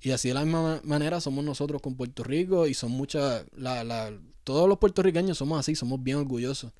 Y 0.00 0.10
así 0.10 0.28
de 0.28 0.34
la 0.34 0.44
misma 0.44 0.62
ma- 0.62 0.80
manera 0.84 1.20
somos 1.20 1.44
nosotros 1.44 1.80
con 1.82 1.94
Puerto 1.94 2.24
Rico 2.24 2.66
y 2.66 2.74
son 2.74 2.90
muchas, 2.92 3.44
la, 3.56 3.84
la, 3.84 4.12
todos 4.44 4.68
los 4.68 4.78
puertorriqueños 4.78 5.38
somos 5.38 5.58
así, 5.60 5.74
somos 5.74 6.02
bien 6.02 6.16
orgullosos. 6.18 6.72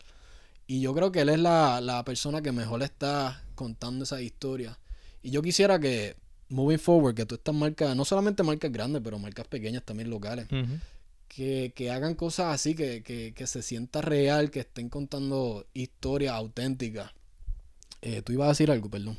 Y 0.73 0.81
yo 0.81 0.95
creo 0.95 1.13
que 1.13 1.21
él 1.21 1.29
es 1.29 1.39
la, 1.39 1.83
la 1.83 2.03
persona 2.03 2.41
que 2.41 2.51
mejor 2.51 2.83
está 2.83 3.43
contando 3.55 4.05
esa 4.05 4.23
historia. 4.23 4.79
Y 5.23 5.31
yo 5.31 5.43
quisiera 5.43 5.79
que, 5.79 6.17
moving 6.49 6.79
forward, 6.79 7.15
que 7.15 7.27
todas 7.27 7.41
estas 7.41 7.55
marcas, 7.55 7.95
no 7.95 8.07
solamente 8.07 8.43
marcas 8.43 8.73
grandes, 8.73 9.03
pero 9.05 9.19
marcas 9.19 9.47
pequeñas 9.49 9.83
también 9.83 10.09
locales, 10.09 10.47
que, 11.29 11.75
que 11.77 11.91
hagan 11.91 12.15
cosas 12.15 12.55
así, 12.55 12.75
que, 12.75 13.03
que, 13.03 13.35
que 13.35 13.47
se 13.47 13.61
sienta 13.61 14.01
real, 14.01 14.51
que 14.51 14.61
estén 14.61 14.89
contando 14.89 15.67
historias 15.75 16.33
auténticas. 16.33 17.13
Eh, 18.01 18.23
Tú 18.23 18.33
ibas 18.33 18.47
a 18.47 18.53
decir 18.53 18.71
algo, 18.71 18.89
perdón. 18.89 19.19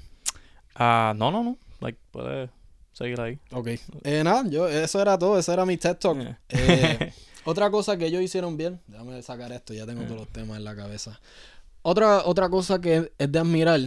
Ah, 0.74 1.13
no, 1.16 1.30
no, 1.30 1.44
no. 1.44 1.58
Like, 1.82 2.00
puedes 2.10 2.50
seguir 2.94 3.22
ahí. 3.22 3.38
Ok. 3.52 3.68
Eh, 4.06 4.24
nada, 4.24 4.44
yo, 4.50 4.68
eso 4.68 5.00
era 5.00 5.20
todo, 5.20 5.38
ese 5.38 5.54
era 5.54 5.68
mi 5.68 5.78
TED 5.78 5.98
Talk. 5.98 6.18
Yeah. 6.18 6.39
Eh, 6.50 7.13
otra 7.45 7.69
cosa 7.71 7.97
que 7.97 8.08
ellos 8.08 8.21
hicieron 8.21 8.58
bien, 8.58 8.79
déjame 8.88 9.21
sacar 9.21 9.51
esto, 9.51 9.73
ya 9.73 9.86
tengo 9.86 10.03
todos 10.03 10.17
los 10.17 10.27
temas 10.29 10.58
en 10.58 10.63
la 10.63 10.75
cabeza. 10.75 11.19
Otra, 11.82 12.25
otra 12.25 12.49
cosa 12.49 12.79
que 12.79 13.12
es 13.17 13.32
de 13.32 13.39
admirar 13.39 13.82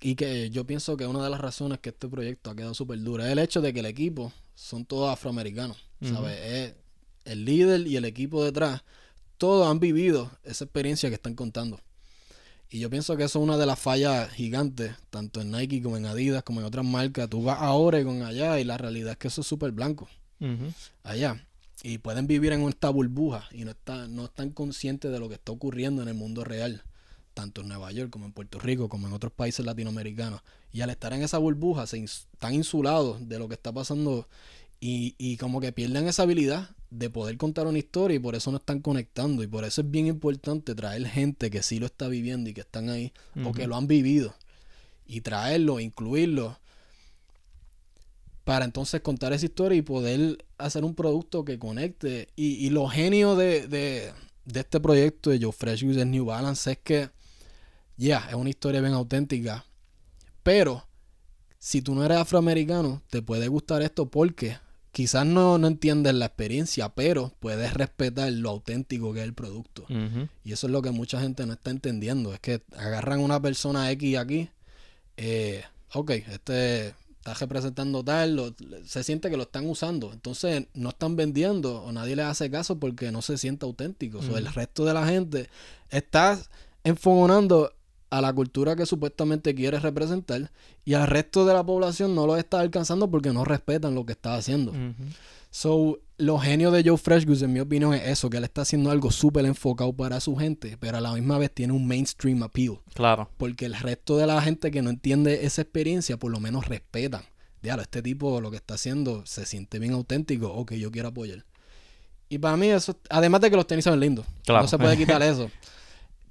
y 0.00 0.14
que 0.16 0.50
yo 0.50 0.66
pienso 0.66 0.96
que 0.96 1.06
una 1.06 1.22
de 1.22 1.30
las 1.30 1.40
razones 1.40 1.78
que 1.78 1.90
este 1.90 2.08
proyecto 2.08 2.50
ha 2.50 2.56
quedado 2.56 2.74
súper 2.74 3.00
duro 3.00 3.24
es 3.24 3.30
el 3.30 3.38
hecho 3.38 3.60
de 3.60 3.72
que 3.72 3.80
el 3.80 3.86
equipo 3.86 4.32
son 4.54 4.84
todos 4.84 5.10
afroamericanos, 5.12 5.76
¿sabes? 6.02 6.38
Es 6.40 6.74
el 7.24 7.44
líder 7.44 7.86
y 7.86 7.96
el 7.96 8.04
equipo 8.04 8.44
detrás, 8.44 8.82
todos 9.38 9.68
han 9.68 9.80
vivido 9.80 10.30
esa 10.44 10.64
experiencia 10.64 11.08
que 11.08 11.14
están 11.14 11.34
contando. 11.34 11.80
Y 12.68 12.80
yo 12.80 12.90
pienso 12.90 13.16
que 13.16 13.24
eso 13.24 13.38
es 13.38 13.42
una 13.44 13.56
de 13.56 13.66
las 13.66 13.78
fallas 13.78 14.30
gigantes, 14.32 14.92
tanto 15.10 15.40
en 15.40 15.52
Nike 15.52 15.82
como 15.82 15.96
en 15.96 16.06
Adidas, 16.06 16.42
como 16.42 16.60
en 16.60 16.66
otras 16.66 16.84
marcas. 16.84 17.28
Tú 17.28 17.44
vas 17.44 17.60
a 17.60 17.72
Oregon 17.72 18.22
allá 18.22 18.58
y 18.58 18.64
la 18.64 18.76
realidad 18.76 19.12
es 19.12 19.18
que 19.18 19.28
eso 19.28 19.42
es 19.42 19.46
súper 19.46 19.70
blanco 19.70 20.08
allá. 21.04 21.45
Y 21.82 21.98
pueden 21.98 22.26
vivir 22.26 22.52
en 22.52 22.62
esta 22.62 22.88
burbuja 22.90 23.48
y 23.52 23.64
no, 23.64 23.72
está, 23.72 24.08
no 24.08 24.24
están 24.24 24.50
conscientes 24.50 25.12
de 25.12 25.18
lo 25.18 25.28
que 25.28 25.34
está 25.34 25.52
ocurriendo 25.52 26.02
en 26.02 26.08
el 26.08 26.14
mundo 26.14 26.42
real, 26.42 26.82
tanto 27.34 27.60
en 27.60 27.68
Nueva 27.68 27.92
York 27.92 28.10
como 28.10 28.24
en 28.24 28.32
Puerto 28.32 28.58
Rico, 28.58 28.88
como 28.88 29.06
en 29.06 29.12
otros 29.12 29.32
países 29.32 29.64
latinoamericanos. 29.64 30.40
Y 30.72 30.80
al 30.80 30.90
estar 30.90 31.12
en 31.12 31.22
esa 31.22 31.38
burbuja, 31.38 31.86
se 31.86 31.98
ins- 31.98 32.26
están 32.32 32.54
insulados 32.54 33.28
de 33.28 33.38
lo 33.38 33.46
que 33.48 33.54
está 33.54 33.72
pasando 33.72 34.26
y, 34.80 35.14
y 35.18 35.36
como 35.36 35.60
que 35.60 35.72
pierden 35.72 36.08
esa 36.08 36.22
habilidad 36.22 36.70
de 36.90 37.10
poder 37.10 37.36
contar 37.36 37.66
una 37.66 37.78
historia 37.78 38.16
y 38.16 38.20
por 38.20 38.34
eso 38.36 38.50
no 38.50 38.56
están 38.56 38.80
conectando. 38.80 39.42
Y 39.42 39.46
por 39.46 39.64
eso 39.64 39.82
es 39.82 39.90
bien 39.90 40.06
importante 40.06 40.74
traer 40.74 41.06
gente 41.06 41.50
que 41.50 41.62
sí 41.62 41.78
lo 41.78 41.86
está 41.86 42.08
viviendo 42.08 42.48
y 42.48 42.54
que 42.54 42.62
están 42.62 42.88
ahí 42.88 43.12
o 43.44 43.52
que 43.52 43.66
lo 43.66 43.76
han 43.76 43.86
vivido 43.86 44.34
y 45.06 45.20
traerlo, 45.20 45.78
incluirlo 45.78 46.58
para 48.46 48.64
entonces 48.64 49.00
contar 49.00 49.32
esa 49.32 49.44
historia 49.44 49.76
y 49.76 49.82
poder 49.82 50.38
hacer 50.56 50.84
un 50.84 50.94
producto 50.94 51.44
que 51.44 51.58
conecte. 51.58 52.28
Y, 52.36 52.64
y 52.64 52.70
lo 52.70 52.86
genio 52.86 53.34
de, 53.34 53.66
de, 53.66 54.12
de 54.44 54.60
este 54.60 54.78
proyecto 54.78 55.30
de 55.30 55.40
Joe 55.42 55.50
Fresh 55.50 55.82
and 55.82 56.12
New 56.12 56.26
Balance 56.26 56.70
es 56.70 56.78
que, 56.78 57.10
ya, 57.96 58.24
es 58.28 58.36
una 58.36 58.48
historia 58.48 58.80
bien 58.80 58.92
auténtica. 58.92 59.66
Pero, 60.44 60.86
si 61.58 61.82
tú 61.82 61.96
no 61.96 62.04
eres 62.04 62.18
afroamericano, 62.18 63.02
te 63.10 63.20
puede 63.20 63.48
gustar 63.48 63.82
esto 63.82 64.08
porque 64.12 64.58
quizás 64.92 65.26
no, 65.26 65.58
no 65.58 65.66
entiendes 65.66 66.14
la 66.14 66.26
experiencia, 66.26 66.90
pero 66.90 67.34
puedes 67.40 67.74
respetar 67.74 68.30
lo 68.30 68.50
auténtico 68.50 69.12
que 69.12 69.22
es 69.22 69.26
el 69.26 69.34
producto. 69.34 69.86
Y 70.44 70.52
eso 70.52 70.68
es 70.68 70.72
lo 70.72 70.82
que 70.82 70.92
mucha 70.92 71.20
gente 71.20 71.44
no 71.46 71.54
está 71.54 71.72
entendiendo. 71.72 72.32
Es 72.32 72.38
que 72.38 72.62
agarran 72.76 73.18
una 73.18 73.42
persona 73.42 73.90
X 73.90 74.16
aquí. 74.16 74.50
Eh, 75.16 75.64
ok, 75.92 76.10
este 76.12 76.94
está 77.26 77.34
representando 77.34 78.04
tal. 78.04 78.36
lo- 78.36 78.54
se 78.84 79.02
siente 79.02 79.30
que 79.30 79.36
lo 79.36 79.44
están 79.44 79.68
usando. 79.68 80.12
Entonces 80.12 80.66
no 80.74 80.90
están 80.90 81.16
vendiendo 81.16 81.82
o 81.82 81.92
nadie 81.92 82.14
le 82.16 82.22
hace 82.22 82.50
caso 82.50 82.78
porque 82.78 83.10
no 83.10 83.20
se 83.22 83.36
siente 83.38 83.66
auténtico. 83.66 84.18
O 84.18 84.36
el 84.38 84.46
resto 84.52 84.84
de 84.84 84.94
la 84.94 85.06
gente 85.06 85.48
está 85.90 86.38
enfogonando 86.84 87.72
a 88.10 88.20
la 88.20 88.32
cultura 88.32 88.76
que 88.76 88.86
supuestamente 88.86 89.54
quiere 89.54 89.80
representar 89.80 90.52
y 90.84 90.94
al 90.94 91.08
resto 91.08 91.44
de 91.44 91.52
la 91.54 91.64
población 91.66 92.14
no 92.14 92.26
lo 92.26 92.36
está 92.36 92.60
alcanzando 92.60 93.10
porque 93.10 93.32
no 93.32 93.44
respetan 93.44 93.94
lo 93.96 94.06
que 94.06 94.12
está 94.12 94.36
haciendo. 94.36 94.72
So, 95.56 96.00
lo 96.18 96.38
genio 96.38 96.70
de 96.70 96.82
Joe 96.84 96.98
Fresh 96.98 97.24
Goose, 97.24 97.46
en 97.46 97.54
mi 97.54 97.60
opinión, 97.60 97.94
es 97.94 98.06
eso, 98.06 98.28
que 98.28 98.36
él 98.36 98.44
está 98.44 98.60
haciendo 98.60 98.90
algo 98.90 99.10
súper 99.10 99.46
enfocado 99.46 99.90
para 99.90 100.20
su 100.20 100.36
gente, 100.36 100.76
pero 100.78 100.98
a 100.98 101.00
la 101.00 101.14
misma 101.14 101.38
vez 101.38 101.50
tiene 101.50 101.72
un 101.72 101.86
mainstream 101.88 102.42
appeal. 102.42 102.80
Claro. 102.92 103.30
Porque 103.38 103.64
el 103.64 103.72
resto 103.72 104.18
de 104.18 104.26
la 104.26 104.42
gente 104.42 104.70
que 104.70 104.82
no 104.82 104.90
entiende 104.90 105.46
esa 105.46 105.62
experiencia, 105.62 106.18
por 106.18 106.30
lo 106.30 106.40
menos 106.40 106.66
respetan. 106.68 107.22
Diablo, 107.62 107.80
este 107.84 108.02
tipo 108.02 108.38
lo 108.42 108.50
que 108.50 108.58
está 108.58 108.74
haciendo 108.74 109.24
se 109.24 109.46
siente 109.46 109.78
bien 109.78 109.94
auténtico, 109.94 110.52
o 110.52 110.66
que 110.66 110.78
yo 110.78 110.90
quiero 110.90 111.08
apoyar. 111.08 111.46
Y 112.28 112.36
para 112.36 112.58
mí 112.58 112.66
eso, 112.66 113.00
además 113.08 113.40
de 113.40 113.48
que 113.48 113.56
los 113.56 113.66
tenis 113.66 113.84
son 113.86 113.98
lindos, 113.98 114.26
Claro. 114.44 114.60
no 114.60 114.68
se 114.68 114.76
puede 114.76 114.94
quitar 114.98 115.22
eso. 115.22 115.50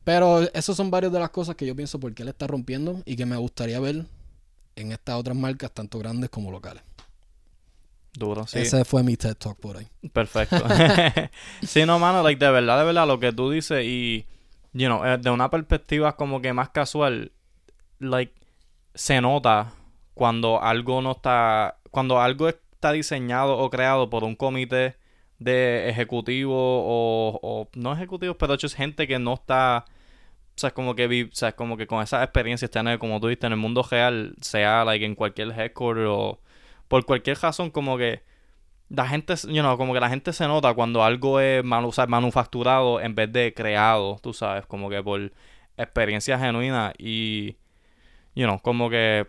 Pero 0.04 0.42
esos 0.54 0.78
son 0.78 0.92
varias 0.92 1.12
de 1.12 1.18
las 1.18 1.32
cosas 1.32 1.56
que 1.56 1.66
yo 1.66 1.76
pienso 1.76 2.00
porque 2.00 2.22
él 2.22 2.30
está 2.30 2.46
rompiendo 2.46 3.02
y 3.06 3.16
que 3.16 3.26
me 3.26 3.38
gustaría 3.38 3.80
ver 3.80 4.06
en 4.76 4.92
estas 4.92 5.16
otras 5.16 5.36
marcas, 5.36 5.72
tanto 5.72 5.98
grandes 5.98 6.30
como 6.30 6.52
locales. 6.52 6.84
Duro, 8.18 8.48
sí. 8.48 8.60
Ese 8.60 8.86
fue 8.86 9.04
mi 9.04 9.18
TED 9.18 9.36
Talk 9.36 9.60
por 9.60 9.78
ahí. 9.78 9.88
Perfecto. 10.12 10.64
sí, 11.64 11.86
no, 11.86 12.00
mano, 12.00 12.24
like, 12.24 12.44
de 12.44 12.52
verdad, 12.52 12.80
de 12.80 12.86
verdad, 12.86 13.08
lo 13.08 13.20
que 13.20 13.32
tú 13.32 13.52
dices 13.52 13.84
y, 13.86 14.26
you 14.74 14.88
know, 14.88 15.06
eh, 15.06 15.18
de 15.18 15.30
una 15.30 15.50
perspectiva 15.50 16.16
como 16.16 16.42
que 16.42 16.54
más 16.54 16.70
casual, 16.70 17.32
like, 18.00 18.34
se 18.94 19.22
nota 19.22 19.74
cuando 20.14 20.62
algo 20.62 21.02
no 21.02 21.12
está, 21.12 21.78
cuando 21.92 22.22
algo 22.22 22.48
está 22.48 22.92
diseñado 22.92 23.58
o 23.58 23.70
creado 23.70 24.10
por 24.10 24.24
un 24.24 24.36
comité 24.36 24.96
de 25.40 25.90
ejecutivo 25.90 26.56
o, 26.56 27.40
o 27.42 27.70
no 27.76 27.94
ejecutivos, 27.94 28.38
pero 28.40 28.54
hecho 28.54 28.68
es 28.68 28.76
gente 28.76 29.08
que 29.08 29.20
no 29.20 29.34
está 29.34 29.86
o 30.56 30.58
sea, 30.58 30.72
como 30.72 30.96
que, 30.96 31.08
vi, 31.08 31.24
o 31.24 31.30
sea, 31.34 31.54
como 31.54 31.76
que 31.76 31.86
con 31.86 32.02
esas 32.02 32.24
experiencias 32.24 32.72
tener, 32.72 32.98
como 32.98 33.20
tú 33.20 33.28
dijiste, 33.28 33.46
en 33.46 33.54
el 33.54 33.60
mundo 33.60 33.84
real, 33.84 34.36
sea, 34.40 34.86
like, 34.86 35.06
en 35.06 35.14
cualquier 35.16 35.52
headquarter 35.52 36.06
o 36.06 36.40
por 36.88 37.06
cualquier 37.06 37.38
razón, 37.40 37.70
como 37.70 37.98
que 37.98 38.24
la 38.90 39.08
gente, 39.08 39.34
you 39.48 39.62
know, 39.62 39.78
como 39.78 39.94
que 39.94 40.00
la 40.00 40.10
gente 40.10 40.34
se 40.34 40.48
nota 40.48 40.74
cuando 40.74 41.04
algo 41.04 41.40
es 41.40 41.64
manu 41.64 41.92
manufacturado 42.08 43.02
en 43.02 43.16
vez 43.16 43.32
de 43.32 43.54
creado, 43.54 44.20
tú 44.22 44.34
sabes, 44.34 44.66
como 44.66 44.90
que 44.90 45.02
por 45.02 45.32
experiencia 45.78 46.40
genuina 46.40 46.94
y, 46.98 47.58
you 48.36 48.46
know, 48.46 48.60
como 48.60 48.90
que, 48.90 49.28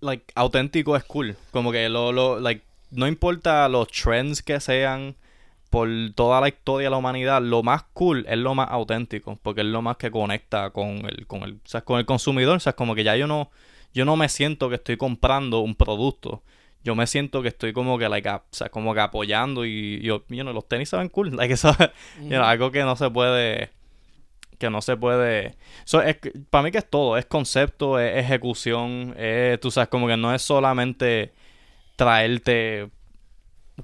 like, 0.00 0.24
auténtico 0.34 0.96
es 0.96 1.04
cool, 1.04 1.36
como 1.50 1.72
que 1.72 1.88
lo, 1.88 2.12
lo, 2.12 2.40
like, 2.40 2.64
no 2.90 3.06
importa 3.06 3.68
los 3.68 3.88
trends 3.88 4.42
que 4.42 4.60
sean, 4.60 5.16
por 5.72 5.88
toda 6.14 6.38
la 6.42 6.48
historia 6.48 6.88
de 6.88 6.90
la 6.90 6.98
humanidad, 6.98 7.40
lo 7.40 7.62
más 7.62 7.84
cool 7.94 8.26
es 8.28 8.36
lo 8.36 8.54
más 8.54 8.68
auténtico, 8.70 9.38
porque 9.42 9.62
es 9.62 9.66
lo 9.66 9.80
más 9.80 9.96
que 9.96 10.10
conecta 10.10 10.68
con 10.68 11.06
el, 11.06 11.26
con 11.26 11.44
el, 11.44 11.54
o 11.54 11.60
sea, 11.64 11.80
con 11.80 11.98
el 11.98 12.04
consumidor. 12.04 12.58
O 12.58 12.60
sea, 12.60 12.74
como 12.74 12.94
que 12.94 13.04
ya 13.04 13.16
yo 13.16 13.26
no, 13.26 13.50
yo 13.94 14.04
no 14.04 14.16
me 14.16 14.28
siento 14.28 14.68
que 14.68 14.76
estoy 14.76 14.96
comprando 14.96 15.60
un 15.60 15.74
producto. 15.74 16.42
Yo 16.84 16.94
me 16.94 17.06
siento 17.06 17.42
que 17.42 17.48
estoy 17.48 17.72
como 17.72 17.98
que, 17.98 18.08
like, 18.08 18.28
o 18.28 18.42
sea, 18.50 18.68
como 18.68 18.92
que 18.94 19.00
apoyando 19.00 19.64
y, 19.64 20.00
yo, 20.00 20.24
you 20.28 20.42
know, 20.42 20.52
los 20.52 20.68
tenis 20.68 20.88
se 20.88 20.96
ven 20.96 21.08
cool. 21.08 21.30
Like, 21.36 21.54
eso, 21.54 21.74
algo 22.42 22.70
que 22.72 22.82
no 22.82 22.96
se 22.96 23.10
puede, 23.10 23.70
que 24.58 24.70
no 24.70 24.82
se 24.82 24.96
puede... 24.96 25.56
So, 25.84 26.02
es, 26.02 26.16
para 26.50 26.64
mí 26.64 26.70
que 26.70 26.78
es 26.78 26.90
todo, 26.90 27.16
es 27.16 27.26
concepto, 27.26 28.00
es 28.00 28.18
ejecución, 28.24 29.14
es, 29.16 29.60
tú 29.60 29.70
sabes, 29.70 29.88
como 29.88 30.08
que 30.08 30.16
no 30.16 30.34
es 30.34 30.42
solamente 30.42 31.32
traerte 31.96 32.90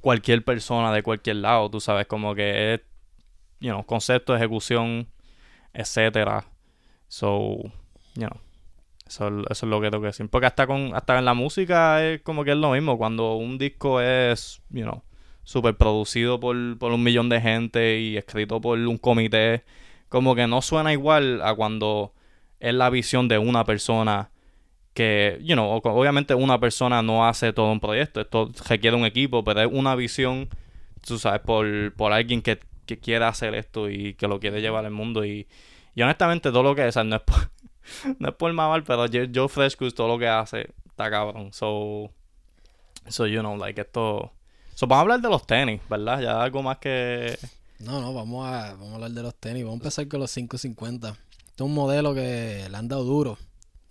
cualquier 0.00 0.44
persona 0.44 0.92
de 0.92 1.02
cualquier 1.02 1.36
lado, 1.36 1.70
tú 1.70 1.80
sabes, 1.80 2.06
como 2.06 2.34
que 2.34 2.74
es, 2.74 2.80
you 3.60 3.70
know, 3.70 3.84
concepto, 3.84 4.34
ejecución, 4.34 5.08
etcétera. 5.72 6.44
So, 7.08 7.58
you 8.14 8.26
know, 8.26 8.40
eso, 9.08 9.42
es 9.50 9.62
lo 9.62 9.80
que 9.80 9.90
tengo 9.90 10.02
que 10.02 10.08
decir. 10.08 10.28
Porque 10.28 10.46
hasta 10.46 10.66
con, 10.66 10.94
hasta 10.94 11.18
en 11.18 11.24
la 11.24 11.34
música 11.34 12.04
es 12.04 12.22
como 12.22 12.44
que 12.44 12.52
es 12.52 12.56
lo 12.56 12.72
mismo. 12.72 12.98
Cuando 12.98 13.34
un 13.34 13.58
disco 13.58 14.00
es, 14.00 14.62
you 14.70 14.82
know, 14.82 15.02
super 15.44 15.76
producido 15.76 16.38
por, 16.40 16.78
por 16.78 16.92
un 16.92 17.02
millón 17.02 17.28
de 17.28 17.40
gente 17.40 17.98
y 18.00 18.16
escrito 18.16 18.60
por 18.60 18.78
un 18.78 18.98
comité, 18.98 19.64
como 20.08 20.34
que 20.34 20.46
no 20.46 20.62
suena 20.62 20.92
igual 20.92 21.40
a 21.42 21.54
cuando 21.54 22.12
es 22.60 22.74
la 22.74 22.90
visión 22.90 23.28
de 23.28 23.38
una 23.38 23.64
persona 23.64 24.30
que, 24.94 25.38
you 25.42 25.54
know, 25.54 25.80
obviamente 25.84 26.34
una 26.34 26.58
persona 26.58 27.02
no 27.02 27.26
hace 27.26 27.52
todo 27.52 27.70
un 27.70 27.80
proyecto, 27.80 28.20
esto 28.20 28.50
requiere 28.68 28.96
un 28.96 29.04
equipo, 29.04 29.44
pero 29.44 29.60
es 29.60 29.68
una 29.70 29.94
visión, 29.94 30.48
tú 31.06 31.18
sabes, 31.18 31.40
por, 31.40 31.94
por 31.94 32.12
alguien 32.12 32.42
que, 32.42 32.58
que 32.84 32.98
quiere 32.98 33.24
hacer 33.24 33.54
esto 33.54 33.88
y 33.88 34.14
que 34.14 34.26
lo 34.26 34.40
quiere 34.40 34.60
llevar 34.60 34.84
al 34.84 34.90
mundo. 34.90 35.24
Y, 35.24 35.46
y 35.94 36.02
honestamente, 36.02 36.50
todo 36.50 36.62
lo 36.62 36.74
que 36.74 36.88
es, 36.88 36.96
no 36.96 37.16
es 37.16 37.22
no 38.18 38.28
es 38.28 38.34
por 38.34 38.52
mal, 38.52 38.84
pero 38.84 39.06
Joe 39.08 39.48
Freshcus, 39.48 39.94
todo 39.94 40.08
lo 40.08 40.18
que 40.18 40.28
hace, 40.28 40.72
está 40.86 41.10
cabrón. 41.10 41.52
So, 41.52 42.10
so, 43.08 43.26
you 43.26 43.40
know, 43.40 43.56
like 43.56 43.80
esto. 43.80 44.32
So, 44.74 44.86
vamos 44.86 44.98
a 44.98 45.02
hablar 45.02 45.20
de 45.20 45.28
los 45.28 45.46
tenis, 45.46 45.80
¿verdad? 45.88 46.20
Ya 46.20 46.42
algo 46.42 46.62
más 46.62 46.78
que. 46.78 47.38
No, 47.78 48.00
no, 48.00 48.12
vamos 48.12 48.46
a, 48.46 48.72
vamos 48.72 48.92
a 48.92 48.94
hablar 48.94 49.10
de 49.10 49.22
los 49.22 49.34
tenis. 49.34 49.64
Vamos 49.64 49.80
a 49.80 49.82
empezar 49.82 50.08
con 50.08 50.20
los 50.20 50.32
550. 50.32 51.08
Este 51.08 51.18
es 51.56 51.60
un 51.60 51.74
modelo 51.74 52.14
que 52.14 52.66
le 52.70 52.76
han 52.76 52.88
dado 52.88 53.04
duro 53.04 53.38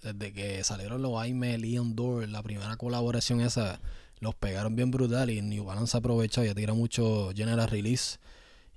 desde 0.02 0.34
que 0.34 0.64
salieron 0.64 1.02
los 1.02 1.20
Aime 1.20 1.58
Leon 1.58 1.95
Door, 1.95 2.28
la 2.30 2.43
primera 2.43 2.76
colaboración 2.78 3.41
esa, 3.41 3.80
los 4.20 4.36
pegaron 4.36 4.76
bien 4.76 4.91
brutal 4.91 5.30
y 5.30 5.41
New 5.41 5.66
Balance 5.66 5.98
aprovechó 5.98 6.43
y 6.43 6.54
tira 6.54 6.74
mucho 6.74 7.32
general 7.36 7.68
release. 7.68 8.20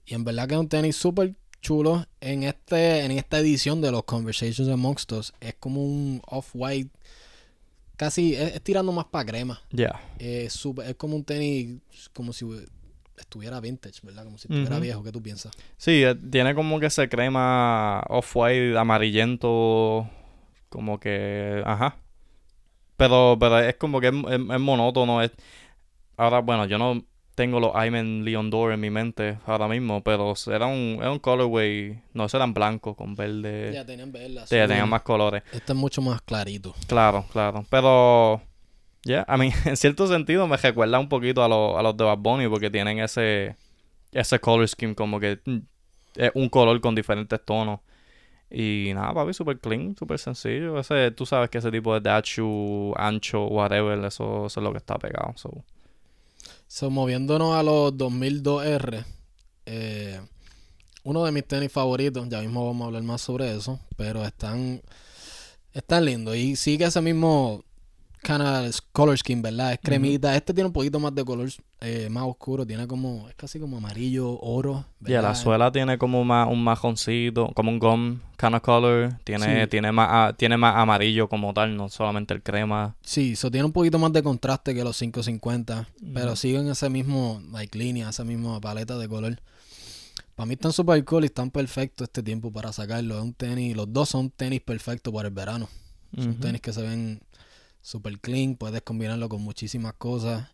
Y 0.07 0.15
en 0.15 0.25
verdad 0.25 0.49
que 0.49 0.55
es 0.55 0.61
un 0.61 0.69
tenis 0.69 0.97
súper 0.97 1.35
chulo. 1.61 2.07
En 2.21 2.43
este 2.43 3.05
en 3.05 3.13
esta 3.13 3.39
edición 3.39 3.81
de 3.81 3.91
los 3.91 4.05
Conversations 4.05 4.69
Amongst 4.69 5.13
Us 5.13 5.33
es 5.41 5.55
como 5.55 5.85
un 5.85 6.23
off-white. 6.27 6.91
Casi 7.97 8.35
es, 8.35 8.61
tirando 8.63 8.93
más 8.93 9.07
para 9.07 9.27
crema. 9.27 9.61
Ya. 9.71 10.01
es 10.19 10.67
como 10.97 11.17
un 11.17 11.25
tenis 11.25 11.81
como 12.15 12.33
si 12.33 12.47
estuviera 13.19 13.61
vintage, 13.61 14.01
¿verdad? 14.03 14.25
Como 14.25 14.39
si 14.39 14.49
estuviera 14.49 14.79
viejo. 14.79 15.03
¿Qué 15.03 15.13
tú 15.13 15.23
piensas? 15.23 15.53
Sí, 15.77 16.03
eh, 16.03 16.15
tiene 16.15 16.55
como 16.55 16.81
que 16.81 16.87
ese 16.87 17.09
crema 17.09 18.03
off-white 18.09 18.77
amarillento 18.79 20.09
como 20.71 20.99
que, 20.99 21.63
ajá. 21.67 21.97
Pero, 22.97 23.37
pero 23.39 23.59
es 23.59 23.77
como 23.77 24.01
que 24.01 24.09
es, 24.09 24.13
monótono. 24.61 25.23
Es... 25.23 25.33
Ahora, 26.17 26.41
bueno, 26.41 26.67
yo 26.67 26.79
no 26.79 27.05
tengo 27.41 27.59
los 27.59 27.75
Ayman 27.75 28.23
Leon 28.23 28.51
Door 28.51 28.75
en 28.75 28.81
mi 28.81 28.91
mente 28.91 29.39
ahora 29.47 29.67
mismo, 29.67 30.03
pero 30.03 30.35
era 30.49 30.67
un, 30.67 30.99
era 31.01 31.11
un 31.11 31.19
colorway, 31.19 31.99
no, 32.13 32.27
eran 32.31 32.53
blancos 32.53 32.95
con 32.95 33.15
verde. 33.15 33.71
Ya 33.73 33.87
tenían 33.87 34.13
verde. 34.13 34.43
ya 34.47 34.69
tenían 34.69 34.91
más 34.91 35.01
colores. 35.01 35.43
Este 35.51 35.73
es 35.73 35.79
mucho 35.79 36.03
más 36.03 36.21
clarito. 36.21 36.75
Claro, 36.87 37.25
claro. 37.33 37.65
Pero, 37.71 38.43
ya, 39.05 39.25
a 39.27 39.39
mí, 39.39 39.51
en 39.65 39.79
cierto 39.79 40.07
sentido 40.07 40.47
me 40.47 40.59
recuerda 40.59 40.99
un 40.99 41.09
poquito 41.09 41.41
a, 41.43 41.47
a 41.47 41.83
los 41.83 41.97
de 41.97 42.05
Bad 42.05 42.19
Bunny 42.19 42.47
porque 42.47 42.69
tienen 42.69 42.99
ese, 42.99 43.57
ese 44.13 44.39
color 44.39 44.69
scheme 44.69 44.95
como 44.95 45.19
que 45.19 45.39
mm, 45.43 45.59
es 46.17 46.33
un 46.35 46.51
color 46.51 46.79
con 46.83 46.95
diferentes 46.95 47.43
tonos. 47.43 47.81
Y 48.51 48.91
nada, 48.95 49.15
papi, 49.15 49.33
súper 49.33 49.59
clean, 49.61 49.97
súper 49.97 50.19
sencillo. 50.19 50.79
Ese, 50.79 51.11
tú 51.13 51.25
sabes 51.25 51.49
que 51.49 51.57
ese 51.57 51.71
tipo 51.71 51.95
de 51.95 52.01
dachu, 52.01 52.93
ancho, 52.99 53.47
whatever, 53.47 54.05
eso, 54.05 54.45
es 54.45 54.57
lo 54.59 54.73
que 54.73 54.79
está 54.79 54.99
pegado. 54.99 55.33
So. 55.37 55.65
So 56.71 56.89
moviéndonos 56.89 57.57
a 57.57 57.65
los 57.65 57.93
2002R, 57.95 59.05
eh, 59.67 60.21
uno 61.03 61.25
de 61.25 61.33
mis 61.33 61.45
tenis 61.45 61.73
favoritos, 61.73 62.29
ya 62.29 62.41
mismo 62.41 62.65
vamos 62.65 62.83
a 62.83 62.87
hablar 62.87 63.03
más 63.03 63.21
sobre 63.21 63.53
eso, 63.57 63.81
pero 63.97 64.25
están, 64.25 64.81
están 65.73 66.05
lindos. 66.05 66.37
Y 66.37 66.55
sigue 66.55 66.85
ese 66.85 67.01
mismo 67.01 67.65
kind 68.23 68.75
color 68.93 69.19
scheme, 69.19 69.43
¿verdad? 69.43 69.73
Es 69.73 69.79
cremita. 69.83 70.37
Este 70.37 70.53
tiene 70.55 70.67
un 70.67 70.73
poquito 70.73 71.01
más 71.01 71.15
de 71.15 71.25
color 71.25 71.49
eh, 71.81 72.09
más 72.11 72.25
oscuro. 72.25 72.67
Tiene 72.67 72.87
como, 72.87 73.29
es 73.29 73.35
casi 73.35 73.59
como 73.59 73.79
amarillo, 73.79 74.39
oro. 74.41 74.85
Ya, 75.01 75.23
la 75.23 75.35
suela 75.35 75.73
tiene 75.73 75.99
como 75.99 76.25
más, 76.25 76.49
un 76.49 76.63
majoncito, 76.63 77.51
como 77.55 77.71
un 77.71 77.79
gum 77.79 78.21
kind 78.39 78.55
of 78.55 78.63
color. 78.63 79.19
Tiene, 79.25 79.67
tiene, 79.67 79.93
más, 79.93 80.09
ah, 80.11 80.35
tiene 80.37 80.57
más 80.57 80.77
amarillo 80.77 81.29
como 81.29 81.53
tal, 81.55 81.77
no 81.77 81.89
solamente 81.89 82.35
el 82.35 82.43
crema. 82.43 82.97
Sí, 83.03 83.33
eso 83.33 83.51
tiene 83.51 83.67
un 83.67 83.73
poquito 83.73 83.99
más 83.99 84.13
de 84.13 84.23
contraste 84.23 84.75
que 84.75 84.85
los 84.85 84.99
550. 84.99 85.89
Pero 86.15 86.37
siguen 86.37 86.69
ese 86.69 86.91
mismo, 86.91 87.43
like, 87.53 87.77
línea, 87.77 88.11
esa 88.11 88.25
misma 88.25 88.61
paleta 88.61 88.99
de 88.99 89.09
color. 89.09 89.41
Para 90.35 90.47
mí 90.47 90.55
están 90.55 90.73
super 90.73 91.05
cool 91.05 91.25
y 91.25 91.27
están 91.27 91.51
perfectos 91.51 92.07
este 92.07 92.23
tiempo 92.23 92.51
para 92.51 92.73
sacarlo. 92.73 93.19
Es 93.19 93.23
un 93.23 93.35
tenis, 93.35 93.77
los 93.77 93.93
dos 93.93 94.09
son 94.09 94.31
tenis 94.31 94.61
perfectos 94.61 95.13
para 95.13 95.29
el 95.29 95.35
verano. 95.35 95.69
Son 96.17 96.35
tenis 96.41 96.61
que 96.61 96.73
se 96.73 96.83
ven 96.83 97.21
super 97.83 98.19
clean, 98.21 98.57
puedes 98.57 98.83
combinarlo 98.83 99.29
con 99.29 99.43
muchísimas 99.43 99.95
cosas. 99.95 100.49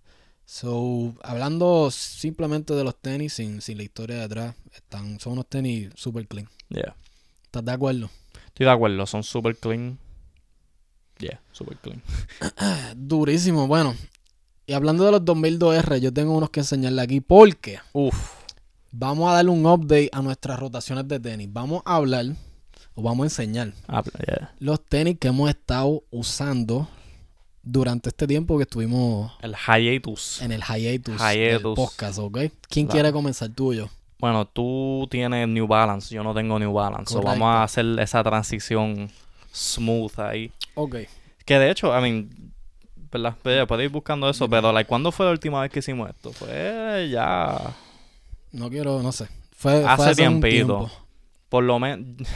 So, 0.45 1.15
hablando 1.23 1.91
simplemente 1.91 2.75
de 2.75 2.85
los 2.85 2.97
tenis, 2.97 3.33
sin, 3.33 3.61
sin 3.61 3.79
la 3.79 3.83
historia 3.83 4.21
detrás, 4.21 4.55
están, 4.73 5.19
son 5.19 5.33
unos 5.35 5.49
tenis 5.49 5.91
super 5.97 6.27
clean. 6.29 6.49
Yeah. 6.69 6.95
¿Estás 7.45 7.65
de 7.65 7.73
acuerdo? 7.73 8.11
Estoy 8.47 8.67
de 8.67 8.73
acuerdo, 8.73 9.07
son 9.07 9.25
super 9.25 9.57
clean. 9.57 9.99
Yeah, 11.19 11.41
super 11.51 11.77
clean. 11.79 12.03
Durísimo, 12.97 13.67
bueno. 13.67 13.95
Y 14.67 14.73
hablando 14.73 15.05
de 15.05 15.13
los 15.13 15.23
2002R, 15.23 15.99
yo 15.99 16.13
tengo 16.13 16.37
unos 16.37 16.51
que 16.51 16.61
enseñarle 16.61 17.03
aquí 17.03 17.21
porque 17.21 17.79
Uf. 17.93 18.35
vamos 18.93 19.31
a 19.31 19.35
darle 19.35 19.51
un 19.51 19.65
update 19.67 20.11
a 20.13 20.23
nuestras 20.23 20.59
rotaciones 20.59 21.07
de 21.09 21.21
tenis. 21.21 21.49
Vamos 21.53 21.83
a 21.85 21.97
hablar, 21.97 22.27
o 22.95 23.03
vamos 23.03 23.25
a 23.25 23.27
enseñar, 23.27 23.73
los 24.59 24.85
tenis 24.85 25.19
que 25.19 25.29
hemos 25.29 25.49
estado 25.51 26.05
usando 26.11 26.89
durante 27.67 28.11
este 28.11 28.29
tiempo 28.29 28.57
que 28.57 28.63
estuvimos... 28.63 29.33
El 29.43 29.55
hiatus. 29.57 30.41
En 30.41 30.53
el 30.53 30.63
hiatus, 30.63 31.21
hiatus. 31.21 31.75
podcast, 31.75 32.21
¿ok? 32.21 32.39
¿Quién 32.71 32.87
quiere 32.87 33.13
comenzar 33.13 33.51
tuyo? 33.51 33.91
Bueno, 34.21 34.47
tú 34.47 35.09
tienes 35.11 35.49
New 35.49 35.67
Balance, 35.67 36.15
yo 36.15 36.23
no 36.23 36.33
tengo 36.33 36.59
New 36.61 36.73
Balance. 36.73 37.13
So 37.13 37.21
vamos 37.21 37.49
a 37.49 37.65
hacer 37.65 37.85
esa 37.99 38.23
transición 38.23 39.11
smooth 39.53 40.19
ahí. 40.21 40.53
Ok. 40.75 40.97
Que 41.45 41.59
de 41.59 41.71
hecho, 41.71 41.89
I 41.89 42.01
mean, 42.01 42.53
¿verdad? 43.11 43.35
Puedes 43.43 43.85
ir 43.85 43.91
buscando 43.91 44.31
eso, 44.31 44.49
pero 44.49 44.73
like, 44.73 44.89
¿cuándo 44.89 45.11
fue 45.11 45.27
la 45.27 45.33
última 45.33 45.61
vez 45.61 45.73
que 45.73 45.81
hicimos 45.81 46.09
esto? 46.09 46.33
Fue 46.33 47.09
ya... 47.11 47.75
No 48.53 48.71
quiero, 48.71 49.03
no 49.03 49.11
sé. 49.11 49.27
Fue, 49.57 49.85
hace, 49.85 49.97
fue 49.97 50.07
hace 50.07 50.15
tiempito. 50.23 50.89
Por 51.49 51.65
lo 51.65 51.81
menos... 51.81 52.27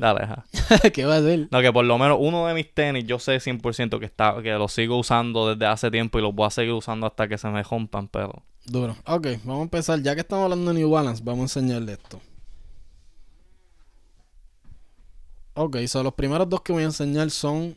Dale, 0.00 0.26
¿Qué 0.94 1.04
va 1.04 1.16
a 1.16 1.18
hacer? 1.18 1.48
No, 1.50 1.60
que 1.60 1.70
por 1.74 1.84
lo 1.84 1.98
menos 1.98 2.16
uno 2.18 2.46
de 2.46 2.54
mis 2.54 2.72
tenis 2.72 3.04
yo 3.04 3.18
sé 3.18 3.36
100% 3.36 3.98
que 3.98 4.06
está 4.06 4.42
que 4.42 4.50
lo 4.52 4.66
sigo 4.66 4.98
usando 4.98 5.54
desde 5.54 5.66
hace 5.66 5.90
tiempo 5.90 6.18
y 6.18 6.22
los 6.22 6.34
voy 6.34 6.46
a 6.46 6.50
seguir 6.50 6.72
usando 6.72 7.06
hasta 7.06 7.28
que 7.28 7.36
se 7.36 7.48
me 7.48 7.62
rompan, 7.62 8.08
pero... 8.08 8.42
Duro. 8.64 8.96
Ok, 9.04 9.26
vamos 9.44 9.60
a 9.60 9.62
empezar. 9.64 10.00
Ya 10.00 10.14
que 10.14 10.22
estamos 10.22 10.44
hablando 10.44 10.72
de 10.72 10.78
New 10.78 10.88
Balance, 10.88 11.22
vamos 11.22 11.40
a 11.54 11.60
enseñarle 11.60 11.92
esto. 11.92 12.18
Ok, 15.52 15.76
so 15.86 16.02
los 16.02 16.14
primeros 16.14 16.48
dos 16.48 16.62
que 16.62 16.72
voy 16.72 16.82
a 16.82 16.86
enseñar 16.86 17.30
son 17.30 17.76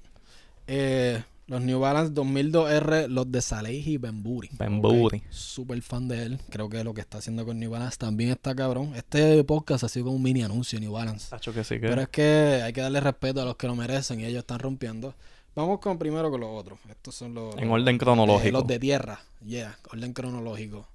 eh, 0.67 1.21
Los 1.45 1.61
New 1.61 1.79
Balance 1.79 2.13
2002R, 2.13 3.07
los 3.09 3.29
de 3.31 3.41
Salehi 3.41 3.93
y 3.93 3.97
Bemburi. 3.97 4.49
Bemburi. 4.57 5.17
Ok, 5.17 5.23
Súper 5.29 5.81
fan 5.81 6.07
de 6.07 6.23
él. 6.23 6.39
Creo 6.49 6.69
que 6.69 6.83
lo 6.85 6.93
que 6.93 7.01
está 7.01 7.17
haciendo 7.17 7.45
con 7.45 7.59
New 7.59 7.69
Balance 7.69 7.97
también 7.97 8.29
está 8.31 8.55
cabrón. 8.55 8.95
Este 8.95 9.43
podcast 9.43 9.83
ha 9.83 9.89
sido 9.89 10.05
como 10.05 10.15
un 10.17 10.23
mini 10.23 10.41
anuncio 10.43 10.79
New 10.79 10.93
Balance. 10.93 11.35
Que 11.53 11.63
sí 11.65 11.75
que. 11.81 11.87
Pero 11.87 12.01
es 12.01 12.07
que 12.09 12.61
hay 12.63 12.71
que 12.71 12.79
darle 12.81 13.01
respeto 13.01 13.41
a 13.41 13.45
los 13.45 13.57
que 13.57 13.67
lo 13.67 13.75
merecen 13.75 14.21
y 14.21 14.25
ellos 14.25 14.39
están 14.39 14.59
rompiendo. 14.59 15.13
Vamos 15.55 15.79
con 15.79 15.99
primero 15.99 16.31
con 16.31 16.39
los 16.39 16.49
otros. 16.49 16.79
Estos 16.89 17.13
son 17.13 17.33
los. 17.33 17.55
en 17.57 17.67
los- 17.67 17.73
orden 17.81 17.95
eh, 17.95 17.99
cronológico. 17.99 18.51
los 18.59 18.67
de 18.67 18.79
tierra. 18.79 19.19
Yeah, 19.45 19.77
orden 19.91 20.13
cronológico. 20.13 20.87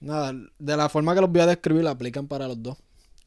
Nada, 0.00 0.32
de 0.58 0.76
la 0.76 0.88
forma 0.88 1.14
que 1.14 1.20
los 1.20 1.30
voy 1.30 1.42
a 1.42 1.46
describir, 1.46 1.84
la 1.84 1.90
aplican 1.90 2.26
para 2.26 2.48
los 2.48 2.60
dos. 2.62 2.78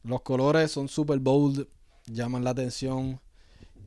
Los 0.02 0.20
colores 0.22 0.70
son 0.72 0.88
super 0.88 1.18
bold, 1.20 1.66
llaman 2.06 2.44
la 2.44 2.50
atención, 2.50 3.18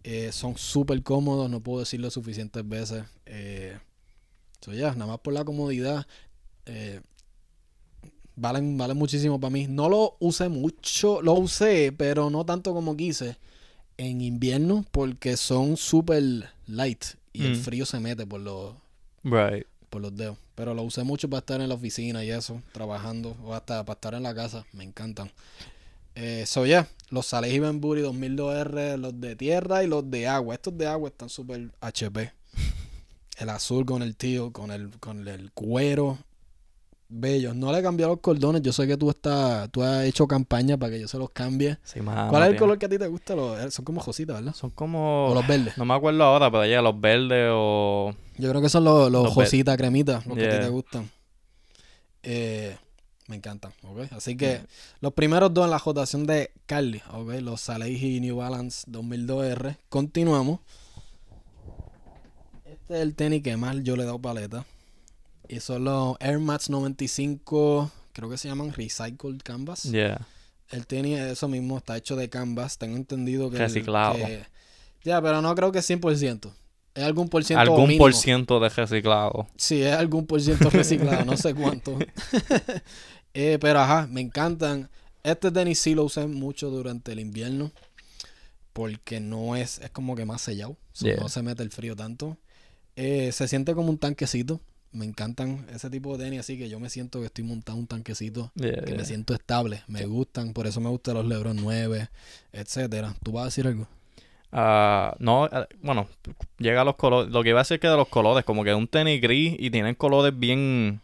eh, 0.04 0.32
son 0.32 0.58
súper 0.58 1.02
cómodos, 1.04 1.50
no 1.50 1.60
puedo 1.62 1.80
decirlo 1.80 2.10
suficientes 2.12 2.68
veces. 2.68 3.04
Eh, 3.26 3.78
so, 4.62 4.72
yeah, 4.74 4.91
nada 4.93 5.08
más 5.08 5.20
por 5.20 5.34
la 5.34 5.43
comodidad. 5.45 6.06
eh, 6.66 7.02
valen, 8.36 8.78
valen 8.78 8.97
muchísimo 8.97 9.39
para 9.39 9.52
mí. 9.52 9.68
No 9.68 9.89
lo 9.89 10.16
usé 10.20 10.50
mucho, 10.50 11.22
lo 11.22 11.34
usé, 11.34 11.91
pero 11.91 12.30
no 12.30 12.45
tanto 12.45 12.74
como 12.74 12.95
quise 12.95 13.38
en 13.97 14.22
invierno 14.22 14.86
porque 14.91 15.36
son 15.36 15.76
súper 15.78 16.24
light 16.68 17.04
y 17.34 17.43
el 17.43 17.52
Mm. 17.58 17.62
frío 17.62 17.86
se 17.86 18.00
mete 18.00 18.26
por 18.26 18.39
los, 18.41 18.76
Right. 19.24 19.66
por 19.89 20.02
los 20.02 20.16
dedos. 20.16 20.38
Pero 20.56 20.74
lo 20.74 20.84
usé 20.84 21.04
mucho 21.04 21.30
para 21.30 21.39
estar 21.39 21.62
en 21.62 21.70
la 21.70 21.76
oficina 21.76 22.24
y 22.24 22.30
eso, 22.32 22.62
trabajando, 22.72 23.36
o 23.43 23.54
hasta 23.54 23.84
para 23.84 23.95
estar 23.95 24.14
en 24.14 24.24
la 24.24 24.36
casa. 24.36 24.66
Me 24.74 24.84
encantan. 24.84 25.32
Eh, 26.22 26.43
so, 26.45 26.65
yeah, 26.65 26.86
los 27.11 27.28
Salehi 27.28 27.59
Bemburi 27.59 28.01
2002R, 28.01 28.97
los 28.97 29.20
de 29.22 29.36
tierra 29.38 29.84
y 29.84 29.88
los 29.88 30.09
de 30.11 30.28
agua. 30.28 30.53
Estos 30.55 30.78
de 30.78 30.86
agua 30.88 31.07
están 31.09 31.30
súper 31.30 31.72
HP. 31.80 32.34
El 33.38 33.49
azul 33.49 33.86
con 33.86 34.01
el 34.01 34.17
tío, 34.17 34.51
con 34.51 34.70
el, 34.72 34.89
con 34.99 35.26
el 35.28 35.51
cuero. 35.53 36.17
Bellos. 37.07 37.55
No 37.55 37.72
le 37.72 37.80
he 37.80 37.82
cambiado 37.82 38.11
los 38.11 38.20
cordones. 38.22 38.61
Yo 38.61 38.74
sé 38.74 38.86
que 38.86 38.97
tú 38.97 39.09
estás, 39.09 39.72
tú 39.72 39.82
has 39.82 40.03
hecho 40.03 40.28
campaña 40.28 40.78
para 40.78 40.91
que 40.91 40.99
yo 40.99 41.07
se 41.07 41.17
los 41.17 41.30
cambie. 41.32 41.78
Sí, 41.84 42.01
¿Cuál 42.01 42.43
es 42.43 42.47
el 42.47 42.53
bien. 42.53 42.59
color 42.59 42.78
que 42.78 42.86
a 42.86 42.89
ti 42.89 42.97
te 42.99 43.07
gusta? 43.07 43.36
Los- 43.36 43.57
eh, 43.59 43.72
son 43.72 43.86
como 43.86 44.01
jositas, 44.01 44.36
¿verdad? 44.36 44.53
Son 44.53 44.70
como. 44.72 45.28
O 45.30 45.34
los 45.34 45.47
verdes. 45.47 45.76
No 45.78 45.86
me 45.86 45.93
acuerdo 45.95 46.22
ahora, 46.24 46.51
pero 46.51 46.65
ya 46.65 46.82
los 46.82 46.99
verdes 46.99 47.49
o. 47.51 48.13
Yo 48.38 48.49
creo 48.49 48.61
que 48.61 48.70
son 48.70 48.84
los, 48.84 49.09
los 49.09 49.34
jositas 49.34 49.76
cremitas, 49.78 50.26
los 50.28 50.38
que 50.38 50.45
a 50.47 50.49
ti 50.51 50.59
te 50.59 50.70
gustan. 50.70 51.09
Eh, 52.24 52.78
me 53.30 53.36
encantan, 53.36 53.72
¿ok? 53.84 54.12
Así 54.12 54.36
que 54.36 54.62
los 55.00 55.14
primeros 55.14 55.54
dos 55.54 55.66
en 55.66 55.72
la 55.72 55.80
jotación 55.80 56.26
de 56.26 56.52
Carly, 56.66 57.02
¿ok? 57.14 57.34
Los 57.42 57.62
Salehi 57.62 58.20
New 58.20 58.38
Balance 58.38 58.86
2002R. 58.92 59.78
Continuamos. 59.88 60.60
Este 62.66 62.96
es 62.96 63.02
el 63.02 63.16
tenis 63.16 63.44
que 63.44 63.56
más 63.56 63.78
yo 63.84 63.96
le 63.96 64.04
he 64.04 64.06
dado 64.06 64.20
paleta. 64.20 64.66
Y 65.48 65.60
son 65.60 65.84
los 65.84 66.18
Air 66.20 66.40
Max 66.40 66.70
95, 66.70 67.92
creo 68.14 68.30
que 68.30 68.38
se 68.38 68.48
llaman 68.48 68.74
Recycled 68.74 69.42
Canvas. 69.44 69.84
Yeah. 69.84 70.28
El 70.70 70.86
tenis, 70.86 71.20
eso 71.20 71.48
mismo, 71.48 71.78
está 71.78 71.98
hecho 71.98 72.16
de 72.16 72.30
canvas. 72.30 72.78
Tengo 72.78 72.96
entendido 72.96 73.50
que... 73.50 73.58
Reciclado. 73.58 74.18
ya, 75.04 75.22
pero 75.22 75.42
no 75.42 75.56
creo 75.56 75.72
que 75.72 75.80
100%. 75.80 76.52
Es 76.96 77.04
algún 77.04 77.30
por 77.30 77.44
ciento 77.44 77.62
Algún 77.62 77.88
mínimo. 77.88 78.04
por 78.04 78.14
ciento 78.14 78.60
de 78.60 78.70
reciclado. 78.70 79.48
Sí, 79.56 79.82
es 79.82 79.96
algún 79.96 80.26
por 80.26 80.42
ciento 80.42 80.70
reciclado, 80.70 81.24
no 81.24 81.38
sé 81.38 81.54
cuánto. 81.54 81.98
Eh, 83.34 83.58
pero 83.60 83.80
ajá, 83.80 84.08
me 84.08 84.22
encantan. 84.22 84.90
Este 85.24 85.52
tenis 85.52 85.80
sí 85.80 85.96
lo 85.96 86.04
usé 86.06 86.28
mucho 86.28 86.70
durante 86.70 87.12
el 87.12 87.20
invierno. 87.20 87.72
Porque 88.74 89.20
no 89.20 89.56
es, 89.56 89.80
es 89.80 89.90
como 89.90 90.16
que 90.16 90.26
más 90.26 90.42
sellado. 90.42 90.78
so 90.94 91.06
Yeah. 91.06 91.18
No 91.18 91.30
se 91.30 91.42
mete 91.42 91.64
el 91.64 91.72
frío 91.72 91.96
tanto. 91.96 92.38
Eh, 92.96 93.32
se 93.32 93.48
siente 93.48 93.74
como 93.76 93.90
un 93.90 93.98
tanquecito. 93.98 94.60
Me 94.92 95.06
encantan 95.06 95.68
ese 95.74 95.90
tipo 95.90 96.18
de 96.18 96.24
tenis, 96.26 96.40
así 96.40 96.58
que 96.58 96.68
yo 96.68 96.80
me 96.80 96.90
siento 96.90 97.20
que 97.20 97.28
estoy 97.28 97.44
montando 97.44 97.80
un 97.82 97.88
tanquecito. 97.88 98.52
Yeah, 98.56 98.82
Que 98.82 98.88
yeah. 98.88 98.96
me 98.98 99.06
siento 99.06 99.34
estable. 99.34 99.84
Me 99.88 100.06
gustan, 100.06 100.54
por 100.54 100.66
eso 100.68 100.82
me 100.82 100.90
gustan 100.90 101.16
los 101.16 101.26
Lebron 101.26 101.58
9, 101.58 102.10
etcétera. 102.54 103.16
¿Tú 103.24 103.34
vas 103.34 103.44
a 103.44 103.46
decir 103.46 103.68
algo? 103.68 103.88
Ah, 104.52 105.16
no, 105.20 105.46
eh, 105.46 105.68
bueno, 105.82 106.08
llega 106.58 106.82
a 106.82 106.86
los 106.86 106.96
colores. 106.96 107.32
Lo 107.32 107.44
que 107.44 107.50
iba 107.50 107.60
a 107.60 107.64
decir 107.64 107.76
es 107.76 107.82
que 107.82 107.88
de 107.88 107.98
los 107.98 108.08
colores, 108.08 108.44
como 108.46 108.64
que 108.64 108.72
es 108.72 108.76
un 108.76 108.88
tenis 108.88 109.22
gris 109.22 109.56
y 109.60 109.70
tienen 109.70 109.94
colores 109.96 110.38
bien. 110.38 111.02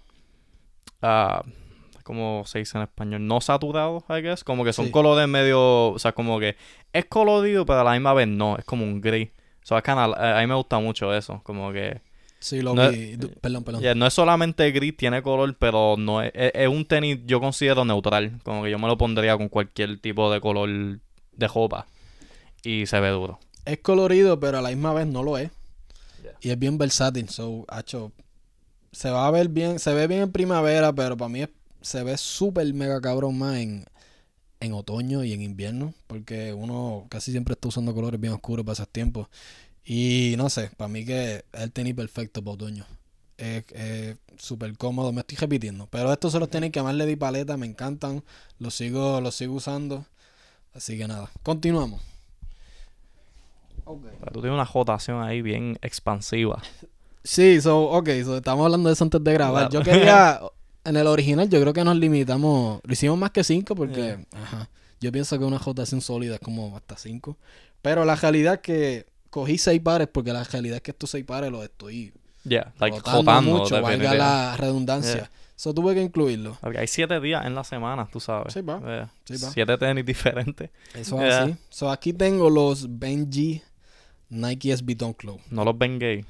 ah 1.02 1.44
como 2.06 2.44
se 2.46 2.60
dice 2.60 2.78
en 2.78 2.84
español, 2.84 3.28
no 3.28 3.42
saturados, 3.42 4.04
I 4.08 4.22
guess. 4.22 4.44
Como 4.46 4.64
que 4.64 4.72
son 4.72 4.86
Sí. 4.86 4.92
colores 4.92 5.28
medio. 5.28 5.90
O 5.90 6.00
sea, 6.00 6.14
como 6.14 6.40
que 6.40 6.56
es 6.94 7.06
colorido, 7.06 7.66
pero 7.66 7.82
a 7.82 7.84
la 7.84 7.92
misma 7.94 8.14
vez 8.14 8.28
no, 8.30 8.58
es 8.58 8.64
como 8.64 8.86
un 8.86 9.02
gris. 9.02 9.30
So, 9.64 9.76
es 9.78 9.84
kinda- 9.84 10.16
eh, 10.18 10.38
a 10.38 10.42
mí 10.42 10.48
me 10.48 10.56
gusta 10.56 10.80
mucho 10.80 11.14
eso, 11.14 11.42
como 11.44 11.74
que. 11.74 12.00
Sí, 12.40 12.62
lo 12.62 12.76
No- 12.76 12.92
vi. 12.92 13.16
Du- 13.16 13.32
Perdón, 13.42 13.64
perdón. 13.64 13.82
yeah, 13.82 13.96
no 13.96 14.06
es 14.06 14.14
solamente 14.14 14.70
gris, 14.72 14.96
tiene 14.96 15.24
color, 15.24 15.56
pero 15.58 15.96
no 15.98 16.22
es, 16.22 16.32
es, 16.36 16.52
es 16.54 16.68
un 16.68 16.86
tenis, 16.86 17.18
yo 17.26 17.40
considero 17.40 17.84
neutral. 17.84 18.40
Como 18.44 18.64
que 18.64 18.70
yo 18.70 18.78
me 18.78 18.88
lo 18.88 18.98
pondría 18.98 19.36
con 19.36 19.50
cualquier 19.50 20.00
tipo 20.00 20.32
de 20.32 20.40
color 20.40 20.70
de 21.32 21.48
ropa. 21.48 21.88
Y 22.64 22.86
se 22.86 23.00
ve 23.00 23.10
duro. 23.10 23.40
es 23.66 23.80
colorido, 23.80 24.40
pero 24.40 24.60
a 24.60 24.62
la 24.62 24.70
misma 24.70 24.94
vez 24.94 25.08
no 25.08 25.24
lo 25.24 25.40
es. 25.40 25.50
Yeah. 26.22 26.34
Y 26.42 26.50
es 26.52 26.60
bien 26.60 26.78
versátil. 26.78 27.30
So, 27.30 27.66
hacho, 27.68 28.12
se 28.92 29.10
va 29.10 29.26
a 29.28 29.32
ver 29.32 29.50
bien, 29.50 29.80
se 29.80 29.92
ve 29.96 30.06
bien 30.06 30.22
en 30.22 30.32
primavera, 30.32 30.94
pero 30.94 31.18
para 31.18 31.30
mí 31.30 31.42
es- 31.42 31.50
se 31.86 32.04
ve 32.04 32.18
súper 32.18 32.74
mega 32.74 33.00
cabrón 33.00 33.38
más 33.38 33.58
en, 33.58 33.86
en 34.60 34.74
otoño 34.74 35.24
y 35.24 35.34
en 35.34 35.42
invierno. 35.42 35.94
Porque 36.08 36.54
uno 36.54 37.06
casi 37.10 37.32
siempre 37.32 37.54
está 37.54 37.68
usando 37.68 37.94
colores 37.94 38.20
bien 38.20 38.34
oscuros 38.34 38.66
para 38.66 38.74
esos 38.74 38.90
tiempos. 38.90 39.28
Y 39.86 40.34
no 40.38 40.50
sé, 40.50 40.72
para 40.76 40.88
mí 40.88 41.06
que 41.06 41.36
es 41.36 41.44
el 41.54 41.72
tenis 41.72 41.94
perfecto 41.94 42.44
para 42.44 42.56
otoño. 42.56 42.86
Es 43.38 43.66
súper 44.38 44.76
cómodo, 44.78 45.12
me 45.12 45.22
estoy 45.22 45.38
repitiendo. 45.38 45.88
Pero 45.88 46.12
estos 46.12 46.32
son 46.32 46.42
los 46.42 46.50
tenis 46.50 46.72
que 46.72 46.82
más 46.82 46.96
le 46.96 47.06
di 47.06 47.16
paleta, 47.16 47.56
me 47.56 47.68
encantan. 47.68 48.24
Los 48.58 48.74
sigo, 48.74 49.22
los 49.22 49.36
sigo 49.36 49.54
usando. 49.54 50.06
Así 50.74 50.98
que 50.98 51.08
nada, 51.08 51.30
continuamos. 51.44 52.02
Okay. 53.86 54.12
Pero 54.20 54.32
tú 54.32 54.42
tienes 54.42 54.56
una 54.56 54.66
rotación 54.66 55.22
ahí 55.22 55.42
bien 55.42 55.78
expansiva. 55.82 56.62
Sí, 57.28 57.60
so, 57.60 57.86
ok, 57.86 58.08
so, 58.24 58.38
estamos 58.38 58.64
hablando 58.66 58.88
de 58.88 58.94
eso 58.94 59.04
antes 59.04 59.24
de 59.24 59.34
grabar. 59.34 59.68
Claro. 59.70 59.84
Yo 59.84 59.92
quería, 59.92 60.40
en 60.86 60.96
el 60.98 61.08
original, 61.08 61.50
yo 61.50 61.60
creo 61.62 61.74
que 61.74 61.84
nos 61.84 61.98
limitamos, 61.98 62.80
lo 62.84 62.94
hicimos 62.94 63.18
más 63.18 63.32
que 63.32 63.44
5 63.44 63.76
porque, 63.76 64.18
ajá, 64.34 64.70
yo 65.02 65.12
pienso 65.12 65.38
que 65.38 65.46
una 65.46 65.58
rotación 65.58 66.02
sólida 66.02 66.36
es 66.36 66.40
como 66.42 66.76
hasta 66.78 66.96
5. 66.98 67.38
Pero 67.82 68.06
la 68.06 68.16
realidad 68.16 68.56
es 68.56 68.60
que 68.62 69.06
cogí 69.30 69.58
6 69.58 69.82
pares 69.82 70.08
porque 70.12 70.32
la 70.34 70.44
realidad 70.44 70.78
es 70.78 70.82
que 70.82 70.92
estos 70.92 71.10
6 71.12 71.26
pares 71.26 71.52
los 71.52 71.64
estoy 71.64 72.14
Yeah, 72.48 72.74
like 72.80 73.00
rotando, 73.00 73.42
mucho, 73.58 73.82
valga 73.82 74.14
la 74.14 74.56
redundancia. 74.56 75.16
Yeah. 75.16 75.32
So 75.56 75.74
tuve 75.74 75.96
que 75.96 76.02
incluirlo. 76.04 76.56
Porque 76.62 76.78
hay 76.78 76.86
siete 76.88 77.20
días 77.20 77.44
en 77.46 77.56
la 77.56 77.64
semana, 77.64 78.08
tú 78.12 78.20
sabes. 78.20 78.54
Sí, 78.54 78.62
va. 78.62 78.80
Eh, 78.86 79.08
Sí, 79.24 79.44
va. 79.44 79.50
Siete 79.52 79.78
tenis 79.80 80.06
diferentes. 80.06 80.70
Eso 80.94 81.20
es 81.24 81.34
así. 81.34 81.56
So 81.70 81.90
aquí 81.90 82.14
tengo 82.14 82.50
los 82.52 83.00
Benji 83.00 83.64
Nike 84.30 84.78
SB 84.78 84.96
Dunk 84.96 85.24
Low. 85.24 85.40
No 85.50 85.64
los 85.66 85.76
ven 85.78 85.98
gay. 85.98 86.24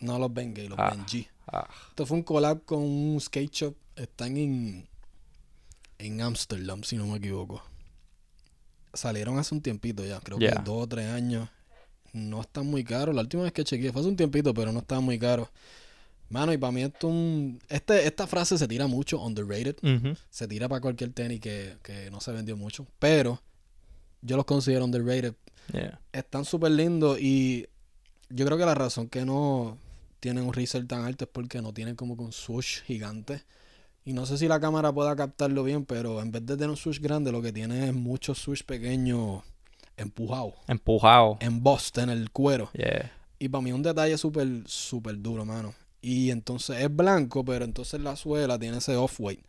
No 0.00 0.18
los 0.18 0.32
Bengay, 0.32 0.68
los 0.68 0.78
Ah. 0.78 0.90
Benji. 0.94 1.26
Ah, 1.52 1.66
Esto 1.90 2.06
fue 2.06 2.16
un 2.18 2.22
collab 2.22 2.64
con 2.64 2.78
un 2.78 3.20
skate 3.20 3.52
shop. 3.52 3.74
Están 3.98 4.36
en, 4.36 4.88
en 5.98 6.20
Amsterdam, 6.20 6.82
si 6.84 6.96
no 6.96 7.06
me 7.06 7.18
equivoco. 7.18 7.62
Salieron 8.94 9.38
hace 9.38 9.54
un 9.54 9.60
tiempito 9.60 10.04
ya, 10.04 10.20
creo 10.20 10.38
Yeah. 10.38 10.52
que 10.56 10.62
dos 10.62 10.84
o 10.84 10.86
tres 10.86 11.06
años. 11.08 11.48
No 12.12 12.40
están 12.40 12.66
muy 12.66 12.84
caros. 12.84 13.14
La 13.14 13.20
última 13.20 13.42
vez 13.42 13.52
que 13.52 13.64
chequeé 13.64 13.92
fue 13.92 14.00
hace 14.00 14.08
un 14.08 14.16
tiempito, 14.16 14.54
pero 14.54 14.72
no 14.72 14.78
estaban 14.80 15.04
muy 15.04 15.18
caros. 15.18 15.48
Mano, 16.30 16.52
y 16.52 16.58
para 16.58 16.72
mí 16.72 16.82
esto 16.82 17.08
un... 17.08 17.58
Este, 17.68 18.06
esta 18.06 18.26
frase 18.26 18.56
se 18.58 18.68
tira 18.68 18.86
mucho, 18.86 19.20
underrated. 19.22 19.76
Se 20.30 20.46
tira 20.48 20.68
para 20.68 20.80
cualquier 20.80 21.12
tenis 21.12 21.40
que, 21.40 21.76
que 21.82 22.10
no 22.10 22.20
se 22.20 22.32
vendió 22.32 22.56
mucho. 22.56 22.86
Pero 22.98 23.42
yo 24.22 24.36
los 24.36 24.44
considero 24.44 24.84
underrated 24.84 25.34
Yeah. 25.72 26.00
están 26.12 26.46
súper 26.46 26.70
lindos 26.72 27.20
y 27.20 27.66
yo 28.30 28.46
creo 28.46 28.56
que 28.56 28.64
la 28.64 28.74
razón 28.74 29.06
que 29.10 29.26
no 29.26 29.76
tienen 30.18 30.44
un 30.44 30.54
resell 30.54 30.86
tan 30.86 31.04
alto 31.04 31.24
es 31.24 31.30
porque 31.30 31.60
no 31.60 31.74
tienen 31.74 31.94
como 31.94 32.16
que 32.16 32.22
un 32.22 32.32
swoosh 32.32 32.80
gigante. 32.84 33.42
Y 34.08 34.14
no 34.14 34.24
sé 34.24 34.38
si 34.38 34.48
la 34.48 34.58
cámara 34.58 34.90
pueda 34.90 35.14
captarlo 35.14 35.62
bien, 35.64 35.84
pero 35.84 36.22
en 36.22 36.30
vez 36.32 36.46
de 36.46 36.54
tener 36.56 36.70
un 36.70 36.78
swoosh 36.78 36.98
grande, 36.98 37.30
lo 37.30 37.42
que 37.42 37.52
tiene 37.52 37.88
es 37.88 37.94
muchos 37.94 38.38
swoosh 38.38 38.62
pequeños 38.64 39.42
empujados, 39.98 40.54
Empujado. 40.66 41.36
embossed 41.40 42.02
en 42.02 42.08
el 42.08 42.30
cuero. 42.30 42.70
Yeah. 42.72 43.12
Y 43.38 43.50
para 43.50 43.60
mí 43.60 43.70
un 43.70 43.82
detalle 43.82 44.16
súper, 44.16 44.48
súper 44.64 45.20
duro, 45.20 45.44
mano. 45.44 45.74
Y 46.00 46.30
entonces 46.30 46.80
es 46.80 46.96
blanco, 46.96 47.44
pero 47.44 47.66
entonces 47.66 48.00
la 48.00 48.16
suela 48.16 48.58
tiene 48.58 48.78
ese 48.78 48.96
off-white. 48.96 49.42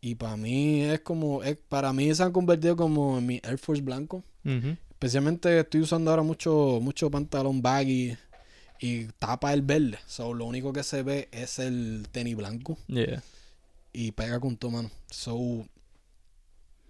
Y 0.00 0.16
para 0.16 0.36
mí 0.36 0.80
es 0.82 0.98
como, 1.02 1.44
es, 1.44 1.56
para 1.68 1.92
mí 1.92 2.12
se 2.12 2.24
han 2.24 2.32
convertido 2.32 2.74
como 2.74 3.18
en 3.18 3.26
mi 3.26 3.40
Air 3.44 3.58
Force 3.58 3.82
blanco. 3.82 4.24
Especialmente 4.90 5.60
estoy 5.60 5.82
usando 5.82 6.10
ahora 6.10 6.24
mucho, 6.24 6.80
mucho 6.82 7.08
pantalón 7.08 7.62
baggy 7.62 8.16
y 8.80 9.04
tapa 9.20 9.52
el 9.52 9.62
verde. 9.62 9.98
So, 10.08 10.34
lo 10.34 10.44
único 10.44 10.72
que 10.72 10.82
se 10.82 11.04
ve 11.04 11.28
es 11.30 11.60
el 11.60 12.08
tenis 12.10 12.34
blanco 12.34 12.78
Yeah. 12.88 13.22
Y 13.96 14.12
pega 14.12 14.38
con 14.38 14.56
tu 14.58 14.70
mano. 14.70 14.90
So, 15.10 15.66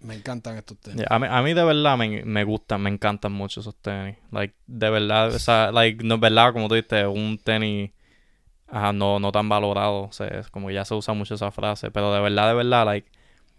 Me 0.01 0.13
encantan 0.15 0.57
estos 0.57 0.77
tenis. 0.77 0.99
Yeah, 0.99 1.15
a, 1.15 1.19
mí, 1.19 1.27
a 1.29 1.41
mí 1.41 1.53
de 1.53 1.63
verdad 1.63 1.97
me, 1.97 2.23
me 2.23 2.43
gustan, 2.43 2.81
me 2.81 2.89
encantan 2.89 3.31
mucho 3.31 3.61
esos 3.61 3.75
tenis. 3.77 4.17
Like, 4.31 4.53
de 4.67 4.89
verdad, 4.89 5.33
o 5.33 5.39
sea, 5.39 5.71
like, 5.71 6.03
no 6.03 6.15
es 6.15 6.21
verdad, 6.21 6.51
como 6.53 6.67
tú 6.67 6.75
dices, 6.75 7.05
un 7.07 7.39
tenis 7.43 7.91
ajá, 8.67 8.91
no, 8.91 9.19
no 9.19 9.31
tan 9.31 9.47
valorado. 9.47 10.03
O 10.03 10.11
sea, 10.11 10.27
es 10.27 10.49
como 10.49 10.67
que 10.67 10.73
ya 10.73 10.85
se 10.85 10.93
usa 10.93 11.13
mucho 11.13 11.35
esa 11.35 11.51
frase. 11.51 11.91
Pero 11.91 12.13
de 12.13 12.19
verdad, 12.19 12.49
de 12.49 12.53
verdad, 12.55 12.85
like, 12.85 13.09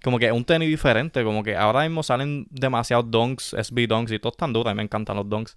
como 0.03 0.19
que 0.19 0.31
un 0.31 0.45
tenis 0.45 0.69
diferente. 0.69 1.25
Como 1.25 1.43
que 1.43 1.57
ahora 1.57 1.83
mismo 1.83 2.03
salen 2.03 2.47
demasiados 2.51 3.11
donks, 3.11 3.55
SB 3.55 3.87
donks 3.89 4.13
y 4.13 4.19
todos 4.19 4.35
están 4.35 4.53
duros. 4.53 4.71
A 4.71 4.75
mí 4.75 4.77
me 4.77 4.83
encantan 4.85 5.17
los 5.17 5.29
donks. 5.29 5.57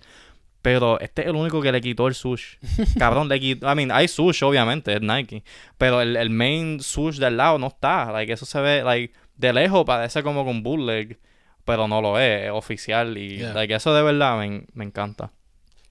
Pero 0.62 1.00
este 1.00 1.24
es 1.24 1.28
el 1.30 1.36
único 1.36 1.62
que 1.62 1.72
le 1.72 1.82
quitó 1.82 2.08
el 2.08 2.14
sush. 2.14 2.58
Cabrón, 3.00 3.28
le 3.30 3.40
quitó. 3.40 3.72
I 3.72 3.76
mean, 3.76 3.92
hay 3.92 4.08
sush, 4.08 4.44
obviamente, 4.44 4.94
es 4.94 5.02
Nike. 5.02 5.44
Pero 5.78 6.02
el, 6.02 6.16
el 6.16 6.30
main 6.30 6.80
sush 6.82 7.18
del 7.18 7.38
lado 7.38 7.58
no 7.58 7.68
está. 7.68 8.12
Like, 8.12 8.32
eso 8.34 8.46
se 8.46 8.60
ve, 8.62 8.84
like, 8.84 9.14
de 9.38 9.54
lejos 9.54 9.84
parece 9.86 10.22
como 10.22 10.46
con 10.46 10.62
bootleg. 10.62 11.20
Pero 11.66 11.88
no 11.88 12.02
lo 12.02 12.20
es, 12.20 12.46
es 12.46 12.52
oficial. 12.52 13.18
Y 13.18 13.38
Yeah. 13.40 13.54
like, 13.54 13.74
eso 13.74 13.94
de 13.94 14.04
verdad 14.04 14.38
me, 14.40 14.66
me 14.74 14.84
encanta. 14.86 15.32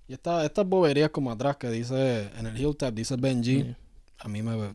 Y 0.08 0.12
esta- 0.14 0.44
estas 0.44 0.66
boberías 0.66 1.10
como 1.10 1.30
atrás 1.30 1.56
que 1.56 1.68
dice, 1.70 2.28
en 2.38 2.46
el 2.46 2.56
heel 2.56 2.76
tap 2.76 2.92
dice 2.94 3.16
Benji, 3.16 3.62
Yeah. 3.64 3.76
a 4.18 4.28
mí 4.28 4.42
me, 4.42 4.74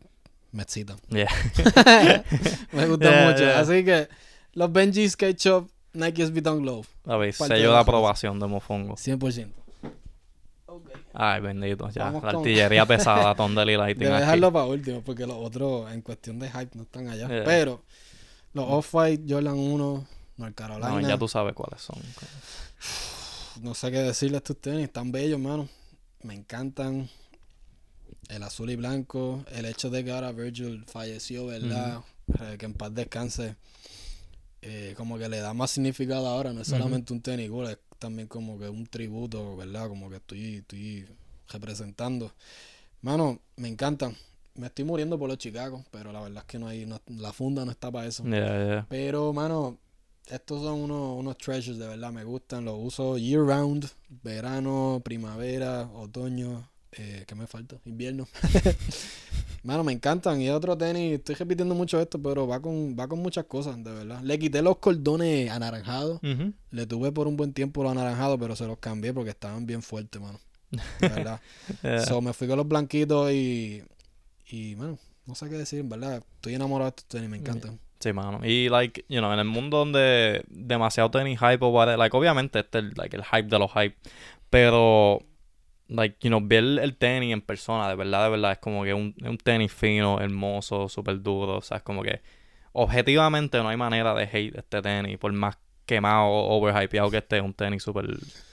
me 0.52 0.64
excitan. 0.64 0.98
Yeah. 1.10 1.30
me 2.72 2.88
gustan 2.88 3.12
Yeah, 3.12 3.32
mucho. 3.32 3.50
Así 3.58 3.84
que 3.86 4.08
los 4.54 4.72
Benji 4.72 5.08
Skate 5.10 5.38
Shop 5.40 5.70
Nike 5.94 6.26
SB 6.26 6.42
Dunk 6.42 6.66
Low, 6.66 6.86
A 7.06 7.16
ver, 7.18 7.34
sello 7.34 7.56
de 7.56 7.74
la 7.74 7.80
aprobación 7.80 8.40
de 8.40 8.48
Mofongo. 8.48 8.96
100%. 8.96 9.52
Ay, 11.16 11.42
bendito, 11.42 11.90
ya. 11.90 12.06
Vamos 12.06 12.24
la 12.24 12.32
con- 12.32 12.40
artillería 12.42 12.86
pesada, 12.88 13.34
Thunder 13.36 13.68
y 13.70 13.78
Lighting. 13.78 14.04
Debe 14.08 14.20
dejarlo 14.20 14.52
para 14.52 14.66
último 14.66 15.02
porque 15.02 15.26
los 15.26 15.38
otros 15.38 15.92
en 15.92 16.02
cuestión 16.02 16.40
de 16.40 16.50
hype 16.50 16.72
no 16.76 16.84
están 16.84 17.08
allá. 17.10 17.28
Yeah. 17.28 17.44
Pero 17.46 17.84
los 18.54 18.66
Off-White 18.68 19.24
Jordan 19.28 19.58
1, 19.58 20.08
North 20.38 20.56
Carolina, 20.56 20.90
No, 20.90 21.02
no, 21.02 21.08
ya 21.08 21.18
tú 21.18 21.28
sabes 21.28 21.54
cuáles 21.54 21.82
son. 21.82 21.98
sé 23.74 23.92
qué 23.92 23.98
decirle 24.00 24.38
a 24.38 24.40
estos 24.40 24.60
tenis, 24.60 24.84
están 24.86 25.12
bellos, 25.12 25.40
mano. 25.40 25.68
Me 26.24 26.34
encantan. 26.34 27.10
El 28.30 28.42
azul 28.42 28.72
y 28.72 28.76
blanco, 28.76 29.46
el 29.52 29.66
hecho 29.66 29.92
de 29.92 30.04
que 30.04 30.12
ahora 30.12 30.32
Virgil 30.32 30.84
falleció, 30.88 31.46
¿verdad? 31.46 32.00
Eh, 32.42 32.56
que 32.58 32.66
en 32.66 32.74
paz 32.74 32.92
descanse. 32.94 33.56
Eh, 34.64 34.96
como 34.98 35.20
que 35.20 35.30
le 35.30 35.38
da 35.38 35.54
más 35.54 35.70
significado 35.70 36.28
ahora, 36.28 36.52
no 36.52 36.62
es 36.62 36.68
solamente 36.68 37.14
un 37.14 37.22
tenis 37.22 37.52
cool, 37.52 37.68
es 37.70 37.78
también 38.00 38.28
como 38.28 38.58
que 38.60 38.70
un 38.70 38.86
tributo, 38.88 39.56
¿verdad? 39.58 39.88
Como 39.88 40.10
que 40.10 40.18
estoy, 40.18 40.56
estoy 40.58 41.08
representando. 41.50 42.32
Mano, 43.02 43.40
me 43.58 43.68
encantan. 43.68 44.16
Me 44.56 44.68
estoy 44.68 44.86
muriendo 44.86 45.20
por 45.20 45.28
los 45.30 45.38
Chicago, 45.38 45.84
pero 45.92 46.12
la 46.14 46.22
verdad 46.22 46.44
es 46.44 46.46
que 46.46 46.60
no 46.60 46.68
hay, 46.68 46.86
no- 46.86 47.02
la 47.08 47.34
funda 47.34 47.66
no 47.66 47.72
está 47.72 47.92
para 47.92 48.08
eso. 48.08 48.24
Yeah, 48.24 48.66
yeah. 48.66 48.86
Pero, 48.90 49.34
mano, 49.34 49.78
estos 50.28 50.62
son 50.64 50.80
unos, 50.82 51.20
unos 51.20 51.38
treasures, 51.38 51.78
de 51.78 51.88
verdad, 51.88 52.12
me 52.12 52.24
gustan. 52.24 52.64
Los 52.66 52.76
uso 52.80 53.18
year 53.18 53.42
round, 53.42 53.86
verano, 54.24 55.02
primavera, 55.04 55.90
otoño. 55.94 56.70
Eh, 56.94 57.26
¿Qué 57.28 57.36
me 57.36 57.48
falta? 57.48 57.76
Invierno. 57.86 58.28
mano, 59.66 59.84
me 59.84 59.92
encantan. 59.92 60.42
Y 60.42 60.50
otro 60.50 60.78
tenis, 60.78 61.14
estoy 61.14 61.36
repitiendo 61.36 61.76
mucho 61.76 62.00
esto, 62.00 62.22
pero 62.22 62.48
va 62.48 62.62
con, 62.62 62.96
va 62.98 63.08
con 63.08 63.20
muchas 63.20 63.46
cosas, 63.46 63.84
de 63.84 63.92
verdad. 63.92 64.22
Le 64.22 64.40
quité 64.40 64.62
los 64.62 64.78
cordones 64.78 65.50
anaranjados. 65.52 66.20
Le 66.72 66.86
tuve 66.88 67.12
por 67.12 67.28
un 67.28 67.36
buen 67.36 67.54
tiempo 67.54 67.84
los 67.84 67.92
anaranjados, 67.92 68.38
pero 68.40 68.56
se 68.56 68.68
los 68.68 68.78
cambié 68.78 69.14
porque 69.14 69.32
estaban 69.32 69.66
bien 69.66 69.82
fuertes, 69.82 70.22
mano. 70.22 70.40
De 71.00 71.10
verdad. 71.10 71.40
Yeah. 71.84 72.06
So, 72.06 72.22
me 72.22 72.34
fui 72.34 72.48
con 72.48 72.58
los 72.58 72.68
blanquitos 72.68 73.32
y, 73.32 73.84
y, 74.48 74.76
bueno, 74.76 75.00
no 75.26 75.36
sé 75.36 75.50
qué 75.50 75.58
decir, 75.58 75.80
en 75.80 75.90
verdad. 75.90 76.24
Estoy 76.36 76.54
enamorado 76.54 76.92
de 76.92 76.96
estos 76.96 77.08
tenis, 77.08 77.30
me 77.30 77.38
encantan. 77.38 77.80
Sí, 78.00 78.14
mano. 78.14 78.46
Y, 78.46 78.70
like, 78.70 79.04
you 79.10 79.20
know, 79.20 79.34
en 79.34 79.40
el 79.40 79.46
mundo 79.46 79.78
donde 79.78 80.44
demasiado 80.48 81.10
tenis 81.10 81.40
hype 81.40 81.66
o 81.66 81.70
whatever, 81.70 81.98
like, 81.98 82.16
obviamente 82.16 82.60
este 82.60 82.80
es 82.80 82.98
like, 82.98 83.16
el 83.16 83.24
hype 83.24 83.48
de 83.48 83.58
los 83.60 83.72
hype, 83.72 83.96
pero, 84.50 85.24
like, 85.88 86.18
you 86.22 86.30
know, 86.30 86.42
ver 86.42 86.64
el 86.64 86.96
tenis 86.98 87.32
en 87.34 87.42
persona, 87.42 87.88
de 87.90 87.96
verdad, 87.96 88.24
de 88.26 88.30
verdad, 88.32 88.52
es 88.54 88.58
como 88.60 88.84
que 88.84 88.94
un, 88.94 89.16
un 89.24 89.38
tenis 89.38 89.72
fino, 89.72 90.20
hermoso, 90.20 90.90
súper 90.90 91.22
duro, 91.22 91.58
o 91.58 91.62
sea, 91.62 91.78
es 91.78 91.84
como 91.84 92.02
que, 92.04 92.22
objetivamente 92.74 93.58
no 93.60 93.70
hay 93.70 93.78
manera 93.78 94.14
de 94.14 94.24
hate 94.24 94.58
este 94.58 94.82
tenis, 94.82 95.18
por 95.18 95.32
más 95.34 95.58
quemado 95.86 96.26
o 96.26 96.58
overhypeado 96.58 97.12
que 97.12 97.18
esté, 97.18 97.38
es 97.38 97.44
un 97.44 97.54
tenis 97.54 97.84
súper, 97.84 98.06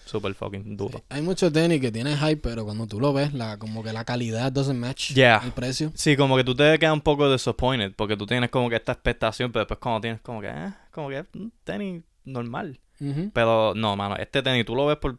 súper 0.05 0.35
fucking 0.35 0.77
duro. 0.77 0.99
Sí, 0.99 1.05
Hay 1.09 1.23
muchos 1.23 1.53
tenis 1.53 1.81
que 1.81 1.91
tienen 1.91 2.17
hype, 2.19 2.37
pero 2.37 2.65
cuando 2.65 2.87
tú 2.87 3.01
lo 3.01 3.13
ves, 3.13 3.33
la, 3.33 3.59
como 3.59 3.83
que 3.83 3.93
la 3.93 4.05
calidad 4.05 4.53
doesn't 4.53 4.79
match 4.79 5.13
Yeah. 5.15 5.41
el 5.45 5.53
precio. 5.53 5.91
Sí, 5.95 6.17
como 6.17 6.37
que 6.37 6.45
tú 6.45 6.55
te 6.55 6.79
quedas 6.79 6.93
un 6.93 7.01
poco 7.01 7.31
disappointed 7.33 7.95
porque 7.97 8.17
tú 8.17 8.27
tienes 8.27 8.51
como 8.51 8.69
que 8.69 8.77
esta 8.77 8.93
expectación, 8.93 9.51
pero 9.51 9.61
después 9.65 9.81
cuando 9.81 10.03
tienes 10.03 10.21
como 10.21 10.41
que, 10.43 10.49
eh, 10.49 10.73
como 10.91 11.09
que 11.09 11.25
un 11.35 11.53
tenis 11.65 12.03
normal. 12.25 12.79
Ujú. 13.01 13.31
Pero 13.33 13.73
no, 13.75 13.97
mano, 13.97 14.17
este 14.17 14.43
tenis 14.43 14.65
tú 14.67 14.77
lo 14.77 14.87
ves 14.87 14.99
por, 14.99 15.19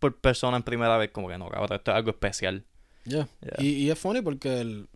por 0.00 0.18
persona 0.20 0.56
en 0.56 0.64
primera 0.64 0.96
vez, 0.98 1.10
como 1.12 1.28
que 1.28 1.38
no, 1.38 1.48
cabrón, 1.48 1.76
esto 1.78 1.92
es 1.92 1.96
algo 1.96 2.10
especial. 2.10 2.64
Yeah. 3.04 3.28
Yeah. 3.40 3.54
Y, 3.64 3.68
y 3.74 3.90
es 3.90 3.98
funny 3.98 4.20
porque 4.22 4.60
el, 4.60 4.88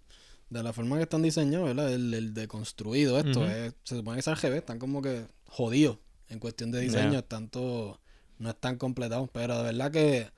de 0.50 0.62
la 0.62 0.72
forma 0.72 0.96
que 0.96 1.02
están 1.04 1.22
diseñados, 1.22 1.66
¿verdad? 1.68 1.92
El, 1.92 2.12
el 2.12 2.34
deconstruido, 2.34 3.18
esto, 3.18 3.46
es, 3.46 3.74
se 3.84 3.96
supone 3.96 4.16
que 4.16 4.20
es 4.20 4.28
al 4.28 4.36
revés, 4.36 4.58
están 4.58 4.78
como 4.80 5.00
que 5.00 5.26
jodidos 5.46 5.98
en 6.28 6.38
cuestión 6.40 6.72
de 6.72 6.80
diseño, 6.80 7.10
Yeah. 7.12 7.48
todo- 7.50 8.00
no 8.38 8.50
están 8.50 8.76
completados, 8.78 9.30
pero 9.32 9.56
de 9.58 9.62
verdad 9.62 9.92
que 9.92 10.28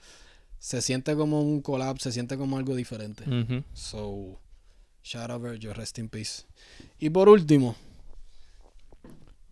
se 0.58 0.82
siente 0.82 1.16
como 1.16 1.40
un 1.40 1.62
collab, 1.62 1.98
se 1.98 2.12
siente 2.12 2.36
como 2.36 2.58
algo 2.58 2.74
diferente. 2.76 3.24
So, 3.72 4.38
shout 5.02 5.30
out 5.30 5.42
Virgil, 5.42 5.74
rest 5.74 5.98
in 5.98 6.08
peace. 6.08 6.44
Y 6.98 7.08
por 7.10 7.28
último, 7.28 7.74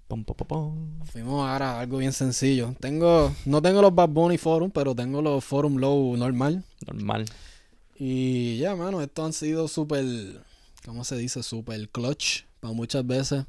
Pum, 0.07 0.23
pum, 0.23 0.37
pum, 0.37 0.47
pum. 0.47 1.05
fuimos 1.07 1.49
ahora 1.49 1.73
a 1.73 1.81
algo 1.81 1.99
bien 1.99 2.13
sencillo. 2.13 2.75
Tengo, 2.79 3.33
no 3.47 3.63
tengo 3.63 3.81
los 3.81 3.95
Bad 3.95 4.11
Bunny 4.11 4.37
Forum, 4.37 4.71
pero 4.71 4.95
tengo 4.95 5.23
los 5.23 5.43
Forum 5.43 5.77
Low 5.79 6.17
normal. 6.17 6.63
Normal. 6.87 7.25
Y 7.97 8.59
ya, 8.59 8.77
mano, 8.77 9.01
estos 9.01 9.25
han 9.25 9.33
sido 9.33 9.67
súper, 9.69 10.05
¿cómo 10.85 11.05
se 11.05 11.17
dice? 11.17 11.43
Súper 11.43 11.89
clutch 11.89 12.43
para 12.61 12.75
muchas 12.75 13.07
veces. 13.07 13.45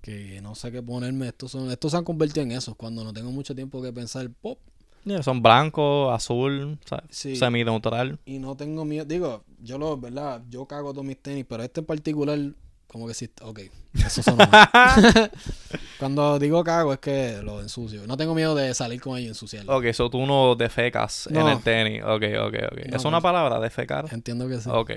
Que 0.00 0.40
no 0.40 0.54
sé 0.54 0.70
qué 0.72 0.82
ponerme. 0.82 1.28
Estos, 1.28 1.50
son, 1.50 1.70
estos 1.70 1.90
se 1.90 1.98
han 1.98 2.04
convertido 2.04 2.42
en 2.42 2.52
eso. 2.52 2.74
Cuando 2.74 3.02
no 3.04 3.12
tengo 3.12 3.30
mucho 3.30 3.54
tiempo 3.54 3.82
que 3.82 3.92
pensar, 3.92 4.30
pop. 4.30 4.58
Yeah, 5.04 5.22
son 5.22 5.40
blancos, 5.40 6.12
azul, 6.12 6.78
¿sabes? 6.84 7.04
Sí. 7.10 7.36
semi-neutral. 7.36 8.18
Y 8.24 8.38
no 8.38 8.56
tengo 8.56 8.84
miedo. 8.84 9.04
Digo, 9.04 9.44
yo 9.60 9.78
lo, 9.78 9.96
¿verdad? 9.96 10.42
Yo 10.48 10.66
cago 10.66 10.92
todos 10.92 11.04
mis 11.04 11.20
tenis, 11.20 11.44
pero 11.48 11.62
este 11.62 11.80
en 11.80 11.86
particular, 11.86 12.38
como 12.86 13.06
que 13.06 13.14
sí. 13.14 13.30
Ok, 13.42 13.60
eso 13.94 14.22
son 14.22 14.38
Cuando 15.98 16.38
digo 16.38 16.62
cago 16.62 16.92
es 16.92 16.98
que 16.98 17.40
lo 17.42 17.60
ensucio. 17.60 18.06
No 18.06 18.16
tengo 18.16 18.34
miedo 18.34 18.54
de 18.54 18.74
salir 18.74 19.00
con 19.00 19.16
ellos 19.16 19.26
y 19.26 19.28
ensuciarlo. 19.28 19.76
Ok, 19.76 19.84
eso 19.84 20.08
tú 20.10 20.26
no 20.26 20.54
defecas 20.54 21.26
en 21.26 21.36
el 21.36 21.62
tenis. 21.62 22.02
Ok, 22.02 22.22
ok, 22.40 22.54
ok. 22.72 22.86
No, 22.88 22.96
¿Es 22.96 23.04
una 23.04 23.18
no. 23.18 23.22
palabra, 23.22 23.60
defecar? 23.60 24.06
Entiendo 24.12 24.48
que 24.48 24.60
sí. 24.60 24.68
Ok. 24.72 24.92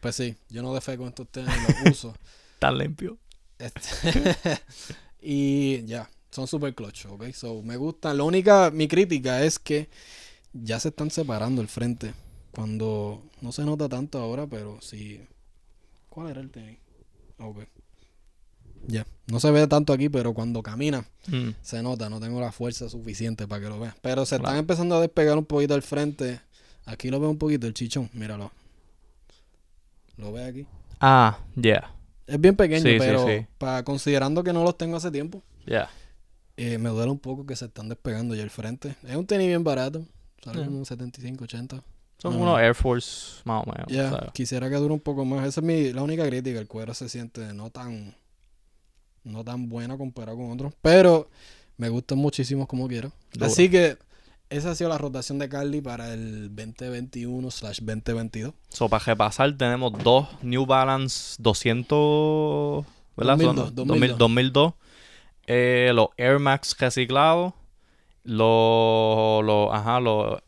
Pues 0.00 0.16
sí, 0.16 0.36
yo 0.50 0.62
no 0.62 0.74
defeco 0.74 1.04
en 1.04 1.10
estos 1.10 1.28
tenis, 1.28 1.54
los 1.84 1.92
uso. 1.92 2.14
Tan 2.58 2.76
limpio. 2.76 3.16
Este, 3.58 4.58
y 5.20 5.84
ya, 5.86 6.10
son 6.30 6.46
super 6.46 6.74
clutch, 6.74 7.06
¿ok? 7.06 7.30
So, 7.32 7.62
me 7.62 7.76
gustan. 7.76 8.18
La 8.18 8.24
única, 8.24 8.70
mi 8.70 8.88
crítica 8.88 9.42
es 9.42 9.58
que 9.58 9.88
ya 10.52 10.80
se 10.80 10.88
están 10.88 11.10
separando 11.10 11.62
el 11.62 11.68
frente. 11.68 12.12
Cuando 12.50 13.22
no 13.40 13.52
se 13.52 13.64
nota 13.64 13.88
tanto 13.88 14.18
ahora, 14.18 14.46
pero 14.46 14.78
sí. 14.80 15.20
¿Cuál 16.08 16.30
era 16.30 16.40
el 16.40 16.50
tenis? 16.50 16.78
Ok. 17.44 17.64
Ya, 18.86 19.06
no 19.28 19.40
se 19.40 19.50
ve 19.50 19.66
tanto 19.66 19.92
aquí, 19.94 20.08
pero 20.10 20.34
cuando 20.34 20.62
camina 20.62 21.06
Mm. 21.28 21.50
se 21.62 21.82
nota. 21.82 22.10
No 22.10 22.20
tengo 22.20 22.40
la 22.40 22.52
fuerza 22.52 22.88
suficiente 22.90 23.46
para 23.48 23.62
que 23.62 23.68
lo 23.70 23.80
veas. 23.80 23.94
Pero 24.02 24.26
se 24.26 24.36
están 24.36 24.56
empezando 24.56 24.96
a 24.96 25.00
despegar 25.00 25.38
un 25.38 25.46
poquito 25.46 25.74
el 25.74 25.82
frente. 25.82 26.40
Aquí 26.84 27.08
lo 27.08 27.18
veo 27.18 27.30
un 27.30 27.38
poquito, 27.38 27.66
el 27.66 27.72
chichón. 27.72 28.10
Míralo. 28.12 28.50
¿Lo 30.18 30.32
ves 30.32 30.48
aquí? 30.48 30.66
Ah, 31.00 31.38
yeah. 31.60 31.90
Es 32.26 32.40
bien 32.40 32.56
pequeño, 32.56 32.82
Sí, 32.82 32.96
pero 32.98 33.26
sí. 33.26 33.46
para 33.58 33.82
considerando 33.84 34.44
que 34.44 34.52
no 34.52 34.62
los 34.62 34.76
tengo 34.78 34.96
hace 34.96 35.10
tiempo. 35.10 35.42
Yeah. 35.66 35.88
Eh, 36.56 36.78
me 36.78 36.90
duele 36.90 37.10
un 37.10 37.18
poco 37.18 37.44
que 37.46 37.56
se 37.56 37.64
están 37.64 37.88
despegando 37.88 38.34
ya 38.34 38.42
el 38.42 38.50
frente. 38.50 38.96
Es 39.04 39.16
un 39.16 39.26
tenis 39.26 39.46
bien 39.48 39.64
barato. 39.64 40.04
Sale 40.42 40.64
como 40.66 40.84
75, 40.84 41.44
80. 41.44 41.82
Son 42.24 42.40
unos 42.40 42.58
Air 42.58 42.74
Force 42.74 43.42
más 43.44 43.64
o 43.66 43.70
menos. 43.70 44.32
Quisiera 44.32 44.70
que 44.70 44.76
dure 44.76 44.94
un 44.94 45.00
poco 45.00 45.26
más. 45.26 45.46
Esa 45.46 45.60
es 45.60 45.66
mi, 45.66 45.92
la 45.92 46.02
única 46.02 46.26
crítica. 46.26 46.58
El 46.58 46.66
cuero 46.66 46.94
se 46.94 47.10
siente 47.10 47.52
no 47.52 47.68
tan 47.68 48.14
no 49.24 49.44
tan 49.44 49.68
bueno 49.68 49.98
comparado 49.98 50.38
con 50.38 50.50
otros. 50.50 50.72
Pero 50.80 51.28
me 51.76 51.90
gustan 51.90 52.16
muchísimo 52.16 52.66
como 52.66 52.88
quiero. 52.88 53.12
Así 53.40 53.68
que 53.68 53.98
esa 54.48 54.70
ha 54.70 54.74
sido 54.74 54.88
la 54.88 54.96
rotación 54.96 55.38
de 55.38 55.50
Carly 55.50 55.82
para 55.82 56.14
el 56.14 56.48
2021 56.54 57.50
slash 57.50 57.80
2022. 57.80 58.54
So, 58.70 58.88
para 58.88 59.04
repasar, 59.04 59.54
tenemos 59.58 59.92
dos 60.02 60.26
New 60.42 60.64
Balance 60.64 61.36
200, 61.40 62.86
¿verdad? 63.16 63.36
2002, 63.36 63.66
Son 63.66 63.74
2002. 63.74 64.18
2002. 64.18 64.72
Eh, 65.46 65.90
los 65.94 66.08
Air 66.16 66.38
Max 66.38 66.74
reciclados. 66.78 67.52
Los, 68.22 69.44
los, 69.44 69.74
ajá, 69.74 70.00
los 70.00 70.40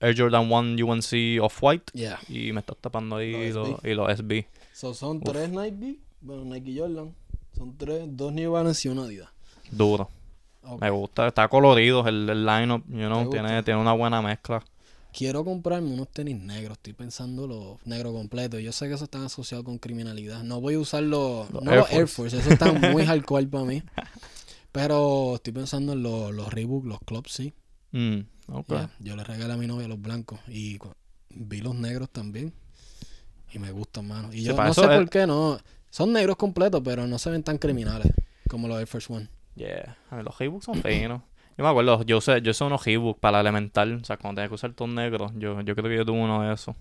Air 0.00 0.14
Jordan 0.16 0.50
1 0.50 0.84
UNC 0.84 1.40
Off-White. 1.42 1.92
Yeah. 1.94 2.18
Y 2.28 2.52
me 2.52 2.60
estás 2.60 2.76
tapando 2.80 3.16
ahí 3.16 3.52
Los 3.52 3.68
los, 3.68 3.84
y 3.84 3.94
los 3.94 4.12
SB. 4.18 4.46
So, 4.72 4.92
son 4.94 5.18
Uf. 5.18 5.24
tres 5.24 5.50
Nike, 5.50 5.98
bueno, 6.20 6.44
Nike 6.44 6.78
Jordan. 6.78 7.14
Son 7.56 7.76
tres, 7.76 8.04
dos 8.08 8.32
New 8.32 8.52
Balance 8.52 8.86
y 8.86 8.90
una 8.90 9.04
Adidas. 9.04 9.30
duro. 9.70 10.10
Me 10.80 10.90
gusta, 10.90 11.28
está 11.28 11.46
colorido 11.48 12.06
el, 12.08 12.28
el 12.28 12.44
lineup, 12.44 12.82
you 12.88 13.06
know, 13.06 13.30
¿Te 13.30 13.38
tiene, 13.38 13.62
tiene 13.62 13.80
una 13.80 13.92
buena 13.92 14.20
mezcla. 14.20 14.62
Quiero 15.12 15.44
comprarme 15.44 15.94
unos 15.94 16.08
tenis 16.08 16.36
negros. 16.36 16.76
Estoy 16.76 16.92
pensando 16.92 17.46
los 17.46 17.78
negros 17.86 18.12
completos. 18.12 18.60
Yo 18.60 18.72
sé 18.72 18.88
que 18.88 18.94
eso 18.94 19.04
están 19.04 19.22
asociados 19.22 19.64
con 19.64 19.78
criminalidad. 19.78 20.42
No 20.42 20.60
voy 20.60 20.74
a 20.74 20.80
usar 20.80 21.04
los, 21.04 21.48
Los 21.50 21.62
no 21.62 21.70
Air 21.70 21.80
los 21.80 21.92
Air 21.92 22.08
Force. 22.08 22.36
Esos 22.36 22.52
están 22.52 22.80
muy 22.92 23.06
hardcore 23.06 23.46
para 23.46 23.64
mí. 23.64 23.82
Pero 24.72 25.36
estoy 25.36 25.52
pensando 25.54 25.92
en 25.94 26.02
los, 26.02 26.34
los 26.34 26.52
Reebok, 26.52 26.84
los 26.84 26.98
Club 27.00 27.28
sí. 27.28 27.54
Mm, 27.92 28.18
Yo 29.00 29.16
le 29.16 29.24
regalé 29.24 29.52
a 29.52 29.56
mi 29.56 29.66
novia 29.66 29.88
los 29.88 30.00
blancos 30.00 30.38
y 30.48 30.78
vi 31.30 31.60
los 31.60 31.74
negros 31.74 32.08
también. 32.10 32.52
Y 33.52 33.58
me 33.58 33.70
gustan, 33.72 34.06
mano. 34.08 34.32
Y 34.32 34.42
yo 34.42 34.56
no 34.56 34.74
sé 34.74 34.82
es- 34.82 34.88
por 34.88 35.08
qué 35.10 35.26
no. 35.26 35.58
Son 35.90 36.12
negros 36.12 36.36
completos, 36.36 36.82
pero 36.84 37.06
no 37.06 37.18
se 37.18 37.30
ven 37.30 37.42
tan 37.42 37.58
criminales 37.58 38.12
como 38.48 38.68
los 38.68 38.78
Air 38.78 38.86
Force 38.86 39.12
One. 39.12 39.28
Yeah, 39.54 39.96
a 40.10 40.16
ver, 40.16 40.24
los 40.24 40.38
Reeboks 40.38 40.64
son 40.66 40.82
finos. 40.82 41.22
Yo 41.56 41.64
me 41.64 41.70
acuerdo, 41.70 42.02
yo 42.02 42.18
usé, 42.18 42.42
yo 42.42 42.50
usé 42.50 42.64
unos 42.64 42.84
Reebok 42.84 43.18
para 43.18 43.40
elemental, 43.40 43.94
o 43.94 44.04
sea, 44.04 44.18
cuando 44.18 44.40
tenía 44.40 44.48
que 44.48 44.54
usar 44.56 44.74
todo 44.74 44.88
negro, 44.88 45.32
yo, 45.36 45.58
yo 45.62 45.74
creo 45.74 45.88
que 45.88 45.96
yo 45.96 46.04
tuve 46.04 46.20
uno 46.20 46.42
de 46.42 46.52
esos. 46.52 46.76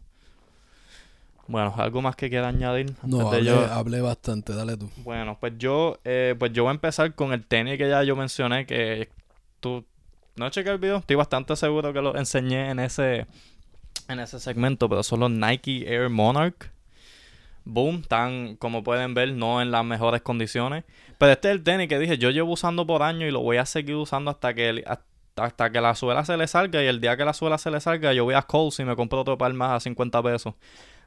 Bueno, 1.47 1.73
¿algo 1.77 2.01
más 2.01 2.15
que 2.15 2.29
quiera 2.29 2.47
añadir? 2.49 2.87
antes 2.89 3.03
No, 3.09 3.29
de 3.29 3.37
hablé, 3.37 3.43
yo- 3.51 3.73
hablé 3.73 4.01
bastante. 4.01 4.53
Dale 4.53 4.75
tú. 4.77 4.89
Bueno, 4.97 5.37
pues 5.39 5.53
yo, 5.57 5.99
eh, 6.03 6.35
pues 6.37 6.51
yo 6.53 6.63
voy 6.63 6.71
a 6.71 6.73
empezar 6.73 7.13
con 7.15 7.31
el 7.33 7.45
tenis 7.45 7.77
que 7.77 7.87
ya 7.87 8.03
yo 8.03 8.15
mencioné, 8.15 8.65
que 8.65 9.09
tú 9.59 9.85
no 10.35 10.49
chequé 10.49 10.69
el 10.69 10.77
video, 10.77 10.97
estoy 10.97 11.15
bastante 11.15 11.55
seguro 11.55 11.93
que 11.93 12.01
lo 12.01 12.15
enseñé 12.17 12.69
en 12.69 12.79
ese, 12.79 13.25
en 14.07 14.19
ese 14.19 14.39
segmento, 14.39 14.89
pero 14.89 15.03
son 15.03 15.21
los 15.21 15.31
Nike 15.31 15.85
Air 15.87 16.09
Monarch. 16.09 16.71
Boom, 17.63 18.01
están, 18.01 18.57
como 18.57 18.83
pueden 18.83 19.13
ver, 19.15 19.33
no 19.33 19.61
en 19.61 19.71
las 19.71 19.83
mejores 19.83 20.21
condiciones. 20.21 20.83
Pero 21.17 21.31
este 21.31 21.49
es 21.49 21.55
el 21.55 21.63
tenis 21.63 21.87
que 21.87 21.97
dije, 21.97 22.17
yo 22.17 22.29
llevo 22.29 22.53
usando 22.53 22.85
por 22.85 23.01
años 23.01 23.23
y 23.23 23.31
lo 23.31 23.39
voy 23.39 23.57
a 23.57 23.65
seguir 23.65 23.95
usando 23.95 24.29
hasta 24.29 24.53
que, 24.53 24.83
hasta 25.35 25.71
que 25.71 25.81
la 25.81 25.95
suela 25.95 26.25
se 26.25 26.37
le 26.37 26.47
salga. 26.47 26.83
Y 26.83 26.87
el 26.87 27.01
día 27.01 27.17
que 27.17 27.25
la 27.25 27.33
suela 27.33 27.57
se 27.57 27.71
le 27.71 27.79
salga, 27.79 28.13
yo 28.13 28.23
voy 28.23 28.35
a 28.35 28.43
Coles 28.43 28.79
y 28.79 28.85
me 28.85 28.95
compro 28.95 29.21
otro 29.21 29.37
par 29.37 29.51
más 29.53 29.71
a 29.71 29.79
50 29.79 30.21
pesos. 30.21 30.53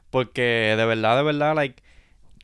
Porque 0.09 0.75
de 0.75 0.85
verdad, 0.85 1.15
de 1.15 1.23
verdad, 1.23 1.55
like, 1.55 1.81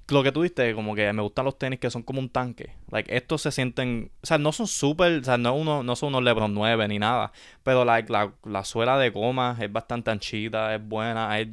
lo 0.09 0.21
que 0.23 0.31
tú 0.31 0.43
diste, 0.43 0.73
como 0.75 0.93
que 0.95 1.11
me 1.13 1.21
gustan 1.21 1.45
los 1.45 1.57
tenis 1.57 1.79
que 1.79 1.89
son 1.89 2.03
como 2.03 2.19
un 2.19 2.29
tanque. 2.29 2.73
Like, 2.91 3.15
estos 3.15 3.41
se 3.41 3.51
sienten, 3.51 4.11
o 4.21 4.25
sea, 4.25 4.37
no 4.37 4.51
son 4.51 4.67
súper, 4.67 5.19
o 5.21 5.23
sea, 5.23 5.37
no, 5.37 5.53
uno, 5.55 5.83
no 5.83 5.95
son 5.95 6.09
unos 6.09 6.23
Lebron 6.23 6.53
9 6.53 6.87
ni 6.87 6.99
nada. 6.99 7.31
Pero 7.63 7.85
like, 7.85 8.11
la, 8.11 8.31
la 8.43 8.63
suela 8.63 8.97
de 8.97 9.09
goma 9.09 9.57
es 9.59 9.71
bastante 9.71 10.11
anchita, 10.11 10.75
es 10.75 10.87
buena. 10.87 11.39
es- 11.39 11.49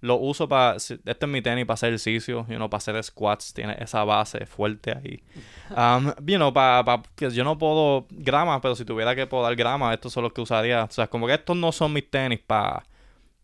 lo 0.00 0.16
uso 0.16 0.46
para, 0.46 0.76
este 0.76 1.00
es 1.02 1.28
mi 1.28 1.40
tenis 1.40 1.64
para 1.64 1.74
hacer 1.74 1.88
ejercicio, 1.88 2.46
you 2.50 2.56
know, 2.56 2.68
para 2.68 2.76
hacer 2.76 3.02
squats, 3.02 3.54
tiene 3.54 3.74
esa 3.80 4.04
base 4.04 4.44
fuerte 4.46 4.92
ahí. 4.92 5.22
Um, 5.74 6.12
you 6.26 6.36
know, 6.36 6.52
para, 6.52 7.02
que 7.16 7.30
yo 7.30 7.42
no 7.42 7.56
puedo 7.56 8.06
grama, 8.10 8.60
pero 8.60 8.76
si 8.76 8.84
tuviera 8.84 9.14
que 9.16 9.26
podar 9.26 9.56
grama, 9.56 9.94
estos 9.94 10.12
son 10.12 10.24
los 10.24 10.32
que 10.34 10.42
usaría. 10.42 10.84
O 10.84 10.90
sea, 10.90 11.06
como 11.06 11.26
que 11.26 11.32
estos 11.32 11.56
no 11.56 11.72
son 11.72 11.94
mis 11.94 12.08
tenis 12.10 12.38
para 12.46 12.84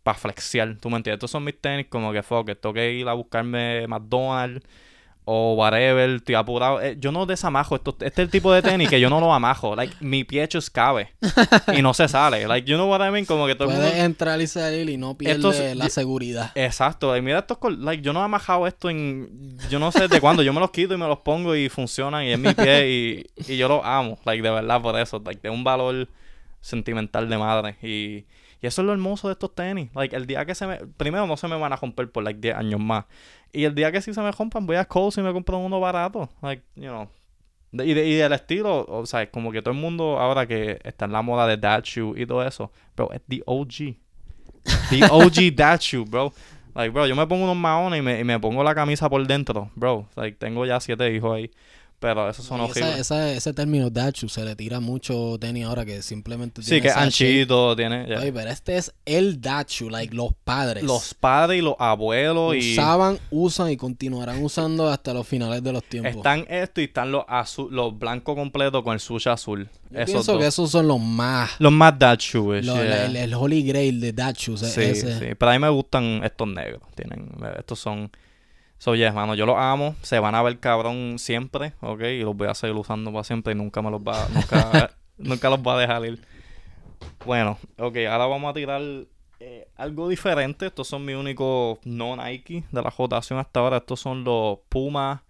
para 0.03 0.19
flexear, 0.19 0.77
¿tú 0.81 0.91
me 0.91 0.97
entiendes? 0.97 1.19
Estos 1.19 1.31
son 1.31 1.45
mis 1.45 1.61
tenis 1.61 1.87
como 1.89 2.13
que 2.13 2.23
fuck, 2.23 2.47
tengo 2.59 2.73
que 2.73 2.93
ir 2.93 3.09
a 3.09 3.13
buscarme 3.13 3.87
McDonald's 3.87 4.67
o 5.33 5.55
whatever, 5.55 6.11
estoy 6.11 6.35
apurado. 6.35 6.81
Eh, 6.81 6.97
yo 6.99 7.13
no 7.13 7.25
desamajo, 7.27 7.77
esto, 7.77 7.91
este 8.01 8.23
es 8.23 8.27
el 8.27 8.31
tipo 8.31 8.53
de 8.53 8.63
tenis 8.63 8.89
que 8.89 8.99
yo 8.99 9.09
no 9.09 9.21
lo 9.21 9.33
amajo. 9.33 9.77
Like, 9.77 9.95
mi 10.01 10.25
pie 10.25 10.49
cabe 10.73 11.13
y 11.77 11.83
no 11.83 11.95
se 11.95 12.09
sale. 12.09 12.49
Like, 12.49 12.69
you 12.69 12.77
know 12.77 12.91
what 12.91 13.07
I 13.07 13.13
mean? 13.13 13.27
Como 13.27 13.47
que 13.47 13.55
todo 13.55 13.69
Puedes 13.69 13.83
mundo... 13.93 14.05
entrar 14.05 14.41
y 14.41 14.47
salir 14.49 14.89
y 14.89 14.97
no 14.97 15.17
pierdes 15.17 15.77
la 15.77 15.89
seguridad. 15.89 16.51
Exacto, 16.57 17.17
y 17.17 17.23
mira 17.23 17.41
estos, 17.41 17.59
col- 17.59 17.85
like, 17.85 18.03
yo 18.03 18.13
no 18.13 18.21
he 18.21 18.25
amajado 18.25 18.67
esto 18.67 18.91
en, 18.91 19.57
yo 19.69 19.79
no 19.79 19.93
sé 19.93 20.09
de 20.09 20.21
cuándo, 20.21 20.43
yo 20.43 20.53
me 20.53 20.59
los 20.59 20.71
quito 20.73 20.95
y 20.95 20.97
me 20.97 21.07
los 21.07 21.19
pongo 21.19 21.55
y 21.55 21.69
funcionan 21.69 22.25
y 22.25 22.33
es 22.33 22.39
mi 22.39 22.53
pie 22.55 22.89
y, 22.89 23.27
y 23.47 23.57
yo 23.57 23.69
los 23.69 23.83
amo, 23.85 24.19
like, 24.25 24.43
de 24.43 24.51
verdad 24.51 24.81
por 24.83 24.99
eso, 24.99 25.23
like, 25.25 25.41
de 25.43 25.51
un 25.51 25.63
valor 25.63 26.09
sentimental 26.61 27.29
de 27.29 27.39
madre 27.39 27.77
y, 27.83 28.25
y 28.63 28.67
eso 28.67 28.83
es 28.83 28.87
lo 28.87 28.93
hermoso 28.93 29.29
de 29.29 29.33
estos 29.33 29.55
tenis, 29.55 29.91
like, 29.95 30.15
el 30.15 30.27
día 30.27 30.45
que 30.45 30.55
se 30.55 30.67
me, 30.67 30.77
primero 30.97 31.27
no 31.27 31.37
se 31.37 31.49
me 31.49 31.57
van 31.57 31.73
a 31.73 31.77
romper 31.77 32.11
por, 32.11 32.23
like, 32.25 32.41
10 32.41 32.57
años 32.57 32.81
más, 32.81 33.05
y 33.53 33.65
el 33.65 33.75
día 33.75 33.91
que 33.93 34.01
sí 34.03 34.13
se 34.15 34.21
me 34.21 34.31
rompan 34.33 34.67
voy 34.67 34.77
a 34.77 34.85
Kohl's 34.85 35.19
y 35.19 35.23
me 35.23 35.33
compro 35.33 35.59
uno 35.59 35.81
barato, 35.81 36.29
like, 36.43 36.63
you 36.77 36.89
know, 36.89 37.09
y, 37.73 37.95
de- 37.95 38.07
y 38.09 38.15
del 38.17 38.33
estilo, 38.33 38.85
o 38.89 39.07
sea, 39.07 39.31
como 39.31 39.53
que 39.53 39.63
todo 39.63 39.73
el 39.73 39.81
mundo 39.81 40.19
ahora 40.19 40.47
que 40.47 40.81
está 40.83 41.05
en 41.05 41.13
la 41.13 41.23
moda 41.23 41.47
de 41.47 41.57
dad 41.57 41.83
shoe 41.85 42.21
y 42.21 42.27
todo 42.27 42.45
eso, 42.47 42.73
pero 42.95 43.13
es 43.13 43.21
the 43.29 43.43
OG. 43.47 43.97
The 44.91 45.05
OG 45.11 45.55
dad 45.55 45.79
shoe, 45.81 46.05
bro. 46.05 46.33
Like, 46.75 46.91
bro, 46.91 47.07
yo 47.07 47.15
me 47.17 47.27
pongo 47.27 47.45
unos 47.45 47.57
maones 47.57 48.01
y 48.01 48.03
me, 48.03 48.19
y 48.21 48.25
me 48.25 48.39
pongo 48.41 48.63
la 48.65 48.75
camisa 48.75 49.09
por 49.09 49.25
dentro, 49.27 49.71
bro. 49.77 50.09
Like, 50.17 50.37
tengo 50.37 50.67
ya 50.67 50.81
siete 50.81 51.13
hijos 51.15 51.35
ahí. 51.35 51.51
Pero 52.01 52.31
esos 52.31 52.47
son 52.47 52.63
esa- 52.63 52.97
esa- 52.99 53.31
ese 53.31 53.53
término 53.53 53.91
dachu 53.91 54.27
se 54.31 54.43
le 54.43 54.57
tira 54.57 54.81
mucho 54.81 55.37
tenis 55.39 55.67
ahora 55.67 55.85
que 55.85 56.01
simplemente 56.01 56.63
Sí, 56.63 56.69
tiene 56.69 56.83
que 56.83 56.89
es 56.89 56.97
anchito, 56.97 57.77
tiene... 57.77 58.07
yeah. 58.07 58.21
Oye, 58.21 58.33
pero 58.33 58.49
este 58.51 58.79
es 58.79 58.95
el 59.05 59.39
dachu, 59.39 59.91
like 59.91 60.15
los 60.17 60.33
padres. 60.43 60.83
Los 60.83 61.13
padres 61.13 61.59
y 61.59 61.63
los 61.63 61.75
abuelos 61.79 62.57
y... 62.57 62.73
usaban, 62.73 63.19
usan 63.31 63.71
y 63.71 63.77
continuarán 63.77 64.43
usando 64.43 64.89
hasta 64.89 65.13
los 65.13 65.29
finales 65.29 65.63
de 65.63 65.73
los 65.75 65.85
tiempos. 65.85 66.17
Están 66.17 66.47
esto 66.49 66.81
y 66.81 66.85
están 66.85 67.13
los 67.13 67.25
azul, 67.29 67.69
los 67.71 67.99
blancos 67.99 68.35
completos 68.35 68.83
con 68.83 68.95
el 68.95 69.01
sushi 69.01 69.29
azul. 69.29 69.69
Yo 69.91 69.99
esos 69.99 70.11
pienso 70.13 70.33
dos. 70.33 70.41
que 70.41 70.47
esos 70.47 70.71
son 70.71 70.89
los 70.89 71.01
más, 71.01 71.51
Los 71.59 71.73
más 71.73 71.95
shoes, 72.19 72.65
los- 72.65 72.77
yeah. 72.77 73.05
el, 73.07 73.17
el 73.17 73.35
holy 73.35 73.63
grail 73.63 74.01
de 74.01 74.15
dachus. 74.15 74.61
Sí, 74.61 74.81
ese. 74.81 75.19
sí. 75.19 75.27
Pero 75.39 75.51
a 75.51 75.53
mí 75.53 75.59
me 75.59 75.69
gustan 75.69 76.23
estos 76.25 76.49
negros. 76.49 76.81
Tienen, 76.95 77.29
estos 77.59 77.79
son. 77.79 78.11
So, 78.81 78.95
yes, 78.95 79.13
mano, 79.13 79.35
yo 79.35 79.45
los 79.45 79.57
amo. 79.59 79.95
Se 80.01 80.19
van 80.19 80.35
a 80.35 80.43
ver 80.43 80.59
cabrón 80.59 81.17
siempre, 81.19 81.75
¿ok? 81.83 82.01
Y 82.01 82.23
los 82.23 82.35
voy 82.35 82.49
a 82.49 82.55
seguir 82.55 82.75
usando 82.77 83.13
para 83.13 83.25
siempre 83.25 83.53
y 83.53 83.57
nunca 83.57 83.83
me 83.83 83.91
los 83.91 84.01
va, 84.01 84.27
nunca, 84.33 84.97
nunca 85.19 85.51
los 85.51 85.59
va 85.59 85.77
a 85.77 85.81
dejar 85.81 86.07
ir. 86.07 86.19
Bueno, 87.27 87.59
ok, 87.79 87.95
ahora 88.09 88.25
vamos 88.25 88.51
a 88.51 88.55
tirar 88.55 88.81
eh, 89.39 89.69
algo 89.77 90.09
diferente. 90.09 90.65
Estos 90.65 90.89
son 90.89 91.05
mis 91.05 91.15
únicos 91.15 91.79
no 91.85 92.17
Nike 92.17 92.65
de 92.73 92.83
la 92.83 92.89
rotación 92.89 93.39
hasta 93.39 93.61
ahora. 93.61 93.77
Estos 93.77 94.01
son 94.01 94.25
los 94.25 94.61
Pumas. 94.71 95.21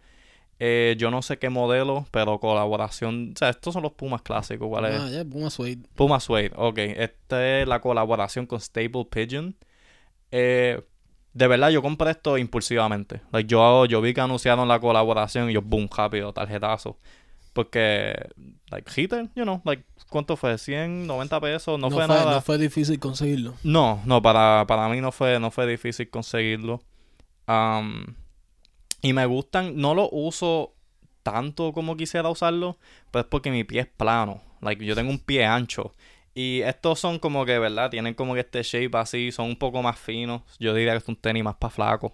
eh, 0.60 0.94
yo 0.96 1.10
no 1.10 1.20
sé 1.20 1.38
qué 1.40 1.48
modelo, 1.50 2.06
pero 2.12 2.38
colaboración. 2.38 3.32
O 3.34 3.36
sea, 3.36 3.48
estos 3.50 3.74
son 3.74 3.82
los 3.82 3.94
Pumas 3.94 4.22
clásicos. 4.22 4.68
¿Cuál 4.68 4.84
es? 4.84 5.00
Ah, 5.00 5.08
ya, 5.10 5.24
Puma 5.24 5.50
Suede. 5.50 5.78
Puma 5.96 6.20
Suede, 6.20 6.52
ok. 6.54 6.78
Esta 6.78 7.60
es 7.60 7.66
la 7.66 7.80
colaboración 7.80 8.46
con 8.46 8.60
Staple 8.60 9.06
Pigeon. 9.10 9.56
Eh, 10.30 10.80
de 11.32 11.46
verdad, 11.46 11.70
yo 11.70 11.82
compré 11.82 12.10
esto 12.10 12.38
impulsivamente. 12.38 13.20
Like, 13.32 13.48
yo, 13.48 13.84
yo 13.86 14.00
vi 14.00 14.14
que 14.14 14.20
anunciaron 14.20 14.66
la 14.66 14.80
colaboración 14.80 15.50
y 15.50 15.54
yo, 15.54 15.62
boom, 15.62 15.88
rápido, 15.94 16.32
tarjetazo. 16.32 16.96
Porque, 17.52 18.14
like, 18.70 18.90
hitter, 18.94 19.28
you 19.34 19.44
know, 19.44 19.60
like, 19.64 19.84
¿cuánto 20.08 20.36
fue? 20.36 20.54
¿100, 20.54 21.06
90 21.06 21.40
pesos? 21.40 21.78
No, 21.78 21.90
fue, 21.90 22.06
nada. 22.06 22.34
no 22.34 22.40
fue 22.40 22.58
difícil 22.58 22.98
conseguirlo. 22.98 23.54
No, 23.62 24.00
no, 24.04 24.20
para, 24.22 24.64
para 24.66 24.88
mí 24.88 25.00
no 25.00 25.12
fue, 25.12 25.38
no 25.38 25.50
fue 25.50 25.66
difícil 25.66 26.10
conseguirlo. 26.10 26.82
Am, 27.46 28.16
y 29.02 29.12
me 29.12 29.26
gustan, 29.26 29.76
no 29.76 29.94
lo 29.94 30.08
uso 30.10 30.74
tanto 31.22 31.72
como 31.72 31.96
quisiera 31.96 32.28
usarlo, 32.28 32.78
pero 33.10 33.22
es 33.22 33.28
porque 33.28 33.50
mi 33.50 33.64
pie 33.64 33.80
es 33.80 33.86
plano. 33.86 34.42
Like, 34.60 34.84
yo 34.84 34.94
tengo 34.94 35.10
un 35.10 35.18
pie 35.18 35.46
ancho. 35.46 35.92
Y 36.40 36.62
estos 36.62 36.98
son 37.00 37.18
como 37.18 37.44
que, 37.44 37.58
¿verdad? 37.58 37.90
Tienen 37.90 38.14
como 38.14 38.34
que 38.34 38.40
este 38.40 38.62
shape 38.62 38.96
así, 38.96 39.32
son 39.32 39.46
un 39.46 39.56
poco 39.56 39.82
más 39.82 39.98
finos. 39.98 40.42
Yo 40.58 40.72
diría 40.74 40.92
que 40.92 40.98
es 40.98 41.08
un 41.08 41.16
tenis 41.16 41.44
más 41.44 41.56
para 41.56 41.70
flaco. 41.70 42.12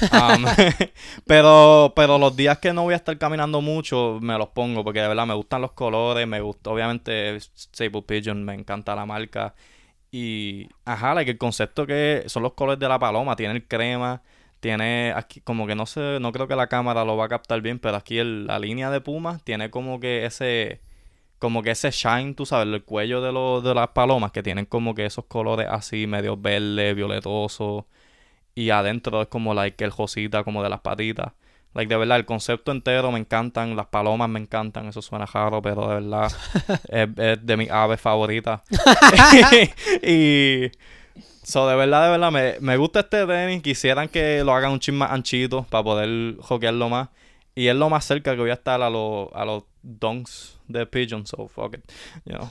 Pero, 1.26 1.92
pero 1.96 2.18
los 2.18 2.36
días 2.36 2.58
que 2.58 2.72
no 2.72 2.82
voy 2.84 2.94
a 2.94 2.96
estar 2.96 3.16
caminando 3.18 3.60
mucho, 3.60 4.18
me 4.20 4.36
los 4.38 4.48
pongo 4.48 4.84
porque 4.84 5.00
de 5.00 5.08
verdad 5.08 5.26
me 5.26 5.34
gustan 5.34 5.60
los 5.62 5.72
colores, 5.72 6.26
me 6.26 6.40
gusta, 6.40 6.70
obviamente, 6.70 7.38
Pigeon, 8.06 8.44
me 8.44 8.54
encanta 8.54 8.94
la 8.94 9.06
marca. 9.06 9.54
Y, 10.10 10.68
ajá, 10.84 11.14
like, 11.14 11.30
el 11.32 11.38
concepto 11.38 11.86
que 11.86 12.24
son 12.26 12.42
los 12.42 12.54
colores 12.54 12.78
de 12.80 12.88
la 12.88 12.98
paloma, 12.98 13.36
tiene 13.36 13.54
el 13.54 13.66
crema, 13.68 14.22
tiene 14.60 15.12
aquí, 15.14 15.40
como 15.42 15.66
que 15.66 15.74
no 15.74 15.86
sé, 15.86 16.18
no 16.20 16.32
creo 16.32 16.48
que 16.48 16.56
la 16.56 16.66
cámara 16.68 17.04
lo 17.04 17.16
va 17.16 17.26
a 17.26 17.28
captar 17.28 17.60
bien, 17.60 17.78
pero 17.78 17.96
aquí 17.96 18.18
el- 18.18 18.46
la 18.46 18.58
línea 18.58 18.90
de 18.90 19.00
Puma 19.02 19.38
tiene 19.44 19.70
como 19.70 20.00
que 20.00 20.24
ese, 20.26 20.80
como 21.38 21.62
que 21.62 21.70
ese 21.70 21.90
shine, 21.90 22.34
tú 22.34 22.46
sabes, 22.46 22.72
el 22.72 22.84
cuello 22.84 23.20
de, 23.22 23.32
los 23.32 23.62
de 23.62 23.74
las 23.74 23.88
palomas, 23.88 24.32
que 24.32 24.42
tienen 24.42 24.66
como 24.66 24.94
que 24.94 25.06
esos 25.06 25.24
colores 25.26 25.66
así, 25.70 26.06
medio 26.06 26.36
verde, 26.36 26.94
violetoso, 26.94 27.86
y 28.54 28.70
adentro 28.70 29.22
es 29.22 29.28
como, 29.28 29.54
like, 29.54 29.84
el 29.84 29.92
rosita 29.92 30.44
como 30.44 30.62
de 30.62 30.70
las 30.70 30.80
patitas. 30.80 31.32
Like, 31.74 31.88
de 31.88 31.96
verdad, 31.96 32.16
el 32.16 32.26
concepto 32.26 32.72
entero 32.72 33.12
me 33.12 33.20
encantan, 33.20 33.76
las 33.76 33.86
palomas 33.86 34.28
me 34.28 34.40
encantan, 34.40 34.88
eso 34.88 35.00
suena 35.02 35.26
raro, 35.26 35.62
pero 35.62 35.88
de 35.88 35.94
verdad 36.00 36.32
es, 36.88 37.08
es 37.16 37.46
de 37.46 37.56
mis 37.56 37.70
aves 37.70 38.00
favoritas. 38.00 38.62
y 40.02 40.70
so, 41.42 41.68
de 41.68 41.76
verdad, 41.76 42.04
de 42.04 42.10
verdad, 42.10 42.32
me, 42.32 42.54
me 42.60 42.76
gusta 42.76 43.00
este 43.00 43.26
tenis. 43.26 43.62
Quisieran 43.62 44.08
que 44.08 44.42
lo 44.44 44.52
hagan 44.54 44.72
un 44.72 44.80
chin 44.80 44.96
más 44.96 45.12
anchito 45.12 45.66
para 45.70 45.84
poder 45.84 46.36
hockeyarlo 46.40 46.88
más. 46.88 47.10
Y 47.54 47.68
es 47.68 47.74
lo 47.74 47.90
más 47.90 48.04
cerca 48.04 48.34
que 48.34 48.40
voy 48.40 48.50
a 48.50 48.54
estar 48.54 48.80
a 48.82 48.90
los 48.90 49.28
a 49.34 49.44
los 49.44 49.64
donks 49.82 50.58
de 50.68 50.84
Pigeon, 50.86 51.26
so 51.26 51.48
fuck 51.48 51.74
it. 51.74 51.92
You 52.24 52.32
know. 52.38 52.50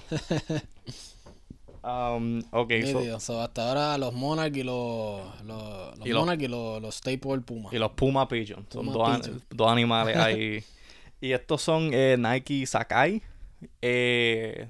Um, 1.84 2.42
ok, 2.52 2.72
so- 3.20 3.42
hasta 3.44 3.68
ahora 3.70 3.98
los 3.98 4.14
Monarch 4.14 4.58
y 4.58 4.64
los, 4.64 5.22
los, 5.46 5.98
los 5.98 6.06
Y 6.08 6.10
los- 6.10 6.20
Monarch 6.20 6.42
y 6.42 6.48
los, 6.48 6.82
los 6.82 6.96
Staple 6.96 7.40
Puma. 7.46 7.70
Y 7.72 7.78
los 7.78 7.92
Puma 7.92 8.28
Pigeon. 8.28 8.66
Son 8.70 8.86
dos, 8.92 9.08
an- 9.10 9.22
Pigeon. 9.22 9.44
dos 9.52 9.72
animales 9.72 10.18
ahí. 10.18 10.64
Y 11.22 11.32
estos 11.32 11.62
son 11.62 11.92
eh, 11.94 12.18
Nike 12.20 12.66
Sakai. 12.66 13.22
Eh, 13.82 14.68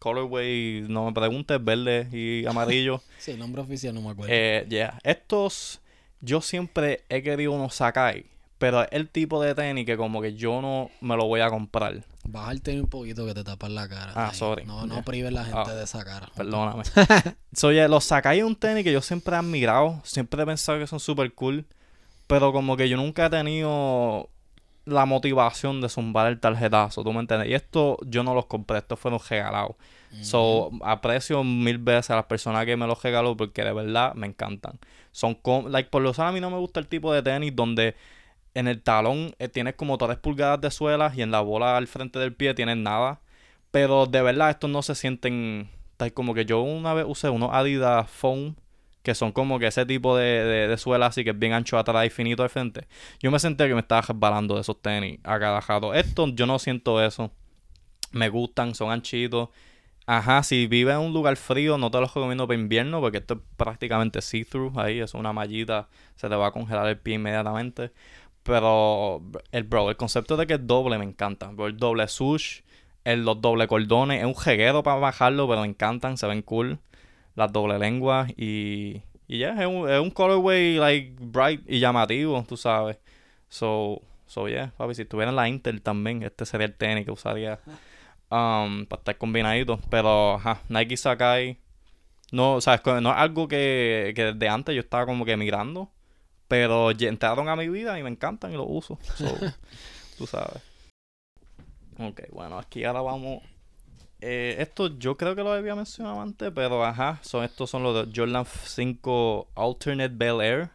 colorway, 0.00 0.84
no 0.88 1.04
me 1.06 1.12
preguntes, 1.12 1.62
verde 1.62 2.08
y 2.12 2.44
amarillo. 2.46 3.00
sí, 3.18 3.30
el 3.32 3.38
nombre 3.38 3.62
oficial 3.62 3.94
no 3.94 4.02
me 4.02 4.10
acuerdo. 4.10 4.32
Eh, 4.34 4.66
yeah. 4.68 4.98
Estos, 5.04 5.80
yo 6.20 6.40
siempre 6.40 7.04
he 7.08 7.22
querido 7.22 7.52
unos 7.52 7.74
Sakai. 7.76 8.26
Pero 8.58 8.82
es 8.82 8.88
el 8.92 9.08
tipo 9.10 9.42
de 9.42 9.54
tenis 9.54 9.84
que 9.84 9.96
como 9.98 10.22
que 10.22 10.34
yo 10.34 10.62
no 10.62 10.90
me 11.02 11.14
lo 11.16 11.26
voy 11.26 11.40
a 11.40 11.50
comprar. 11.50 12.02
Baja 12.24 12.52
el 12.52 12.62
tenis 12.62 12.82
un 12.84 12.88
poquito 12.88 13.26
que 13.26 13.34
te 13.34 13.44
tapas 13.44 13.70
la 13.70 13.86
cara. 13.88 14.12
Ah, 14.14 14.30
ahí. 14.30 14.34
sorry. 14.34 14.64
No, 14.64 14.86
no 14.86 14.94
Yeah. 14.94 15.04
prives 15.04 15.32
la 15.32 15.44
gente 15.44 15.60
Ah, 15.70 15.74
de 15.74 15.84
esa 15.84 16.04
cara. 16.04 16.28
Perdóname. 16.34 16.82
so, 17.52 17.70
yeah, 17.70 17.86
los 17.86 18.04
Sakai 18.04 18.38
es 18.38 18.44
un 18.44 18.56
tenis 18.56 18.82
que 18.82 18.92
yo 18.92 19.02
siempre 19.02 19.34
he 19.34 19.38
admirado. 19.38 20.00
Siempre 20.04 20.42
he 20.42 20.46
pensado 20.46 20.78
que 20.78 20.86
son 20.86 21.00
super 21.00 21.32
cool. 21.34 21.66
Pero 22.26 22.52
como 22.52 22.76
que 22.78 22.88
yo 22.88 22.96
nunca 22.96 23.26
he 23.26 23.30
tenido 23.30 24.30
la 24.86 25.04
motivación 25.04 25.80
de 25.82 25.88
zumbar 25.90 26.28
el 26.28 26.40
tarjetazo. 26.40 27.04
¿Tú 27.04 27.12
me 27.12 27.20
entiendes? 27.20 27.48
Y 27.50 27.54
esto 27.54 27.98
yo 28.06 28.22
no 28.22 28.34
los 28.34 28.46
compré. 28.46 28.78
Estos 28.78 28.98
fueron 28.98 29.20
regalados. 29.28 29.76
So, 30.22 30.70
aprecio 30.82 31.44
mil 31.44 31.76
veces 31.76 32.10
a 32.10 32.16
las 32.16 32.24
personas 32.24 32.64
que 32.64 32.74
me 32.74 32.86
los 32.86 33.02
regaló 33.02 33.36
porque 33.36 33.62
de 33.62 33.72
verdad 33.74 34.14
me 34.14 34.26
encantan. 34.26 34.78
Son 35.12 35.34
como, 35.34 35.68
like, 35.68 35.90
por 35.90 36.00
lo 36.00 36.08
menos 36.08 36.18
a 36.20 36.32
mí 36.32 36.40
no 36.40 36.50
me 36.50 36.56
gusta 36.56 36.80
el 36.80 36.86
tipo 36.86 37.12
de 37.12 37.22
tenis 37.22 37.54
donde 37.54 37.94
en 38.56 38.68
el 38.68 38.82
talón 38.82 39.34
eh, 39.38 39.48
tienes 39.48 39.74
como 39.74 39.98
3 39.98 40.18
pulgadas 40.18 40.60
de 40.60 40.70
suelas 40.70 41.16
y 41.16 41.22
en 41.22 41.30
la 41.30 41.40
bola 41.40 41.76
al 41.76 41.86
frente 41.86 42.18
del 42.18 42.34
pie 42.34 42.54
tienes 42.54 42.76
nada. 42.78 43.20
Pero 43.70 44.06
de 44.06 44.22
verdad 44.22 44.50
estos 44.50 44.70
no 44.70 44.82
se 44.82 44.94
sienten 44.94 45.68
tal 45.96 46.12
como 46.12 46.34
que 46.34 46.46
yo 46.46 46.60
una 46.62 46.94
vez 46.94 47.04
usé 47.06 47.28
unos 47.28 47.50
Adidas 47.52 48.08
Foam 48.10 48.56
que 49.02 49.14
son 49.14 49.32
como 49.32 49.58
que 49.58 49.66
ese 49.68 49.86
tipo 49.86 50.16
de, 50.16 50.24
de, 50.24 50.68
de 50.68 50.78
suela 50.78 51.06
así 51.06 51.22
que 51.22 51.30
es 51.30 51.38
bien 51.38 51.52
ancho 51.52 51.78
atrás 51.78 52.06
y 52.06 52.10
finito 52.10 52.42
al 52.42 52.50
frente. 52.50 52.88
Yo 53.20 53.30
me 53.30 53.38
sentía 53.38 53.68
que 53.68 53.74
me 53.74 53.80
estaba 53.80 54.00
resbalando 54.00 54.54
de 54.56 54.62
esos 54.62 54.80
tenis 54.80 55.20
a 55.22 55.38
cada 55.38 55.60
rato. 55.60 55.94
Estos 55.94 56.34
yo 56.34 56.46
no 56.46 56.58
siento 56.58 57.02
eso. 57.04 57.30
Me 58.12 58.28
gustan, 58.30 58.74
son 58.74 58.90
anchitos. 58.90 59.50
Ajá, 60.06 60.42
si 60.44 60.68
vives 60.68 60.94
en 60.94 61.00
un 61.00 61.12
lugar 61.12 61.36
frío, 61.36 61.78
no 61.78 61.90
te 61.90 62.00
los 62.00 62.14
recomiendo 62.14 62.46
para 62.46 62.58
invierno 62.58 63.00
porque 63.00 63.18
esto 63.18 63.34
es 63.34 63.40
prácticamente 63.56 64.22
see-through 64.22 64.78
ahí, 64.78 65.00
es 65.00 65.14
una 65.14 65.32
mallita, 65.32 65.88
se 66.14 66.28
te 66.28 66.36
va 66.36 66.46
a 66.46 66.52
congelar 66.52 66.86
el 66.86 66.96
pie 66.98 67.14
inmediatamente. 67.16 67.92
Pero 68.46 69.22
el 69.52 69.64
bro, 69.64 69.90
el 69.90 69.96
concepto 69.96 70.36
de 70.36 70.46
que 70.46 70.54
es 70.54 70.66
doble 70.66 70.98
me 70.98 71.04
encanta. 71.04 71.50
El 71.58 71.76
doble 71.76 72.06
sush, 72.08 72.60
el, 73.04 73.24
los 73.24 73.40
doble 73.40 73.66
cordones, 73.66 74.20
es 74.20 74.26
un 74.26 74.36
jeguero 74.36 74.82
para 74.82 74.98
bajarlo, 74.98 75.48
pero 75.48 75.62
me 75.62 75.68
encantan, 75.68 76.16
se 76.16 76.26
ven 76.26 76.42
cool. 76.42 76.78
Las 77.34 77.52
doble 77.52 77.78
lenguas 77.78 78.30
y. 78.36 79.02
Y 79.28 79.38
ya, 79.38 79.60
es, 79.60 79.66
un, 79.66 79.90
es 79.90 79.98
un 80.00 80.10
colorway 80.10 80.76
like 80.76 81.16
bright 81.18 81.60
y 81.66 81.80
llamativo, 81.80 82.44
tú 82.48 82.56
sabes. 82.56 82.98
So, 83.48 84.00
so 84.26 84.48
yeah, 84.48 84.72
papi, 84.76 84.94
si 84.94 85.02
estuviera 85.02 85.32
la 85.32 85.48
Intel 85.48 85.82
también, 85.82 86.22
este 86.22 86.46
sería 86.46 86.66
el 86.66 86.74
tenis 86.74 87.04
que 87.04 87.10
usaría 87.10 87.58
um, 88.30 88.86
para 88.86 89.00
estar 89.00 89.18
combinadito. 89.18 89.80
Pero, 89.90 90.34
ajá, 90.34 90.60
Nike 90.68 90.96
Sakai. 90.96 91.58
No, 92.32 92.60
sabes, 92.60 92.82
no 93.02 93.10
es 93.10 93.16
algo 93.16 93.48
que, 93.48 94.12
que 94.14 94.32
desde 94.32 94.48
antes 94.48 94.74
yo 94.74 94.80
estaba 94.80 95.06
como 95.06 95.24
que 95.24 95.36
mirando. 95.36 95.90
Pero 96.48 96.90
entraron 96.90 97.48
a 97.48 97.56
mi 97.56 97.68
vida 97.68 97.98
y 97.98 98.02
me 98.02 98.10
encantan 98.10 98.52
y 98.52 98.56
los 98.56 98.66
uso. 98.68 98.98
So, 99.16 99.26
tú 100.18 100.26
sabes. 100.26 100.62
Ok, 101.98 102.22
bueno, 102.30 102.58
aquí 102.58 102.84
ahora 102.84 103.00
vamos. 103.00 103.42
Eh, 104.20 104.56
esto 104.58 104.98
yo 104.98 105.16
creo 105.16 105.34
que 105.34 105.42
lo 105.42 105.52
había 105.52 105.74
mencionado 105.74 106.20
antes, 106.20 106.50
pero 106.54 106.84
ajá, 106.84 107.18
son 107.22 107.44
estos 107.44 107.68
son 107.68 107.82
los 107.82 108.06
de 108.06 108.12
Jordan 108.14 108.44
5 108.46 109.48
Alternate 109.54 110.14
Bel 110.14 110.40
Air. 110.40 110.70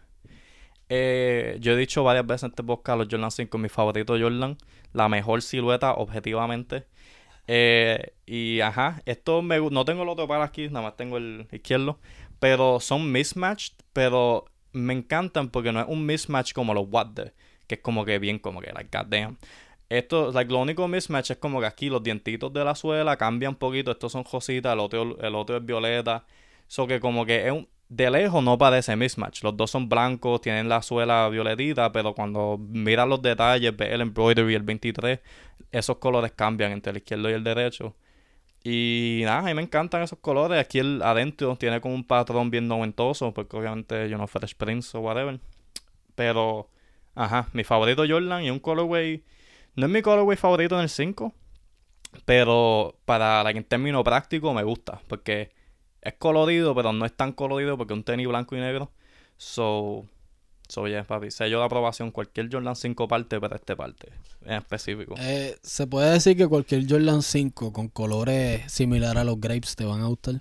Eh, 0.89 1.57
yo 1.61 1.71
he 1.73 1.77
dicho 1.77 2.03
varias 2.03 2.25
veces 2.25 2.43
en 2.43 2.49
este 2.49 2.63
podcast 2.63 2.99
los 2.99 3.07
Jordan 3.09 3.31
5 3.31 3.57
mi 3.57 3.69
favorito 3.69 4.17
Jordan, 4.19 4.57
la 4.93 5.09
mejor 5.09 5.41
silueta 5.41 5.93
objetivamente. 5.93 6.85
Eh, 7.47 8.13
y 8.25 8.61
ajá, 8.61 9.01
esto 9.05 9.41
me, 9.41 9.59
no 9.59 9.85
tengo 9.85 10.03
el 10.03 10.09
otro 10.09 10.27
par 10.27 10.41
aquí, 10.41 10.67
nada 10.67 10.83
más 10.83 10.97
tengo 10.97 11.17
el 11.17 11.47
izquierdo, 11.51 11.99
pero 12.39 12.79
son 12.79 13.11
mismatched, 13.11 13.73
pero 13.93 14.45
me 14.73 14.93
encantan 14.93 15.49
porque 15.49 15.71
no 15.71 15.81
es 15.81 15.87
un 15.87 16.05
mismatch 16.05 16.53
como 16.53 16.73
los 16.73 16.85
What 16.89 17.13
The, 17.15 17.33
que 17.67 17.75
es 17.75 17.81
como 17.81 18.05
que 18.05 18.19
bien 18.19 18.39
como 18.39 18.61
que 18.61 18.71
like 18.71 18.95
goddamn. 18.95 19.37
Esto, 19.89 20.31
like, 20.31 20.51
lo 20.51 20.59
único 20.59 20.87
mismatch 20.87 21.31
es 21.31 21.37
como 21.37 21.59
que 21.59 21.65
aquí 21.65 21.89
los 21.89 22.01
dientitos 22.01 22.53
de 22.53 22.63
la 22.63 22.75
suela 22.75 23.17
cambian 23.17 23.51
un 23.51 23.55
poquito. 23.57 23.91
Estos 23.91 24.13
son 24.13 24.23
rositas, 24.23 24.71
el 24.71 24.79
otro, 24.79 25.19
el 25.19 25.35
otro 25.35 25.57
es 25.57 25.65
violeta. 25.65 26.25
So 26.67 26.87
que 26.87 27.01
como 27.01 27.25
que 27.25 27.45
es 27.47 27.51
un, 27.51 27.67
de 27.89 28.09
lejos 28.09 28.41
no 28.41 28.57
parece 28.57 28.95
mismatch. 28.95 29.43
Los 29.43 29.57
dos 29.57 29.69
son 29.69 29.89
blancos, 29.89 30.39
tienen 30.39 30.69
la 30.69 30.81
suela 30.81 31.27
violetita, 31.27 31.91
pero 31.91 32.15
cuando 32.15 32.57
miras 32.57 33.05
los 33.05 33.21
detalles, 33.21 33.75
ves 33.75 33.91
el 33.91 33.99
embroidery, 33.99 34.55
el 34.55 34.63
23, 34.63 35.19
esos 35.73 35.97
colores 35.97 36.31
cambian 36.31 36.71
entre 36.71 36.91
el 36.91 36.97
izquierdo 36.97 37.29
y 37.29 37.33
el 37.33 37.43
derecho. 37.43 37.93
Y 38.63 39.21
nada, 39.23 39.39
a 39.39 39.41
mí 39.43 39.53
me 39.53 39.61
encantan 39.61 40.03
esos 40.03 40.19
colores. 40.19 40.59
Aquí 40.59 40.79
el 40.79 41.01
adentro 41.01 41.55
tiene 41.55 41.81
como 41.81 41.95
un 41.95 42.03
patrón 42.03 42.51
bien 42.51 42.67
noventoso, 42.67 43.33
porque 43.33 43.57
obviamente 43.57 44.09
yo 44.09 44.17
no 44.17 44.27
Fresh 44.27 44.55
Prince 44.55 44.95
o 44.97 45.01
whatever. 45.01 45.39
Pero, 46.15 46.69
ajá, 47.15 47.49
mi 47.53 47.63
favorito 47.63 48.03
Jordan 48.07 48.43
y 48.43 48.51
un 48.51 48.59
colorway. 48.59 49.23
No 49.75 49.85
es 49.87 49.91
mi 49.91 50.01
colorway 50.01 50.37
favorito 50.37 50.75
en 50.75 50.81
el 50.81 50.89
5, 50.89 51.33
pero 52.25 52.99
para 53.05 53.43
like, 53.43 53.57
en 53.57 53.63
términos 53.65 54.03
prácticos 54.03 54.53
me 54.53 54.63
gusta, 54.63 55.01
porque 55.07 55.51
es 56.01 56.13
colorido, 56.15 56.75
pero 56.75 56.93
no 56.93 57.05
es 57.05 57.15
tan 57.15 57.31
colorido 57.31 57.77
porque 57.77 57.93
es 57.93 57.97
un 57.97 58.03
tenis 58.03 58.27
blanco 58.27 58.55
y 58.55 58.59
negro. 58.59 58.91
So, 59.37 60.05
so 60.71 60.87
yeah, 60.87 61.03
papi, 61.03 61.31
sello 61.31 61.59
de 61.59 61.65
aprobación 61.65 62.11
cualquier 62.11 62.49
Jordan 62.49 62.77
5 62.77 63.07
parte, 63.07 63.41
pero 63.41 63.55
este 63.55 63.75
parte 63.75 64.07
en 64.45 64.53
específico. 64.53 65.15
Eh, 65.19 65.57
¿Se 65.61 65.85
puede 65.85 66.11
decir 66.11 66.37
que 66.37 66.47
cualquier 66.47 66.89
Jordan 66.89 67.21
5 67.21 67.73
con 67.73 67.89
colores 67.89 68.71
similares 68.71 69.17
a 69.17 69.23
los 69.25 69.39
grapes 69.39 69.75
te 69.75 69.83
van 69.83 70.01
a 70.01 70.05
gustar? 70.05 70.35